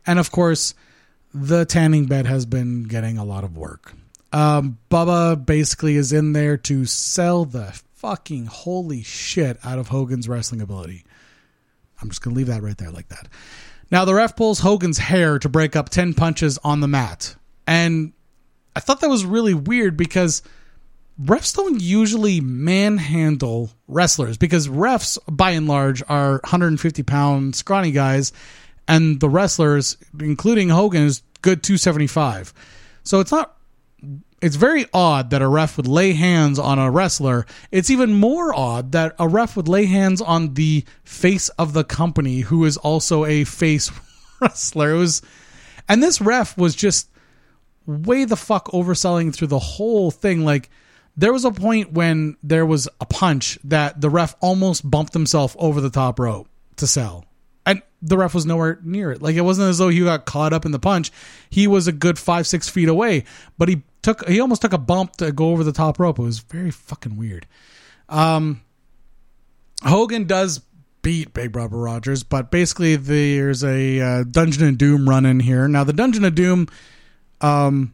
And 0.05 0.17
of 0.17 0.31
course, 0.31 0.73
the 1.33 1.65
tanning 1.65 2.05
bed 2.05 2.25
has 2.25 2.45
been 2.45 2.83
getting 2.83 3.17
a 3.17 3.25
lot 3.25 3.43
of 3.43 3.57
work. 3.57 3.93
Um, 4.31 4.77
Bubba 4.89 5.43
basically 5.43 5.95
is 5.95 6.13
in 6.13 6.33
there 6.33 6.57
to 6.57 6.85
sell 6.85 7.45
the 7.45 7.79
fucking 7.99 8.45
holy 8.45 9.03
shit 9.03 9.57
out 9.63 9.77
of 9.77 9.89
Hogan's 9.89 10.29
wrestling 10.29 10.61
ability. 10.61 11.03
I'm 12.01 12.07
just 12.07 12.21
going 12.21 12.33
to 12.33 12.37
leave 12.37 12.47
that 12.47 12.63
right 12.63 12.77
there 12.77 12.91
like 12.91 13.09
that. 13.09 13.27
Now, 13.91 14.05
the 14.05 14.13
ref 14.13 14.37
pulls 14.37 14.59
Hogan's 14.59 14.97
hair 14.97 15.37
to 15.39 15.49
break 15.49 15.75
up 15.75 15.89
10 15.89 16.13
punches 16.13 16.57
on 16.63 16.79
the 16.79 16.87
mat. 16.87 17.35
And 17.67 18.13
I 18.73 18.79
thought 18.79 19.01
that 19.01 19.09
was 19.09 19.25
really 19.25 19.53
weird 19.53 19.97
because 19.97 20.41
refs 21.21 21.53
don't 21.53 21.81
usually 21.81 22.39
manhandle 22.39 23.71
wrestlers 23.89 24.37
because 24.37 24.69
refs, 24.69 25.17
by 25.27 25.51
and 25.51 25.67
large, 25.67 26.01
are 26.07 26.39
150 26.43 27.03
pound 27.03 27.55
scrawny 27.55 27.91
guys, 27.91 28.31
and 28.87 29.19
the 29.19 29.29
wrestlers, 29.29 29.97
including 30.21 30.69
Hogan, 30.69 31.03
is 31.03 31.21
good 31.41 31.63
275. 31.63 32.53
So 33.03 33.19
it's 33.19 33.31
not. 33.31 33.58
It's 34.41 34.55
very 34.55 34.85
odd 34.93 35.31
that 35.31 35.41
a 35.41 35.47
ref 35.47 35.75
would 35.77 35.87
lay 35.87 36.13
hands 36.13 36.57
on 36.59 36.79
a 36.79 36.89
wrestler. 36.89 37.45
It's 37.71 37.89
even 37.89 38.13
more 38.13 38.53
odd 38.55 38.93
that 38.93 39.15
a 39.19 39.27
ref 39.27 39.57
would 39.57 39.67
lay 39.67 39.85
hands 39.85 40.21
on 40.21 40.53
the 40.53 40.85
face 41.03 41.49
of 41.49 41.73
the 41.73 41.83
company, 41.83 42.41
who 42.41 42.63
is 42.65 42.77
also 42.77 43.25
a 43.25 43.43
face 43.43 43.91
wrestler. 44.41 44.91
It 44.91 44.97
was, 44.97 45.21
and 45.89 46.01
this 46.01 46.21
ref 46.21 46.57
was 46.57 46.75
just 46.75 47.09
way 47.85 48.23
the 48.23 48.37
fuck 48.37 48.67
overselling 48.67 49.35
through 49.35 49.47
the 49.47 49.59
whole 49.59 50.09
thing. 50.11 50.45
Like, 50.45 50.69
there 51.17 51.33
was 51.33 51.43
a 51.43 51.51
point 51.51 51.91
when 51.91 52.37
there 52.41 52.65
was 52.65 52.87
a 53.01 53.05
punch 53.05 53.59
that 53.65 53.99
the 53.99 54.09
ref 54.09 54.35
almost 54.39 54.89
bumped 54.89 55.13
himself 55.13 55.53
over 55.59 55.81
the 55.81 55.89
top 55.89 56.17
rope 56.17 56.47
to 56.77 56.87
sell. 56.87 57.25
And 57.65 57.81
the 58.01 58.17
ref 58.17 58.33
was 58.33 58.45
nowhere 58.45 58.79
near 58.83 59.11
it. 59.11 59.21
Like 59.21 59.35
it 59.35 59.41
wasn't 59.41 59.69
as 59.69 59.77
though 59.77 59.89
he 59.89 59.99
got 59.99 60.25
caught 60.25 60.53
up 60.53 60.65
in 60.65 60.71
the 60.71 60.79
punch. 60.79 61.11
He 61.49 61.67
was 61.67 61.87
a 61.87 61.91
good 61.91 62.17
five, 62.17 62.47
six 62.47 62.69
feet 62.69 62.87
away, 62.87 63.25
but 63.57 63.67
he 63.67 63.83
took 64.13 64.27
he 64.27 64.39
almost 64.39 64.61
took 64.61 64.73
a 64.73 64.77
bump 64.77 65.15
to 65.17 65.31
go 65.31 65.49
over 65.49 65.63
the 65.63 65.71
top 65.71 65.99
rope. 65.99 66.19
It 66.19 66.23
was 66.23 66.39
very 66.39 66.71
fucking 66.71 67.17
weird. 67.17 67.45
Um 68.07 68.61
Hogan 69.83 70.25
does 70.25 70.61
beat 71.01 71.33
Big 71.33 71.53
Bubba 71.53 71.69
Rogers, 71.71 72.23
but 72.23 72.51
basically 72.51 72.97
there's 72.97 73.63
a 73.63 74.01
uh, 74.01 74.23
Dungeon 74.29 74.67
of 74.67 74.77
Doom 74.77 75.07
run 75.07 75.25
in 75.25 75.39
here. 75.39 75.67
Now 75.67 75.83
the 75.83 75.93
Dungeon 75.93 76.25
of 76.25 76.35
Doom 76.35 76.67
um 77.41 77.93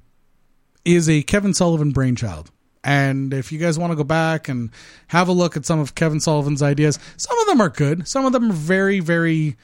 is 0.84 1.10
a 1.10 1.24
Kevin 1.24 1.54
Sullivan 1.54 1.92
brainchild. 1.92 2.52
And 2.84 3.34
if 3.34 3.52
you 3.52 3.58
guys 3.58 3.80
want 3.80 3.92
to 3.92 3.96
go 3.96 4.04
back 4.04 4.48
and 4.48 4.70
have 5.08 5.28
a 5.28 5.32
look 5.32 5.58
at 5.58 5.66
some 5.66 5.80
of 5.80 5.96
Kevin 5.96 6.20
Sullivan's 6.20 6.62
ideas, 6.62 7.00
some 7.18 7.38
of 7.40 7.48
them 7.48 7.60
are 7.60 7.70
good. 7.70 8.08
Some 8.08 8.26
of 8.26 8.32
them 8.32 8.52
are 8.52 8.54
very, 8.54 9.00
very. 9.00 9.58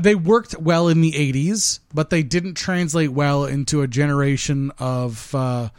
They 0.00 0.14
worked 0.14 0.56
well 0.58 0.88
in 0.88 1.00
the 1.00 1.12
80s, 1.12 1.80
but 1.92 2.10
they 2.10 2.22
didn't 2.22 2.54
translate 2.54 3.10
well 3.10 3.44
into 3.44 3.82
a 3.82 3.88
generation 3.88 4.70
of. 4.78 5.34
Uh, 5.34 5.70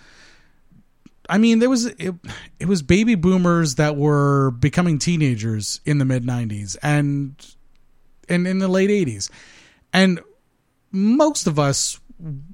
I 1.29 1.37
mean, 1.37 1.59
there 1.59 1.69
was 1.69 1.85
it, 1.85 2.13
it 2.59 2.67
was 2.67 2.81
baby 2.81 3.15
boomers 3.15 3.75
that 3.75 3.95
were 3.95 4.51
becoming 4.51 4.99
teenagers 4.99 5.79
in 5.85 5.97
the 5.97 6.05
mid 6.05 6.23
90s 6.23 6.77
and 6.83 7.35
and 8.29 8.47
in 8.47 8.59
the 8.59 8.67
late 8.67 8.89
80s. 8.89 9.29
And 9.93 10.19
most 10.91 11.47
of 11.47 11.57
us 11.57 11.99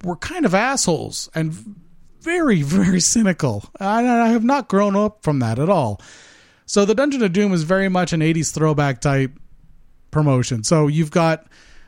were 0.03 0.15
kind 0.15 0.45
of 0.45 0.53
assholes 0.53 1.29
and 1.33 1.53
very, 2.21 2.61
very 2.61 2.99
cynical. 2.99 3.65
I, 3.79 4.07
I 4.07 4.27
have 4.29 4.43
not 4.43 4.67
grown 4.67 4.95
up 4.95 5.23
from 5.23 5.39
that 5.39 5.59
at 5.59 5.69
all. 5.69 6.01
So 6.65 6.85
the 6.85 6.95
Dungeon 6.95 7.23
of 7.23 7.33
Doom 7.33 7.53
is 7.53 7.63
very 7.63 7.89
much 7.89 8.13
an 8.13 8.21
80s 8.21 8.53
throwback 8.53 9.01
type 9.01 9.31
promotion. 10.11 10.63
So 10.63 10.87
you've 10.87 11.11
got, 11.11 11.47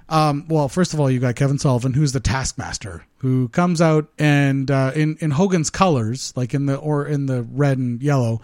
um, 0.09 0.45
well, 0.47 0.69
first 0.69 0.93
of 0.93 0.99
all, 0.99 1.09
you've 1.11 1.21
got 1.21 1.35
Kevin 1.35 1.59
Sullivan, 1.59 1.93
who's 1.93 2.11
the 2.11 2.19
Taskmaster, 2.19 3.05
who 3.17 3.49
comes 3.49 3.81
out 3.81 4.07
and 4.17 4.69
uh, 4.71 4.91
in 4.95 5.17
in 5.19 5.31
Hogan's 5.31 5.69
colors, 5.69 6.33
like 6.35 6.53
in 6.53 6.65
the 6.65 6.75
or 6.75 7.05
in 7.05 7.25
the 7.25 7.43
red 7.43 7.77
and 7.77 8.01
yellow. 8.01 8.41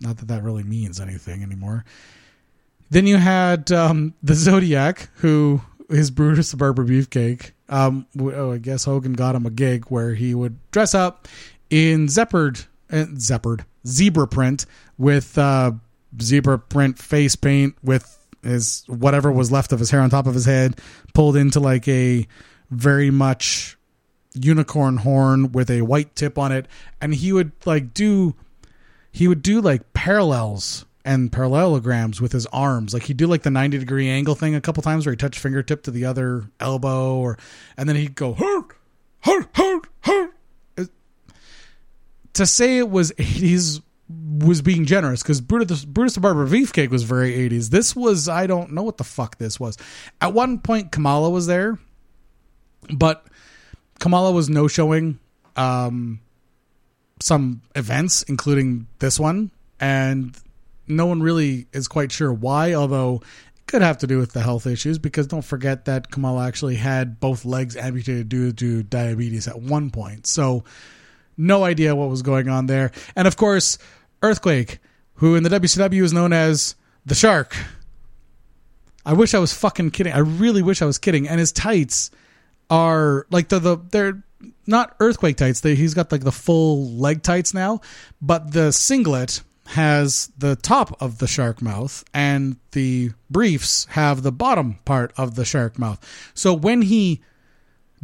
Not 0.00 0.18
that 0.18 0.28
that 0.28 0.42
really 0.42 0.62
means 0.62 1.00
anything 1.00 1.42
anymore. 1.42 1.84
Then 2.90 3.06
you 3.06 3.18
had 3.18 3.70
um, 3.70 4.14
the 4.22 4.34
Zodiac, 4.34 5.10
who 5.16 5.60
is 5.90 6.10
Brutus 6.10 6.50
the 6.50 6.56
Barber 6.56 6.84
Beefcake, 6.84 7.52
um, 7.68 8.06
oh, 8.18 8.52
I 8.52 8.58
guess 8.58 8.84
Hogan 8.84 9.12
got 9.12 9.34
him 9.34 9.46
a 9.46 9.50
gig 9.50 9.86
where 9.86 10.14
he 10.14 10.34
would 10.34 10.58
dress 10.70 10.94
up 10.94 11.28
in 11.70 12.08
zeppard, 12.08 12.64
uh, 12.90 13.06
zeppard, 13.16 13.64
zebra 13.86 14.26
print 14.26 14.64
with 14.96 15.36
uh, 15.36 15.72
zebra 16.20 16.58
print 16.58 16.98
face 16.98 17.36
paint 17.36 17.76
with 17.82 18.17
his 18.42 18.84
whatever 18.86 19.30
was 19.30 19.50
left 19.50 19.72
of 19.72 19.78
his 19.78 19.90
hair 19.90 20.00
on 20.00 20.10
top 20.10 20.26
of 20.26 20.34
his 20.34 20.44
head 20.44 20.78
pulled 21.14 21.36
into 21.36 21.60
like 21.60 21.86
a 21.88 22.26
very 22.70 23.10
much 23.10 23.76
unicorn 24.34 24.98
horn 24.98 25.52
with 25.52 25.70
a 25.70 25.82
white 25.82 26.14
tip 26.14 26.38
on 26.38 26.52
it 26.52 26.66
and 27.00 27.14
he 27.14 27.32
would 27.32 27.50
like 27.64 27.92
do 27.94 28.34
he 29.10 29.26
would 29.26 29.42
do 29.42 29.60
like 29.60 29.92
parallels 29.92 30.84
and 31.04 31.32
parallelograms 31.32 32.20
with 32.20 32.32
his 32.32 32.44
arms. 32.46 32.92
Like 32.92 33.04
he'd 33.04 33.16
do 33.16 33.26
like 33.26 33.42
the 33.42 33.50
90 33.50 33.78
degree 33.78 34.08
angle 34.08 34.34
thing 34.34 34.54
a 34.54 34.60
couple 34.60 34.82
times 34.82 35.06
where 35.06 35.12
he 35.12 35.16
touched 35.16 35.38
fingertip 35.40 35.82
to 35.84 35.90
the 35.90 36.04
other 36.04 36.44
elbow 36.60 37.16
or 37.16 37.38
and 37.76 37.88
then 37.88 37.96
he'd 37.96 38.14
go 38.14 38.34
hurt, 38.34 38.74
hurt, 39.20 39.48
hurt, 39.56 39.86
hurt. 40.00 40.34
To 42.34 42.46
say 42.46 42.78
it 42.78 42.90
was 42.90 43.10
80s 43.12 43.82
was 44.28 44.62
being 44.62 44.84
generous 44.84 45.22
because 45.22 45.40
Brutus, 45.40 45.84
Brutus 45.84 46.14
the 46.14 46.20
Barber 46.20 46.46
Beefcake 46.46 46.90
was 46.90 47.02
very 47.02 47.32
80s. 47.32 47.70
This 47.70 47.96
was, 47.96 48.28
I 48.28 48.46
don't 48.46 48.72
know 48.72 48.82
what 48.82 48.98
the 48.98 49.04
fuck 49.04 49.38
this 49.38 49.58
was. 49.58 49.76
At 50.20 50.34
one 50.34 50.58
point, 50.58 50.92
Kamala 50.92 51.30
was 51.30 51.46
there, 51.46 51.78
but 52.92 53.26
Kamala 53.98 54.32
was 54.32 54.48
no 54.48 54.68
showing 54.68 55.18
um, 55.56 56.20
some 57.20 57.62
events, 57.74 58.22
including 58.24 58.86
this 58.98 59.18
one. 59.18 59.50
And 59.80 60.36
no 60.86 61.06
one 61.06 61.22
really 61.22 61.66
is 61.72 61.88
quite 61.88 62.12
sure 62.12 62.32
why, 62.32 62.74
although 62.74 63.22
it 63.56 63.66
could 63.66 63.82
have 63.82 63.98
to 63.98 64.06
do 64.06 64.18
with 64.18 64.32
the 64.32 64.40
health 64.40 64.66
issues 64.66 64.98
because 64.98 65.26
don't 65.26 65.44
forget 65.44 65.84
that 65.84 66.10
Kamala 66.10 66.46
actually 66.46 66.76
had 66.76 67.20
both 67.20 67.44
legs 67.44 67.76
amputated 67.76 68.28
due 68.28 68.52
to 68.52 68.82
diabetes 68.82 69.46
at 69.48 69.60
one 69.60 69.90
point. 69.90 70.26
So 70.26 70.64
no 71.36 71.64
idea 71.64 71.94
what 71.94 72.08
was 72.08 72.22
going 72.22 72.48
on 72.48 72.66
there. 72.66 72.90
And 73.14 73.28
of 73.28 73.36
course, 73.36 73.78
Earthquake, 74.22 74.78
who 75.14 75.34
in 75.34 75.42
the 75.42 75.50
WCW 75.50 76.02
is 76.02 76.12
known 76.12 76.32
as 76.32 76.74
the 77.04 77.14
Shark. 77.14 77.56
I 79.04 79.14
wish 79.14 79.34
I 79.34 79.38
was 79.38 79.54
fucking 79.54 79.92
kidding. 79.92 80.12
I 80.12 80.18
really 80.18 80.62
wish 80.62 80.82
I 80.82 80.86
was 80.86 80.98
kidding. 80.98 81.28
And 81.28 81.40
his 81.40 81.52
tights 81.52 82.10
are 82.70 83.26
like 83.30 83.48
the 83.48 83.58
the 83.58 83.76
they're 83.90 84.22
not 84.66 84.94
earthquake 85.00 85.36
tights. 85.36 85.60
They, 85.60 85.74
he's 85.74 85.94
got 85.94 86.12
like 86.12 86.22
the 86.22 86.32
full 86.32 86.90
leg 86.90 87.22
tights 87.22 87.54
now, 87.54 87.80
but 88.20 88.52
the 88.52 88.72
singlet 88.72 89.42
has 89.68 90.30
the 90.38 90.56
top 90.56 91.00
of 91.02 91.18
the 91.18 91.26
shark 91.26 91.60
mouth 91.60 92.02
and 92.14 92.56
the 92.72 93.10
briefs 93.28 93.86
have 93.90 94.22
the 94.22 94.32
bottom 94.32 94.74
part 94.84 95.12
of 95.16 95.34
the 95.34 95.44
shark 95.44 95.78
mouth. 95.78 95.98
So 96.34 96.54
when 96.54 96.82
he 96.82 97.20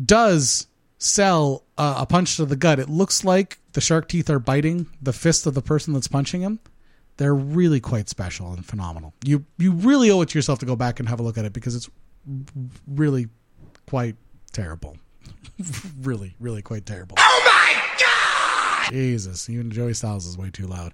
does 0.02 0.66
sell 0.98 1.64
uh, 1.78 1.96
a 1.98 2.06
punch 2.06 2.36
to 2.36 2.44
the 2.44 2.56
gut, 2.56 2.78
it 2.78 2.90
looks 2.90 3.24
like 3.24 3.58
the 3.74 3.80
shark 3.80 4.08
teeth 4.08 4.30
are 4.30 4.38
biting 4.38 4.86
the 5.02 5.12
fist 5.12 5.46
of 5.46 5.54
the 5.54 5.62
person 5.62 5.92
that's 5.92 6.08
punching 6.08 6.40
him. 6.40 6.60
They're 7.16 7.34
really 7.34 7.80
quite 7.80 8.08
special 8.08 8.52
and 8.52 8.64
phenomenal. 8.64 9.14
You 9.24 9.44
you 9.58 9.72
really 9.72 10.10
owe 10.10 10.20
it 10.22 10.30
to 10.30 10.38
yourself 10.38 10.58
to 10.60 10.66
go 10.66 10.74
back 10.74 10.98
and 10.98 11.08
have 11.08 11.20
a 11.20 11.22
look 11.22 11.38
at 11.38 11.44
it 11.44 11.52
because 11.52 11.74
it's 11.74 11.88
really 12.88 13.28
quite 13.86 14.16
terrible. 14.52 14.96
really, 16.00 16.34
really 16.40 16.62
quite 16.62 16.86
terrible. 16.86 17.16
Oh 17.18 17.42
my 17.44 18.84
god! 18.88 18.92
Jesus, 18.92 19.48
even 19.48 19.70
Joey 19.70 19.94
Styles 19.94 20.26
is 20.26 20.36
way 20.36 20.50
too 20.50 20.66
loud. 20.66 20.92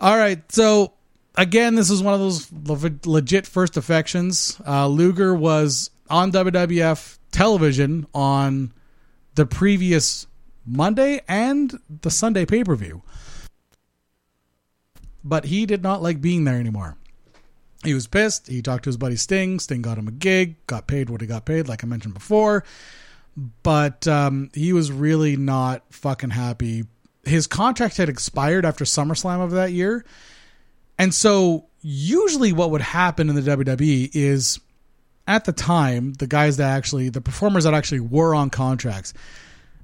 All 0.00 0.16
right, 0.16 0.40
so 0.50 0.94
again, 1.36 1.74
this 1.74 1.90
is 1.90 2.02
one 2.02 2.14
of 2.14 2.20
those 2.20 2.50
legit 3.06 3.46
first 3.46 3.76
affections. 3.76 4.60
Uh, 4.66 4.86
Luger 4.88 5.34
was 5.34 5.90
on 6.08 6.32
WWF 6.32 7.18
television 7.30 8.06
on 8.14 8.72
the 9.34 9.44
previous 9.46 10.26
Monday 10.68 11.20
and 11.28 11.78
the 12.02 12.10
Sunday 12.10 12.44
pay 12.44 12.64
per 12.64 12.76
view, 12.76 13.02
but 15.24 15.46
he 15.46 15.66
did 15.66 15.82
not 15.82 16.02
like 16.02 16.20
being 16.20 16.44
there 16.44 16.58
anymore. 16.58 16.96
He 17.84 17.94
was 17.94 18.06
pissed. 18.06 18.48
He 18.48 18.60
talked 18.60 18.84
to 18.84 18.88
his 18.88 18.96
buddy 18.96 19.16
Sting. 19.16 19.60
Sting 19.60 19.82
got 19.82 19.98
him 19.98 20.08
a 20.08 20.12
gig, 20.12 20.56
got 20.66 20.86
paid 20.88 21.10
what 21.10 21.20
he 21.20 21.26
got 21.26 21.44
paid, 21.44 21.68
like 21.68 21.84
I 21.84 21.86
mentioned 21.86 22.14
before. 22.14 22.64
But 23.62 24.08
um, 24.08 24.50
he 24.52 24.72
was 24.72 24.90
really 24.90 25.36
not 25.36 25.84
fucking 25.90 26.30
happy 26.30 26.84
his 27.28 27.46
contract 27.46 27.96
had 27.96 28.08
expired 28.08 28.64
after 28.64 28.84
SummerSlam 28.84 29.40
of 29.40 29.52
that 29.52 29.72
year. 29.72 30.04
And 30.98 31.14
so 31.14 31.66
usually 31.80 32.52
what 32.52 32.70
would 32.70 32.80
happen 32.80 33.28
in 33.28 33.36
the 33.36 33.42
WWE 33.42 34.10
is 34.12 34.58
at 35.26 35.44
the 35.44 35.52
time, 35.52 36.14
the 36.14 36.26
guys 36.26 36.56
that 36.56 36.70
actually, 36.76 37.10
the 37.10 37.20
performers 37.20 37.64
that 37.64 37.74
actually 37.74 38.00
were 38.00 38.34
on 38.34 38.50
contracts, 38.50 39.14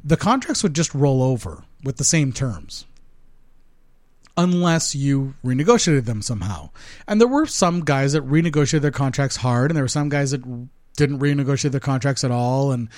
the 0.04 0.16
contracts 0.16 0.62
would 0.62 0.74
just 0.74 0.94
roll 0.94 1.22
over 1.22 1.64
with 1.82 1.96
the 1.96 2.04
same 2.04 2.32
terms 2.32 2.84
unless 4.36 4.94
you 4.94 5.34
renegotiated 5.44 6.04
them 6.04 6.20
somehow. 6.20 6.70
And 7.08 7.20
there 7.20 7.28
were 7.28 7.46
some 7.46 7.80
guys 7.84 8.12
that 8.12 8.28
renegotiated 8.28 8.82
their 8.82 8.90
contracts 8.90 9.36
hard, 9.36 9.70
and 9.70 9.76
there 9.76 9.84
were 9.84 9.88
some 9.88 10.08
guys 10.08 10.32
that 10.32 10.42
didn't 10.96 11.20
renegotiate 11.20 11.70
their 11.70 11.80
contracts 11.80 12.24
at 12.24 12.30
all. 12.30 12.72
And 12.72 12.88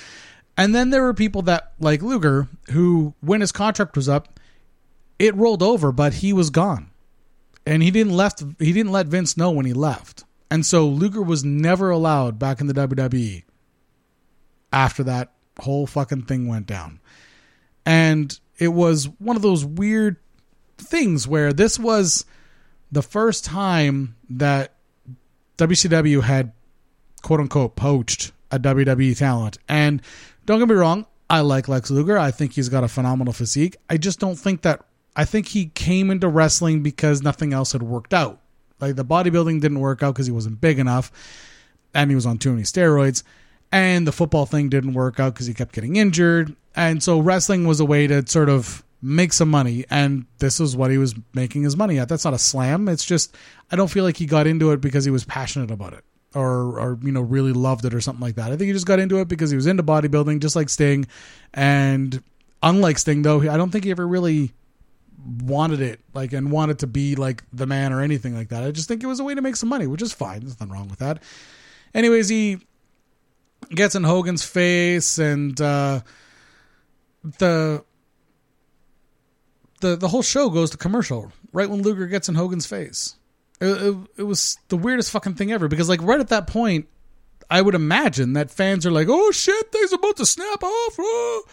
and 0.57 0.75
then 0.75 0.91
there 0.91 1.03
were 1.03 1.15
people 1.15 1.43
that 1.43 1.73
like 1.79 2.03
Luger, 2.03 2.49
who 2.71 3.15
when 3.21 3.41
his 3.41 3.53
contract 3.53 3.97
was 3.97 4.09
up, 4.09 4.41
it 5.19 5.35
rolled 5.37 5.63
over, 5.63 5.93
but 5.93 6.15
he 6.15 6.33
was 6.33 6.51
gone, 6.51 6.91
and 7.65 7.83
he 7.83 7.91
didn't 7.91 8.15
left. 8.17 8.43
He 8.59 8.73
didn't 8.73 8.93
let 8.93 9.07
Vince 9.07 9.37
know 9.37 9.51
when 9.51 9.67
he 9.67 9.73
left, 9.73 10.25
and 10.51 10.65
so 10.67 10.87
Luger 10.87 11.23
was 11.23 11.45
never 11.45 11.91
allowed 11.91 12.39
back 12.39 12.61
in 12.61 12.67
the 12.67 12.75
WWE 12.75 13.45
after 14.73 15.05
that 15.05 15.33
whole 15.61 15.87
fucking 15.87 16.23
thing 16.23 16.49
went 16.49 16.67
down, 16.67 17.01
and 17.85 18.39
it 18.59 18.69
was 18.69 19.09
one 19.19 19.37
of 19.37 19.43
those 19.43 19.65
weird 19.65 20.17
things 20.79 21.27
where 21.27 21.53
this 21.53 21.79
was 21.79 22.25
the 22.93 23.03
first 23.03 23.45
time 23.45 24.17
that 24.31 24.75
WCW 25.59 26.23
had 26.23 26.53
quote 27.23 27.41
unquote 27.41 27.77
poached 27.77 28.33
a 28.51 28.59
WWE 28.59 29.17
talent. 29.17 29.59
And 29.69 30.03
don't 30.45 30.59
get 30.59 30.69
me 30.69 30.75
wrong, 30.75 31.07
I 31.29 31.41
like 31.41 31.69
Lex 31.69 31.91
Luger. 31.91 32.19
I 32.19 32.31
think 32.31 32.53
he's 32.53 32.69
got 32.69 32.85
a 32.85 32.89
phenomenal 32.89 33.33
physique. 33.33 33.77
I 33.91 33.97
just 33.97 34.21
don't 34.21 34.37
think 34.37 34.63
that 34.63 34.85
I 35.17 35.25
think 35.25 35.49
he 35.49 35.67
came 35.67 36.11
into 36.11 36.29
wrestling 36.29 36.83
because 36.83 37.23
nothing 37.23 37.53
else 37.53 37.73
had 37.73 37.83
worked 37.83 38.15
out. 38.15 38.41
Like 38.81 38.97
the 38.97 39.05
bodybuilding 39.05 39.61
didn't 39.61 39.81
work 39.81 40.03
out 40.03 40.15
because 40.15 40.27
he 40.27 40.33
wasn't 40.33 40.61
big 40.61 40.79
enough 40.79 41.11
and 41.95 42.11
he 42.11 42.15
was 42.15 42.27
on 42.27 42.39
too 42.39 42.51
many 42.51 42.63
steroids. 42.63 43.23
And 43.73 44.07
the 44.07 44.13
football 44.13 44.47
thing 44.47 44.69
didn't 44.69 44.95
work 44.95 45.19
out 45.19 45.35
because 45.35 45.47
he 45.47 45.55
kept 45.55 45.75
getting 45.75 45.97
injured. 45.97 46.55
And 46.75 47.03
so 47.03 47.19
wrestling 47.19 47.67
was 47.67 47.81
a 47.81 47.85
way 47.85 48.07
to 48.07 48.27
sort 48.27 48.49
of 48.49 48.85
make 49.03 49.33
some 49.33 49.51
money 49.51 49.85
and 49.91 50.25
this 50.39 50.59
is 50.59 50.75
what 50.77 50.91
he 50.91 50.99
was 50.99 51.15
making 51.35 51.63
his 51.63 51.77
money 51.77 51.99
at. 51.99 52.09
That's 52.09 52.25
not 52.25 52.35
a 52.35 52.39
slam. 52.39 52.89
It's 52.89 53.05
just 53.05 53.37
i 53.71 53.77
don't 53.77 53.91
feel 53.91 54.05
like 54.05 54.17
he 54.17 54.27
got 54.27 54.47
into 54.47 54.71
it 54.71 54.81
because 54.81 55.05
he 55.05 55.11
was 55.11 55.25
passionate 55.25 55.71
about 55.71 55.93
it 55.93 56.05
or 56.35 56.79
or 56.79 56.99
you 57.03 57.13
know 57.13 57.21
really 57.21 57.53
loved 57.53 57.85
it 57.85 57.95
or 57.95 58.01
something 58.01 58.21
like 58.21 58.37
that. 58.37 58.47
I 58.53 58.57
think 58.57 58.69
he 58.69 58.73
just 58.73 58.87
got 58.87 58.99
into 58.99 59.19
it 59.19 59.29
because 59.29 59.51
he 59.51 59.57
was 59.57 59.67
into 59.67 59.83
bodybuilding 59.83 60.41
just 60.41 60.57
like 60.57 60.69
sting. 60.69 61.07
And 61.55 62.23
unlike 62.63 62.99
sting 62.99 63.21
though 63.21 63.41
i 63.51 63.57
don't 63.59 63.71
think 63.71 63.85
he 63.85 63.91
ever 63.91 64.09
really 64.09 64.53
wanted 65.43 65.81
it 65.81 66.01
like 66.15 66.33
and 66.33 66.51
wanted 66.51 66.79
to 66.79 66.87
be 66.87 67.15
like 67.15 67.45
the 67.53 67.67
man 67.67 67.93
or 67.93 68.01
anything 68.01 68.35
like 68.35 68.49
that. 68.49 68.65
I 68.65 68.71
just 68.71 68.89
think 68.89 69.03
it 69.03 69.07
was 69.07 69.21
a 69.21 69.25
way 69.25 69.35
to 69.35 69.43
make 69.43 69.57
some 69.57 69.69
money 69.69 69.87
which 69.87 70.03
is 70.03 70.13
fine. 70.13 70.41
There's 70.41 70.59
nothing 70.59 70.73
wrong 70.73 70.89
with 70.89 71.01
that. 71.01 71.23
Anyways 71.95 72.29
he 72.29 72.59
gets 73.71 73.95
in 73.95 74.05
hogan's 74.05 74.45
face 74.45 75.19
and 75.19 75.61
uh 75.61 76.01
the 77.39 77.85
the 79.81 79.97
the 79.97 80.09
whole 80.09 80.23
show 80.23 80.49
goes 80.49 80.71
to 80.71 80.77
commercial 80.77 81.33
right 81.53 81.69
when 81.69 81.83
Luger 81.83 82.07
gets 82.07 82.29
in 82.29 82.35
Hogan's 82.35 82.67
face. 82.67 83.17
It, 83.61 83.67
it, 83.67 83.97
it, 84.19 84.23
was 84.25 84.59
the 84.69 84.77
weirdest 84.77 85.11
fucking 85.11 85.35
thing 85.35 85.51
ever 85.51 85.69
because 85.69 85.89
like 85.89 86.03
right 86.03 86.21
at 86.21 86.29
that 86.29 86.47
point, 86.47 86.89
I 87.49 87.63
would 87.63 87.75
imagine 87.75 88.35
that 88.35 88.51
fans 88.51 88.85
are 88.85 88.91
like, 88.91 89.09
"Oh 89.09 89.31
shit, 89.31 89.73
things 89.73 89.93
about 89.93 90.17
to 90.19 90.27
snap 90.27 90.63
off," 90.63 90.97
oh. 90.99 91.45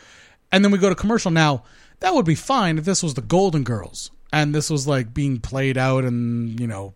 and 0.51 0.63
then 0.63 0.71
we 0.71 0.77
go 0.77 0.89
to 0.89 0.95
commercial. 0.95 1.31
Now 1.31 1.63
that 1.99 2.13
would 2.13 2.25
be 2.25 2.35
fine 2.35 2.77
if 2.77 2.85
this 2.85 3.01
was 3.01 3.13
the 3.13 3.21
Golden 3.21 3.63
Girls 3.63 4.11
and 4.33 4.53
this 4.53 4.69
was 4.69 4.87
like 4.87 5.13
being 5.13 5.39
played 5.39 5.77
out 5.77 6.03
and 6.03 6.59
you 6.59 6.67
know 6.67 6.93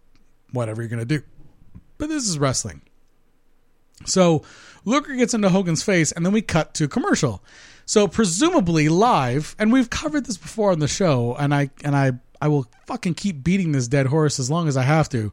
whatever 0.51 0.81
you're 0.81 0.89
gonna 0.89 1.05
do, 1.05 1.21
but 1.97 2.09
this 2.09 2.27
is 2.27 2.37
wrestling. 2.37 2.81
So 4.05 4.43
Luger 4.85 5.15
gets 5.15 5.33
into 5.33 5.49
Hogan's 5.49 5.83
face, 5.83 6.11
and 6.11 6.25
then 6.25 6.33
we 6.33 6.41
cut 6.41 6.73
to 6.75 6.87
commercial. 6.87 7.43
So 7.85 8.07
presumably 8.07 8.89
live, 8.89 9.55
and 9.57 9.71
we've 9.71 9.89
covered 9.89 10.25
this 10.25 10.37
before 10.37 10.71
on 10.71 10.79
the 10.79 10.87
show, 10.87 11.35
and 11.35 11.53
I 11.53 11.69
and 11.83 11.95
I 11.95 12.13
I 12.41 12.47
will 12.47 12.67
fucking 12.85 13.15
keep 13.15 13.43
beating 13.43 13.71
this 13.71 13.87
dead 13.87 14.07
horse 14.07 14.39
as 14.39 14.51
long 14.51 14.67
as 14.67 14.77
I 14.77 14.83
have 14.83 15.09
to. 15.09 15.31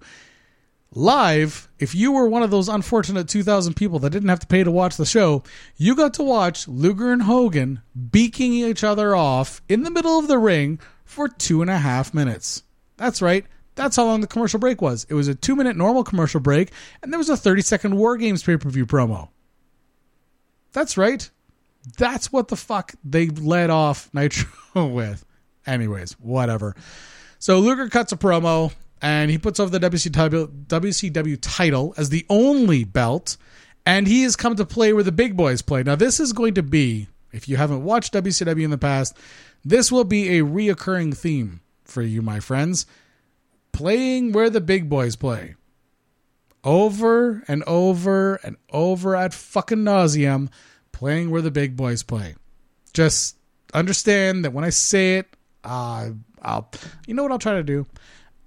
Live, 0.97 1.69
if 1.81 1.93
you 1.93 2.13
were 2.13 2.29
one 2.29 2.45
of 2.45 2.53
those 2.53 2.69
unfortunate 2.69 3.29
2,000 3.29 3.75
people 3.75 3.99
that 3.99 4.11
didn't 4.11 4.29
have 4.29 4.39
to 4.39 4.47
pay 4.47 4.63
to 4.63 4.71
watch 4.71 4.97
the 4.97 5.05
show, 5.05 5.43
you 5.77 5.97
got 5.97 6.15
to 6.15 6.23
watch 6.23 6.69
Luger 6.69 7.11
and 7.11 7.23
Hogan 7.23 7.83
beaking 8.13 8.53
each 8.53 8.85
other 8.85 9.17
off 9.17 9.61
in 9.69 9.83
the 9.83 9.91
middle 9.91 10.21
of 10.21 10.29
the 10.29 10.39
ring 10.39 10.79
for 11.05 11.27
two 11.27 11.63
and 11.63 11.71
a 11.71 11.79
half 11.79 12.15
minutes. 12.15 12.63
That's 12.97 13.21
right. 13.21 13.45
That's 13.75 13.97
how 13.97 14.05
long 14.05 14.21
the 14.21 14.27
commercial 14.27 14.61
break 14.61 14.81
was. 14.81 15.07
It 15.09 15.15
was 15.15 15.29
a 15.29 15.35
two 15.35 15.57
minute 15.57 15.77
normal 15.77 16.05
commercial 16.05 16.41
break, 16.41 16.71
and 17.03 17.13
there 17.13 17.19
was 17.19 17.29
a 17.29 17.37
30 17.37 17.63
second 17.63 17.97
War 17.97 18.17
Games 18.17 18.43
pay 18.43 18.57
per 18.57 18.69
view 18.69 18.87
promo. 18.87 19.29
That's 20.73 20.97
right. 20.97 21.29
That's 21.99 22.33
what 22.33 22.49
the 22.49 22.57
fuck 22.57 22.95
they 23.05 23.29
led 23.29 23.71
off 23.71 24.11
Nitro 24.15 24.87
with. 24.87 25.25
Anyways, 25.67 26.13
whatever. 26.13 26.75
So 27.39 27.59
Luger 27.59 27.89
cuts 27.89 28.13
a 28.13 28.17
promo 28.17 28.73
and 29.03 29.31
he 29.31 29.39
puts 29.39 29.61
over 29.61 29.77
the 29.77 29.91
WCW, 29.91 30.67
WCW 30.67 31.39
title 31.41 31.95
as 31.97 32.09
the 32.09 32.25
only 32.31 32.85
belt, 32.85 33.37
and 33.85 34.07
he 34.07 34.23
has 34.23 34.37
come 34.37 34.57
to 34.57 34.65
play 34.65 34.93
where 34.93 35.03
the 35.03 35.13
big 35.13 35.37
boys 35.37 35.63
play. 35.63 35.83
Now, 35.83 35.95
this 35.95 36.21
is 36.21 36.33
going 36.33 36.55
to 36.55 36.63
be, 36.63 37.09
if 37.33 37.49
you 37.49 37.57
haven't 37.57 37.85
watched 37.85 38.15
WCW 38.15 38.65
in 38.65 38.71
the 38.71 38.79
past, 38.79 39.17
this 39.65 39.93
will 39.93 40.05
be 40.05 40.39
a 40.39 40.43
reoccurring 40.43 41.17
theme 41.17 41.61
for 41.85 42.03
you, 42.03 42.23
my 42.23 42.41
friends. 42.41 42.87
Playing 43.75 44.33
where 44.33 44.49
the 44.49 44.61
big 44.61 44.89
boys 44.89 45.17
play. 45.17 45.57
Over 46.63 47.43
and 47.47 47.63
over 47.67 48.37
and 48.37 48.57
over 48.71 49.15
at 49.15 49.35
fucking 49.35 49.79
nauseum 49.79 50.49
playing 50.93 51.31
where 51.31 51.43
the 51.43 51.51
big 51.51 51.77
boys 51.77 52.03
play. 52.03 52.37
Just 52.95 53.37
understand 53.75 54.45
that 54.45 54.53
when 54.53 54.65
I 54.65 54.71
say 54.71 55.17
it, 55.17 55.37
uh, 55.65 56.11
I'll, 56.41 56.71
you 57.07 57.15
know 57.15 57.23
what 57.23 57.33
I'll 57.33 57.39
try 57.39 57.55
to 57.55 57.63
do? 57.63 57.87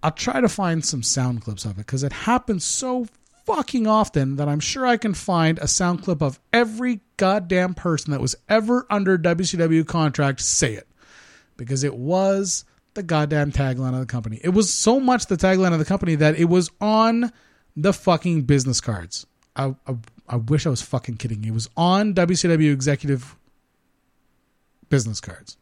I'll 0.02 0.12
try 0.12 0.40
to 0.40 0.50
find 0.50 0.84
some 0.84 1.04
sound 1.04 1.42
clips 1.42 1.66
of 1.66 1.72
it 1.72 1.78
because 1.78 2.04
it 2.04 2.14
happens 2.14 2.64
so 2.64 3.08
fucking 3.46 3.88
often 3.88 4.36
that 4.38 4.48
I'm 4.48 4.60
sure 4.60 4.86
I 4.86 4.98
can 4.98 5.14
find 5.14 5.60
a 5.60 5.68
sound 5.68 6.04
clip 6.04 6.22
of 6.22 6.40
every 6.52 7.02
goddamn 7.18 7.74
person 7.74 8.12
that 8.12 8.22
was 8.22 8.36
ever 8.48 8.86
under 8.90 9.18
WCW 9.18 9.86
contract 9.86 10.42
say 10.42 10.74
it 10.74 10.88
because 11.56 11.84
it 11.84 11.96
was 11.96 12.66
the 12.98 13.04
goddamn 13.04 13.52
tagline 13.52 13.94
of 13.94 14.00
the 14.00 14.06
company. 14.06 14.42
It 14.44 14.50
was 14.50 14.74
so 14.74 15.00
much 15.00 15.28
the 15.28 15.38
tagline 15.38 15.72
of 15.72 15.80
the 15.80 15.86
company 15.86 16.16
that 16.16 16.36
it 16.38 16.46
was 16.46 16.70
on 16.82 17.32
the 17.76 17.94
fucking 17.94 18.42
business 18.42 18.82
cards. 18.82 19.28
I, 19.56 19.76
I, 19.88 19.96
I 20.28 20.36
wish 20.38 20.66
I 20.66 20.70
was 20.70 20.82
fucking 20.82 21.18
kidding. 21.18 21.46
It 21.46 21.54
was 21.54 21.70
on 21.78 22.14
WCW 22.16 22.74
executive 22.74 23.36
business 24.90 25.22
cards. 25.22 25.58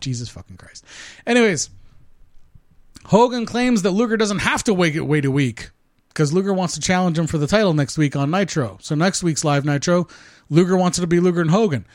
Jesus 0.00 0.28
fucking 0.28 0.56
Christ. 0.56 0.84
Anyways, 1.26 1.68
Hogan 3.06 3.44
claims 3.44 3.82
that 3.82 3.90
Luger 3.90 4.16
doesn't 4.16 4.38
have 4.38 4.62
to 4.64 4.74
wait, 4.74 5.00
wait 5.00 5.24
a 5.24 5.30
week 5.30 5.70
because 6.08 6.32
Luger 6.32 6.52
wants 6.52 6.74
to 6.74 6.80
challenge 6.80 7.18
him 7.18 7.26
for 7.26 7.38
the 7.38 7.46
title 7.48 7.74
next 7.74 7.98
week 7.98 8.14
on 8.14 8.30
Nitro. 8.30 8.78
So 8.80 8.94
next 8.94 9.24
week's 9.24 9.44
live 9.44 9.64
Nitro, 9.64 10.06
Luger 10.48 10.76
wants 10.76 10.98
it 10.98 11.00
to 11.00 11.06
be 11.08 11.18
Luger 11.18 11.40
and 11.40 11.50
Hogan. 11.50 11.86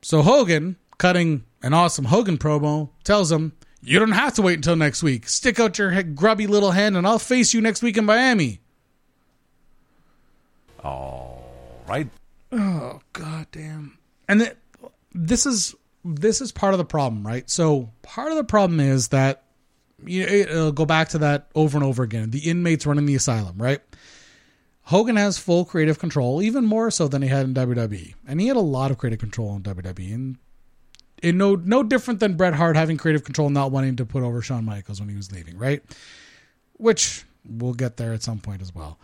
So 0.00 0.22
Hogan, 0.22 0.76
cutting 0.98 1.44
an 1.62 1.74
awesome 1.74 2.06
Hogan 2.06 2.38
promo, 2.38 2.90
tells 3.04 3.32
him, 3.32 3.52
"You 3.82 3.98
don't 3.98 4.12
have 4.12 4.34
to 4.34 4.42
wait 4.42 4.56
until 4.56 4.76
next 4.76 5.02
week. 5.02 5.28
Stick 5.28 5.58
out 5.58 5.78
your 5.78 6.02
grubby 6.02 6.46
little 6.46 6.72
hand, 6.72 6.96
and 6.96 7.06
I'll 7.06 7.18
face 7.18 7.54
you 7.54 7.60
next 7.60 7.82
week 7.82 7.96
in 7.96 8.04
Miami." 8.04 8.60
All 10.82 11.42
right. 11.88 12.08
Oh 12.52 13.00
god 13.12 13.46
damn. 13.52 13.98
And 14.28 14.40
th- 14.40 14.56
this 15.12 15.46
is 15.46 15.74
this 16.04 16.40
is 16.40 16.52
part 16.52 16.74
of 16.74 16.78
the 16.78 16.84
problem, 16.84 17.26
right? 17.26 17.48
So 17.50 17.90
part 18.02 18.30
of 18.30 18.36
the 18.36 18.44
problem 18.44 18.80
is 18.80 19.08
that 19.08 19.42
you 20.04 20.24
know, 20.24 20.32
it'll 20.32 20.72
go 20.72 20.84
back 20.84 21.08
to 21.10 21.18
that 21.18 21.48
over 21.54 21.76
and 21.76 21.84
over 21.84 22.02
again. 22.02 22.30
The 22.30 22.50
inmates 22.50 22.86
running 22.86 23.06
the 23.06 23.14
asylum, 23.14 23.56
right? 23.58 23.80
Hogan 24.82 25.16
has 25.16 25.38
full 25.38 25.64
creative 25.64 25.98
control, 25.98 26.40
even 26.40 26.64
more 26.64 26.92
so 26.92 27.08
than 27.08 27.22
he 27.22 27.28
had 27.28 27.46
in 27.46 27.54
WWE, 27.54 28.14
and 28.28 28.40
he 28.40 28.46
had 28.46 28.56
a 28.56 28.60
lot 28.60 28.92
of 28.92 28.98
creative 28.98 29.18
control 29.18 29.56
in 29.56 29.62
WWE, 29.62 30.14
and 30.14 30.38
in 31.22 31.38
no 31.38 31.54
no 31.54 31.82
different 31.82 32.20
than 32.20 32.36
Bret 32.36 32.54
Hart 32.54 32.76
having 32.76 32.96
creative 32.96 33.24
control, 33.24 33.50
not 33.50 33.70
wanting 33.70 33.96
to 33.96 34.06
put 34.06 34.22
over 34.22 34.42
Shawn 34.42 34.64
Michaels 34.64 35.00
when 35.00 35.08
he 35.08 35.16
was 35.16 35.32
leaving, 35.32 35.56
right? 35.58 35.82
Which 36.74 37.24
we'll 37.48 37.74
get 37.74 37.96
there 37.96 38.12
at 38.12 38.22
some 38.22 38.38
point 38.38 38.62
as 38.62 38.74
well. 38.74 38.98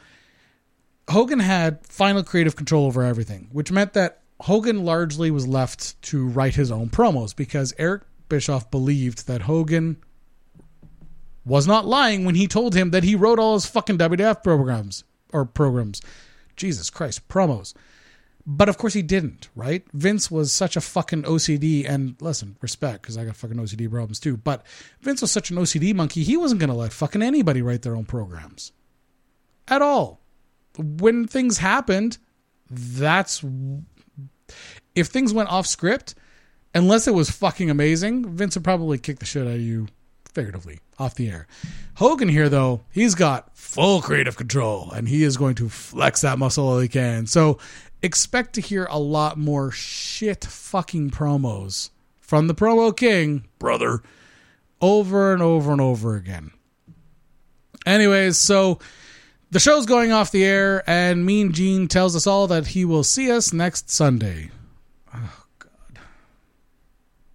Hogan 1.09 1.41
had 1.41 1.87
final 1.87 2.23
creative 2.23 2.57
control 2.57 2.87
over 2.87 3.03
everything, 3.03 3.49
which 3.53 3.73
meant 3.73 3.93
that 3.95 4.21
Hogan 4.41 4.85
largely 4.85 5.31
was 5.31 5.47
left 5.47 6.01
to 6.03 6.27
write 6.27 6.55
his 6.55 6.71
own 6.71 6.89
promos 6.89 7.35
because 7.35 7.73
Eric 7.79 8.03
Bischoff 8.29 8.71
believed 8.71 9.27
that 9.27 9.43
Hogan 9.43 9.99
was 11.45 11.67
not 11.67 11.87
lying 11.87 12.25
when 12.25 12.35
he 12.35 12.47
told 12.47 12.75
him 12.75 12.91
that 12.91 13.05
he 13.05 13.15
wrote 13.15 13.39
all 13.39 13.55
his 13.55 13.67
fucking 13.67 13.99
WWF 13.99 14.43
programs 14.43 15.05
or 15.33 15.45
programs. 15.45 16.01
Jesus 16.57 16.91
Christ, 16.91 17.29
promos. 17.29 17.75
But 18.45 18.69
of 18.69 18.77
course 18.77 18.95
he 18.95 19.03
didn't, 19.03 19.49
right? 19.55 19.85
Vince 19.93 20.31
was 20.31 20.53
such 20.53 20.77
a 20.77 20.81
fucking 20.81 21.23
OCD, 21.23 21.89
and 21.89 22.17
listen, 22.21 22.57
respect, 22.61 23.03
because 23.03 23.17
I 23.17 23.25
got 23.25 23.37
fucking 23.37 23.57
OCD 23.57 23.89
problems 23.89 24.19
too. 24.19 24.37
But 24.37 24.67
Vince 25.01 25.21
was 25.21 25.31
such 25.31 25.51
an 25.51 25.57
OCD 25.57 25.95
monkey, 25.95 26.25
he 26.25 26.37
wasn't 26.37 26.61
going 26.61 26.71
to 26.71 26.77
let 26.77 26.93
fucking 26.93 27.23
anybody 27.23 27.63
write 27.63 27.83
their 27.83 27.97
own 27.97 28.05
programs 28.05 28.73
at 29.69 29.83
all. 29.83 30.21
When 30.77 31.27
things 31.27 31.59
happened, 31.59 32.19
that's 32.71 33.45
if 34.95 35.09
things 35.09 35.33
went 35.33 35.51
off 35.51 35.67
script, 35.67 36.15
unless 36.75 37.07
it 37.07 37.15
was 37.15 37.31
fucking 37.31 37.71
amazing, 37.71 38.29
Vince 38.35 38.57
would 38.57 38.65
probably 38.65 38.99
kick 38.99 39.19
the 39.19 39.27
shit 39.27 39.47
out 39.47 39.55
of 39.55 39.61
you 39.61 39.89
figuratively 40.35 40.81
off 40.99 41.15
the 41.15 41.29
air. 41.29 41.47
Hogan 41.95 42.29
here 42.29 42.49
though, 42.49 42.83
he's 42.91 43.15
got 43.15 43.57
full 43.57 44.01
creative 44.01 44.37
control 44.37 44.91
and 44.91 45.09
he 45.09 45.23
is 45.23 45.37
going 45.37 45.55
to 45.57 45.69
flex 45.69 46.23
that 46.23 46.39
muscle 46.39 46.67
all 46.67 46.79
he 46.79 46.89
can. 46.89 47.27
So 47.27 47.59
expect 48.03 48.55
to 48.55 48.61
hear 48.61 48.87
a 48.91 48.99
lot 48.99 49.39
more 49.39 49.71
shit 49.71 50.45
fucking 50.45 51.11
promos 51.11 51.91
from 52.21 52.47
the 52.47 52.55
promo 52.55 52.97
king, 52.97 53.47
brother, 53.59 54.03
over 54.81 55.33
and 55.33 55.43
over 55.43 55.73
and 55.73 55.81
over 55.81 56.17
again. 56.17 56.51
Anyways, 57.87 58.39
so 58.39 58.79
the 59.51 59.61
show's 59.61 59.87
going 59.87 60.13
off 60.13 60.33
the 60.33 60.45
air, 60.45 60.83
and 60.89 61.27
Mean 61.27 61.53
Gene 61.53 61.89
tells 61.89 62.17
us 62.17 62.27
all 62.27 62.47
that 62.47 62.69
he 62.69 62.85
will 62.85 63.05
see 63.05 63.31
us 63.31 63.53
next 63.53 63.91
Sunday. 63.91 64.51
Oh, 65.15 65.45
God. 65.59 65.99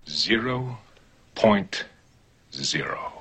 Zero 0.08 0.80
point 1.36 1.86
zero. 2.54 3.14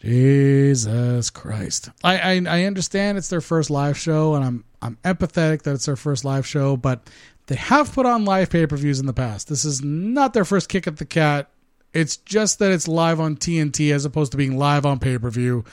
Jesus 0.00 1.30
Christ. 1.30 1.90
I, 2.02 2.18
I, 2.18 2.42
I 2.48 2.64
understand 2.64 3.16
it's 3.16 3.28
their 3.28 3.40
first 3.40 3.70
live 3.70 3.96
show, 3.96 4.34
and 4.34 4.44
I'm 4.44 4.64
I'm 4.86 4.98
empathetic 5.04 5.62
that 5.62 5.74
it's 5.74 5.86
their 5.86 5.96
first 5.96 6.24
live 6.24 6.46
show, 6.46 6.76
but 6.76 7.10
they 7.46 7.56
have 7.56 7.92
put 7.92 8.06
on 8.06 8.24
live 8.24 8.50
pay 8.50 8.66
per 8.66 8.76
views 8.76 9.00
in 9.00 9.06
the 9.06 9.12
past. 9.12 9.48
This 9.48 9.64
is 9.64 9.82
not 9.82 10.32
their 10.32 10.44
first 10.44 10.68
kick 10.68 10.86
at 10.86 10.96
the 10.96 11.04
cat. 11.04 11.50
It's 11.92 12.16
just 12.18 12.58
that 12.60 12.70
it's 12.70 12.86
live 12.86 13.20
on 13.20 13.36
TNT 13.36 13.92
as 13.92 14.04
opposed 14.04 14.32
to 14.32 14.38
being 14.38 14.56
live 14.56 14.86
on 14.86 14.98
pay 14.98 15.18
per 15.18 15.30
view. 15.30 15.64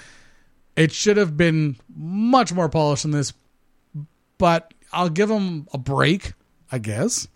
It 0.76 0.92
should 0.92 1.18
have 1.18 1.38
been 1.38 1.78
much 1.96 2.52
more 2.52 2.70
polished 2.70 3.04
than 3.04 3.12
this, 3.12 3.34
but 4.38 4.74
I'll 4.92 5.10
give 5.10 5.30
them 5.30 5.68
a 5.74 5.78
break, 5.78 6.34
I 6.72 6.80
guess, 6.80 7.28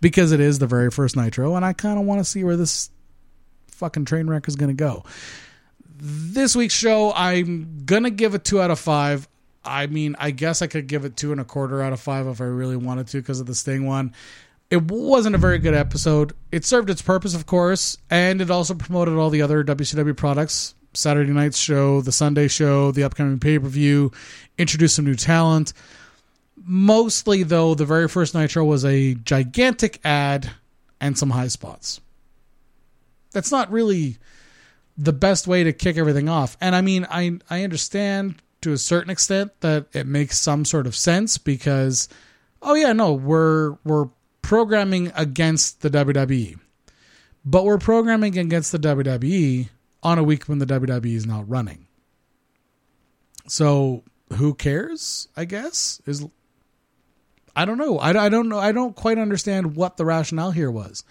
because 0.00 0.32
it 0.32 0.40
is 0.40 0.58
the 0.58 0.66
very 0.66 0.90
first 0.90 1.16
Nitro, 1.16 1.54
and 1.56 1.64
I 1.64 1.74
kind 1.74 1.98
of 1.98 2.06
want 2.06 2.20
to 2.20 2.24
see 2.24 2.44
where 2.44 2.56
this 2.56 2.90
fucking 3.68 4.06
train 4.06 4.28
wreck 4.28 4.48
is 4.48 4.56
going 4.56 4.74
to 4.74 4.74
go. 4.74 5.04
This 5.94 6.56
week's 6.56 6.74
show, 6.74 7.12
I'm 7.12 7.82
going 7.84 8.04
to 8.04 8.10
give 8.10 8.34
a 8.34 8.38
two 8.38 8.60
out 8.60 8.70
of 8.70 8.78
five. 8.78 9.28
I 9.64 9.86
mean, 9.86 10.16
I 10.18 10.30
guess 10.30 10.62
I 10.62 10.66
could 10.66 10.86
give 10.86 11.04
it 11.04 11.16
two 11.16 11.32
and 11.32 11.40
a 11.40 11.44
quarter 11.44 11.82
out 11.82 11.92
of 11.92 12.00
five 12.00 12.26
if 12.26 12.40
I 12.40 12.44
really 12.44 12.76
wanted 12.76 13.06
to 13.08 13.18
because 13.18 13.40
of 13.40 13.46
the 13.46 13.54
Sting 13.54 13.86
one. 13.86 14.12
It 14.70 14.90
wasn't 14.90 15.34
a 15.34 15.38
very 15.38 15.58
good 15.58 15.74
episode. 15.74 16.32
It 16.50 16.64
served 16.64 16.88
its 16.88 17.02
purpose, 17.02 17.34
of 17.34 17.46
course, 17.46 17.98
and 18.10 18.40
it 18.40 18.50
also 18.50 18.74
promoted 18.74 19.14
all 19.14 19.28
the 19.28 19.42
other 19.42 19.62
WCW 19.62 20.16
products 20.16 20.74
Saturday 20.94 21.32
night's 21.32 21.58
show, 21.58 22.00
the 22.00 22.12
Sunday 22.12 22.48
show, 22.48 22.90
the 22.90 23.04
upcoming 23.04 23.38
pay 23.38 23.58
per 23.58 23.68
view, 23.68 24.12
introduced 24.58 24.96
some 24.96 25.04
new 25.04 25.14
talent. 25.14 25.72
Mostly, 26.64 27.42
though, 27.42 27.74
the 27.74 27.84
very 27.84 28.08
first 28.08 28.34
Nitro 28.34 28.64
was 28.64 28.84
a 28.84 29.14
gigantic 29.14 30.00
ad 30.04 30.50
and 31.00 31.18
some 31.18 31.30
high 31.30 31.48
spots. 31.48 32.00
That's 33.32 33.50
not 33.50 33.70
really 33.70 34.18
the 34.96 35.12
best 35.12 35.46
way 35.46 35.64
to 35.64 35.72
kick 35.72 35.96
everything 35.96 36.28
off. 36.28 36.56
And 36.60 36.76
I 36.76 36.82
mean, 36.82 37.06
I 37.10 37.38
I 37.48 37.64
understand 37.64 38.36
to 38.62 38.72
a 38.72 38.78
certain 38.78 39.10
extent 39.10 39.52
that 39.60 39.86
it 39.92 40.06
makes 40.06 40.40
some 40.40 40.64
sort 40.64 40.86
of 40.86 40.96
sense 40.96 41.38
because 41.38 42.08
oh 42.62 42.74
yeah, 42.74 42.92
no, 42.92 43.12
we're 43.12 43.76
we're 43.84 44.08
programming 44.40 45.12
against 45.14 45.82
the 45.82 45.90
WWE. 45.90 46.58
But 47.44 47.64
we're 47.64 47.78
programming 47.78 48.38
against 48.38 48.70
the 48.72 48.78
WWE 48.78 49.68
on 50.02 50.18
a 50.18 50.22
week 50.22 50.44
when 50.44 50.58
the 50.58 50.66
WWE 50.66 51.14
is 51.14 51.26
not 51.26 51.48
running. 51.48 51.86
So 53.48 54.04
who 54.34 54.54
cares? 54.54 55.28
I 55.36 55.44
guess 55.44 56.00
is 56.06 56.24
I 57.54 57.64
don't 57.64 57.78
know. 57.78 57.98
I, 57.98 58.26
I 58.26 58.28
don't 58.28 58.48
know. 58.48 58.58
I 58.58 58.72
don't 58.72 58.96
quite 58.96 59.18
understand 59.18 59.76
what 59.76 59.96
the 59.96 60.04
rationale 60.04 60.52
here 60.52 60.70
was. 60.70 61.04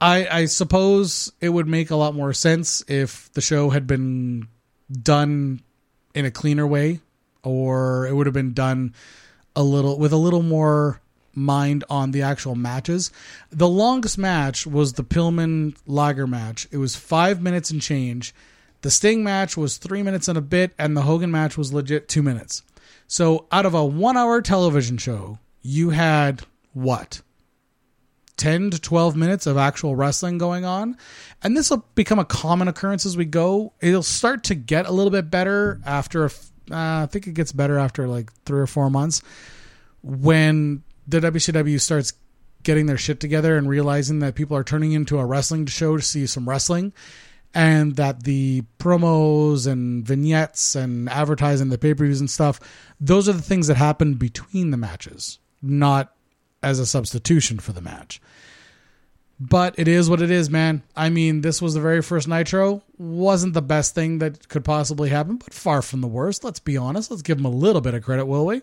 I 0.00 0.26
I 0.26 0.44
suppose 0.46 1.32
it 1.40 1.48
would 1.48 1.68
make 1.68 1.90
a 1.90 1.96
lot 1.96 2.14
more 2.14 2.32
sense 2.32 2.84
if 2.88 3.32
the 3.32 3.40
show 3.40 3.70
had 3.70 3.86
been 3.86 4.48
done 4.90 5.62
in 6.14 6.24
a 6.24 6.30
cleaner 6.30 6.66
way, 6.66 7.00
or 7.42 8.06
it 8.06 8.14
would 8.14 8.26
have 8.26 8.34
been 8.34 8.52
done 8.52 8.94
a 9.54 9.62
little 9.62 9.98
with 9.98 10.12
a 10.12 10.16
little 10.16 10.42
more 10.42 11.00
mind 11.34 11.84
on 11.88 12.10
the 12.10 12.22
actual 12.22 12.54
matches. 12.54 13.10
The 13.50 13.68
longest 13.68 14.18
match 14.18 14.66
was 14.66 14.94
the 14.94 15.04
Pillman 15.04 15.76
Liger 15.86 16.26
match. 16.26 16.68
It 16.70 16.76
was 16.76 16.96
five 16.96 17.40
minutes 17.40 17.70
and 17.70 17.80
change. 17.80 18.34
The 18.82 18.90
Sting 18.90 19.22
match 19.22 19.56
was 19.56 19.76
three 19.76 20.02
minutes 20.02 20.28
and 20.28 20.36
a 20.36 20.42
bit, 20.42 20.72
and 20.78 20.96
the 20.96 21.02
Hogan 21.02 21.30
match 21.30 21.56
was 21.56 21.72
legit 21.72 22.08
two 22.08 22.22
minutes. 22.22 22.62
So 23.06 23.46
out 23.52 23.66
of 23.66 23.74
a 23.74 23.84
one 23.84 24.16
hour 24.16 24.42
television 24.42 24.98
show, 24.98 25.38
you 25.62 25.90
had 25.90 26.42
what? 26.72 27.22
10 28.42 28.70
to 28.70 28.80
12 28.80 29.14
minutes 29.14 29.46
of 29.46 29.56
actual 29.56 29.94
wrestling 29.94 30.36
going 30.36 30.64
on. 30.64 30.96
And 31.44 31.56
this 31.56 31.70
will 31.70 31.86
become 31.94 32.18
a 32.18 32.24
common 32.24 32.66
occurrence 32.66 33.06
as 33.06 33.16
we 33.16 33.24
go. 33.24 33.72
It'll 33.80 34.02
start 34.02 34.42
to 34.44 34.56
get 34.56 34.84
a 34.86 34.90
little 34.90 35.12
bit 35.12 35.30
better 35.30 35.80
after, 35.86 36.24
uh, 36.24 36.30
I 36.68 37.06
think 37.08 37.28
it 37.28 37.34
gets 37.34 37.52
better 37.52 37.78
after 37.78 38.08
like 38.08 38.32
three 38.44 38.60
or 38.60 38.66
four 38.66 38.90
months 38.90 39.22
when 40.02 40.82
the 41.06 41.20
WCW 41.20 41.80
starts 41.80 42.14
getting 42.64 42.86
their 42.86 42.98
shit 42.98 43.20
together 43.20 43.56
and 43.56 43.68
realizing 43.68 44.18
that 44.18 44.34
people 44.34 44.56
are 44.56 44.64
turning 44.64 44.90
into 44.90 45.20
a 45.20 45.24
wrestling 45.24 45.66
show 45.66 45.96
to 45.96 46.02
see 46.02 46.26
some 46.26 46.48
wrestling 46.48 46.92
and 47.54 47.94
that 47.94 48.24
the 48.24 48.64
promos 48.80 49.70
and 49.70 50.04
vignettes 50.04 50.74
and 50.74 51.08
advertising 51.08 51.68
the 51.68 51.78
pay-per-views 51.78 52.20
and 52.20 52.30
stuff 52.30 52.58
those 53.00 53.28
are 53.28 53.34
the 53.34 53.42
things 53.42 53.66
that 53.66 53.76
happen 53.76 54.14
between 54.14 54.70
the 54.70 54.76
matches 54.76 55.38
not 55.60 56.14
as 56.62 56.78
a 56.78 56.86
substitution 56.86 57.58
for 57.58 57.72
the 57.72 57.80
match 57.80 58.20
but 59.40 59.74
it 59.78 59.88
is 59.88 60.08
what 60.08 60.22
it 60.22 60.30
is 60.30 60.50
man 60.50 60.82
i 60.96 61.08
mean 61.08 61.40
this 61.40 61.60
was 61.60 61.74
the 61.74 61.80
very 61.80 62.02
first 62.02 62.28
nitro 62.28 62.82
wasn't 62.98 63.54
the 63.54 63.62
best 63.62 63.94
thing 63.94 64.18
that 64.18 64.48
could 64.48 64.64
possibly 64.64 65.08
happen 65.08 65.36
but 65.36 65.52
far 65.52 65.82
from 65.82 66.00
the 66.00 66.06
worst 66.06 66.44
let's 66.44 66.60
be 66.60 66.76
honest 66.76 67.10
let's 67.10 67.22
give 67.22 67.38
them 67.38 67.46
a 67.46 67.50
little 67.50 67.80
bit 67.80 67.94
of 67.94 68.02
credit 68.02 68.26
will 68.26 68.46
we 68.46 68.62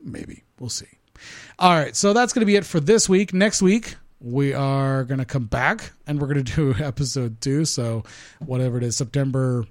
maybe 0.00 0.44
we'll 0.58 0.68
see 0.68 0.98
all 1.58 1.74
right, 1.74 1.94
so 1.96 2.12
that's 2.12 2.32
going 2.32 2.40
to 2.40 2.46
be 2.46 2.56
it 2.56 2.64
for 2.64 2.80
this 2.80 3.08
week. 3.08 3.34
Next 3.34 3.62
week, 3.62 3.96
we 4.20 4.52
are 4.52 5.04
going 5.04 5.18
to 5.18 5.24
come 5.24 5.46
back 5.46 5.92
and 6.06 6.20
we're 6.20 6.32
going 6.32 6.44
to 6.44 6.74
do 6.74 6.82
episode 6.82 7.40
two. 7.40 7.64
So, 7.64 8.04
whatever 8.38 8.78
it 8.78 8.84
is, 8.84 8.96
September 8.96 9.64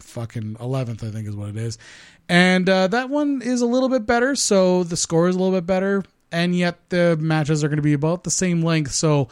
fucking 0.00 0.54
11th, 0.56 1.06
I 1.06 1.10
think 1.10 1.28
is 1.28 1.36
what 1.36 1.50
it 1.50 1.56
is. 1.56 1.78
And 2.28 2.68
uh, 2.68 2.88
that 2.88 3.10
one 3.10 3.42
is 3.42 3.62
a 3.62 3.66
little 3.66 3.88
bit 3.88 4.06
better. 4.06 4.34
So, 4.34 4.84
the 4.84 4.96
score 4.96 5.28
is 5.28 5.36
a 5.36 5.38
little 5.38 5.56
bit 5.56 5.66
better. 5.66 6.04
And 6.30 6.54
yet, 6.54 6.90
the 6.90 7.16
matches 7.18 7.64
are 7.64 7.68
going 7.68 7.76
to 7.76 7.82
be 7.82 7.94
about 7.94 8.24
the 8.24 8.30
same 8.30 8.62
length. 8.62 8.92
So, 8.92 9.28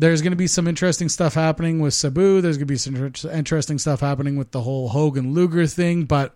there's 0.00 0.22
going 0.22 0.32
to 0.32 0.36
be 0.36 0.46
some 0.46 0.66
interesting 0.66 1.10
stuff 1.10 1.34
happening 1.34 1.78
with 1.78 1.92
Sabu. 1.92 2.40
There's 2.40 2.56
going 2.56 2.66
to 2.66 2.72
be 2.72 2.78
some 2.78 3.12
interesting 3.30 3.78
stuff 3.78 4.00
happening 4.00 4.36
with 4.36 4.50
the 4.50 4.62
whole 4.62 4.88
Hogan 4.88 5.34
Luger 5.34 5.66
thing. 5.66 6.04
But 6.04 6.34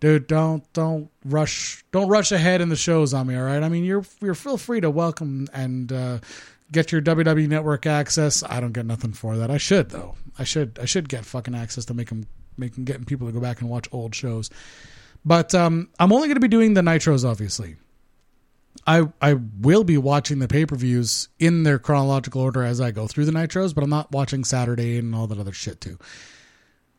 dude, 0.00 0.26
don't 0.26 0.70
don't 0.72 1.08
rush 1.24 1.84
don't 1.92 2.08
rush 2.08 2.32
ahead 2.32 2.60
in 2.60 2.68
the 2.68 2.76
shows 2.76 3.14
on 3.14 3.28
me. 3.28 3.36
All 3.36 3.44
right, 3.44 3.62
I 3.62 3.68
mean 3.68 3.84
you're 3.84 4.04
you're 4.20 4.34
feel 4.34 4.56
free 4.56 4.80
to 4.80 4.90
welcome 4.90 5.46
and 5.52 5.92
uh, 5.92 6.18
get 6.72 6.90
your 6.90 7.00
WWE 7.00 7.48
Network 7.48 7.86
access. 7.86 8.42
I 8.42 8.58
don't 8.58 8.72
get 8.72 8.86
nothing 8.86 9.12
for 9.12 9.36
that. 9.36 9.50
I 9.50 9.58
should 9.58 9.90
though. 9.90 10.16
I 10.36 10.44
should 10.44 10.78
I 10.82 10.84
should 10.84 11.08
get 11.08 11.24
fucking 11.24 11.54
access 11.54 11.84
to 11.86 11.94
make 11.94 12.08
them 12.08 12.26
making 12.56 12.84
getting 12.84 13.04
people 13.04 13.28
to 13.28 13.32
go 13.32 13.40
back 13.40 13.60
and 13.60 13.70
watch 13.70 13.88
old 13.92 14.12
shows. 14.14 14.50
But 15.24 15.54
um, 15.54 15.88
I'm 15.98 16.12
only 16.12 16.28
going 16.28 16.36
to 16.36 16.40
be 16.40 16.48
doing 16.48 16.74
the 16.74 16.80
nitros, 16.80 17.28
obviously. 17.28 17.76
I 18.88 19.06
I 19.20 19.34
will 19.34 19.84
be 19.84 19.98
watching 19.98 20.38
the 20.38 20.48
pay 20.48 20.64
per 20.64 20.74
views 20.74 21.28
in 21.38 21.62
their 21.62 21.78
chronological 21.78 22.40
order 22.40 22.64
as 22.64 22.80
I 22.80 22.90
go 22.90 23.06
through 23.06 23.26
the 23.26 23.32
nitros, 23.32 23.74
but 23.74 23.84
I'm 23.84 23.90
not 23.90 24.10
watching 24.10 24.44
Saturday 24.44 24.96
and 24.96 25.14
all 25.14 25.26
that 25.26 25.38
other 25.38 25.52
shit 25.52 25.82
too. 25.82 25.98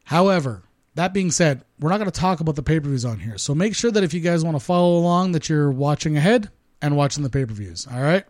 However, 0.05 0.61
that 0.93 1.13
being 1.13 1.31
said, 1.31 1.63
we're 1.79 1.89
not 1.89 1.97
going 1.97 2.11
to 2.11 2.19
talk 2.19 2.41
about 2.41 2.55
the 2.55 2.61
pay 2.61 2.79
per 2.79 2.87
views 2.87 3.05
on 3.05 3.19
here. 3.19 3.39
So 3.39 3.55
make 3.55 3.73
sure 3.73 3.89
that 3.89 4.03
if 4.03 4.13
you 4.13 4.19
guys 4.19 4.43
want 4.43 4.55
to 4.55 4.63
follow 4.63 4.97
along, 4.97 5.31
that 5.31 5.49
you're 5.49 5.71
watching 5.71 6.15
ahead 6.15 6.51
and 6.79 6.95
watching 6.95 7.23
the 7.23 7.29
pay 7.29 7.43
per 7.43 7.53
views. 7.53 7.87
All 7.91 8.01
right. 8.01 8.23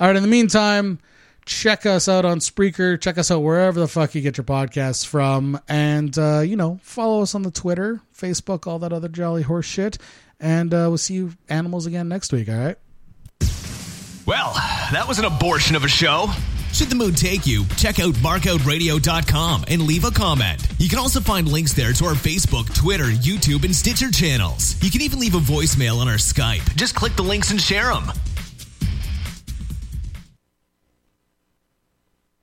All 0.00 0.08
right. 0.08 0.16
In 0.16 0.22
the 0.22 0.28
meantime, 0.28 0.98
check 1.46 1.86
us 1.86 2.08
out 2.08 2.24
on 2.24 2.40
Spreaker. 2.40 3.00
Check 3.00 3.16
us 3.16 3.30
out 3.30 3.42
wherever 3.44 3.78
the 3.78 3.86
fuck 3.86 4.16
you 4.16 4.22
get 4.22 4.36
your 4.36 4.44
podcasts 4.44 5.06
from. 5.06 5.60
And, 5.68 6.18
uh, 6.18 6.40
you 6.40 6.56
know, 6.56 6.80
follow 6.82 7.22
us 7.22 7.36
on 7.36 7.42
the 7.42 7.52
Twitter, 7.52 8.00
Facebook, 8.12 8.66
all 8.66 8.80
that 8.80 8.92
other 8.92 9.08
jolly 9.08 9.42
horse 9.42 9.66
shit. 9.66 9.98
And 10.40 10.74
uh, 10.74 10.86
we'll 10.88 10.98
see 10.98 11.14
you 11.14 11.34
animals 11.48 11.86
again 11.86 12.08
next 12.08 12.32
week. 12.32 12.48
All 12.48 12.56
right. 12.56 12.76
Well, 14.28 14.52
that 14.92 15.06
was 15.08 15.18
an 15.18 15.24
abortion 15.24 15.74
of 15.74 15.84
a 15.84 15.88
show. 15.88 16.26
Should 16.74 16.90
the 16.90 16.94
mood 16.96 17.16
take 17.16 17.46
you, 17.46 17.64
check 17.78 17.98
out 17.98 18.12
markoutradio.com 18.16 19.64
and 19.68 19.82
leave 19.86 20.04
a 20.04 20.10
comment. 20.10 20.66
You 20.78 20.90
can 20.90 20.98
also 20.98 21.18
find 21.18 21.48
links 21.48 21.72
there 21.72 21.94
to 21.94 22.04
our 22.04 22.12
Facebook, 22.12 22.74
Twitter, 22.74 23.06
YouTube, 23.06 23.64
and 23.64 23.74
Stitcher 23.74 24.10
channels. 24.10 24.76
You 24.82 24.90
can 24.90 25.00
even 25.00 25.18
leave 25.18 25.34
a 25.34 25.38
voicemail 25.38 25.96
on 26.00 26.08
our 26.08 26.16
Skype. 26.16 26.76
Just 26.76 26.94
click 26.94 27.16
the 27.16 27.22
links 27.22 27.52
and 27.52 27.58
share 27.58 27.90
them. 27.90 28.12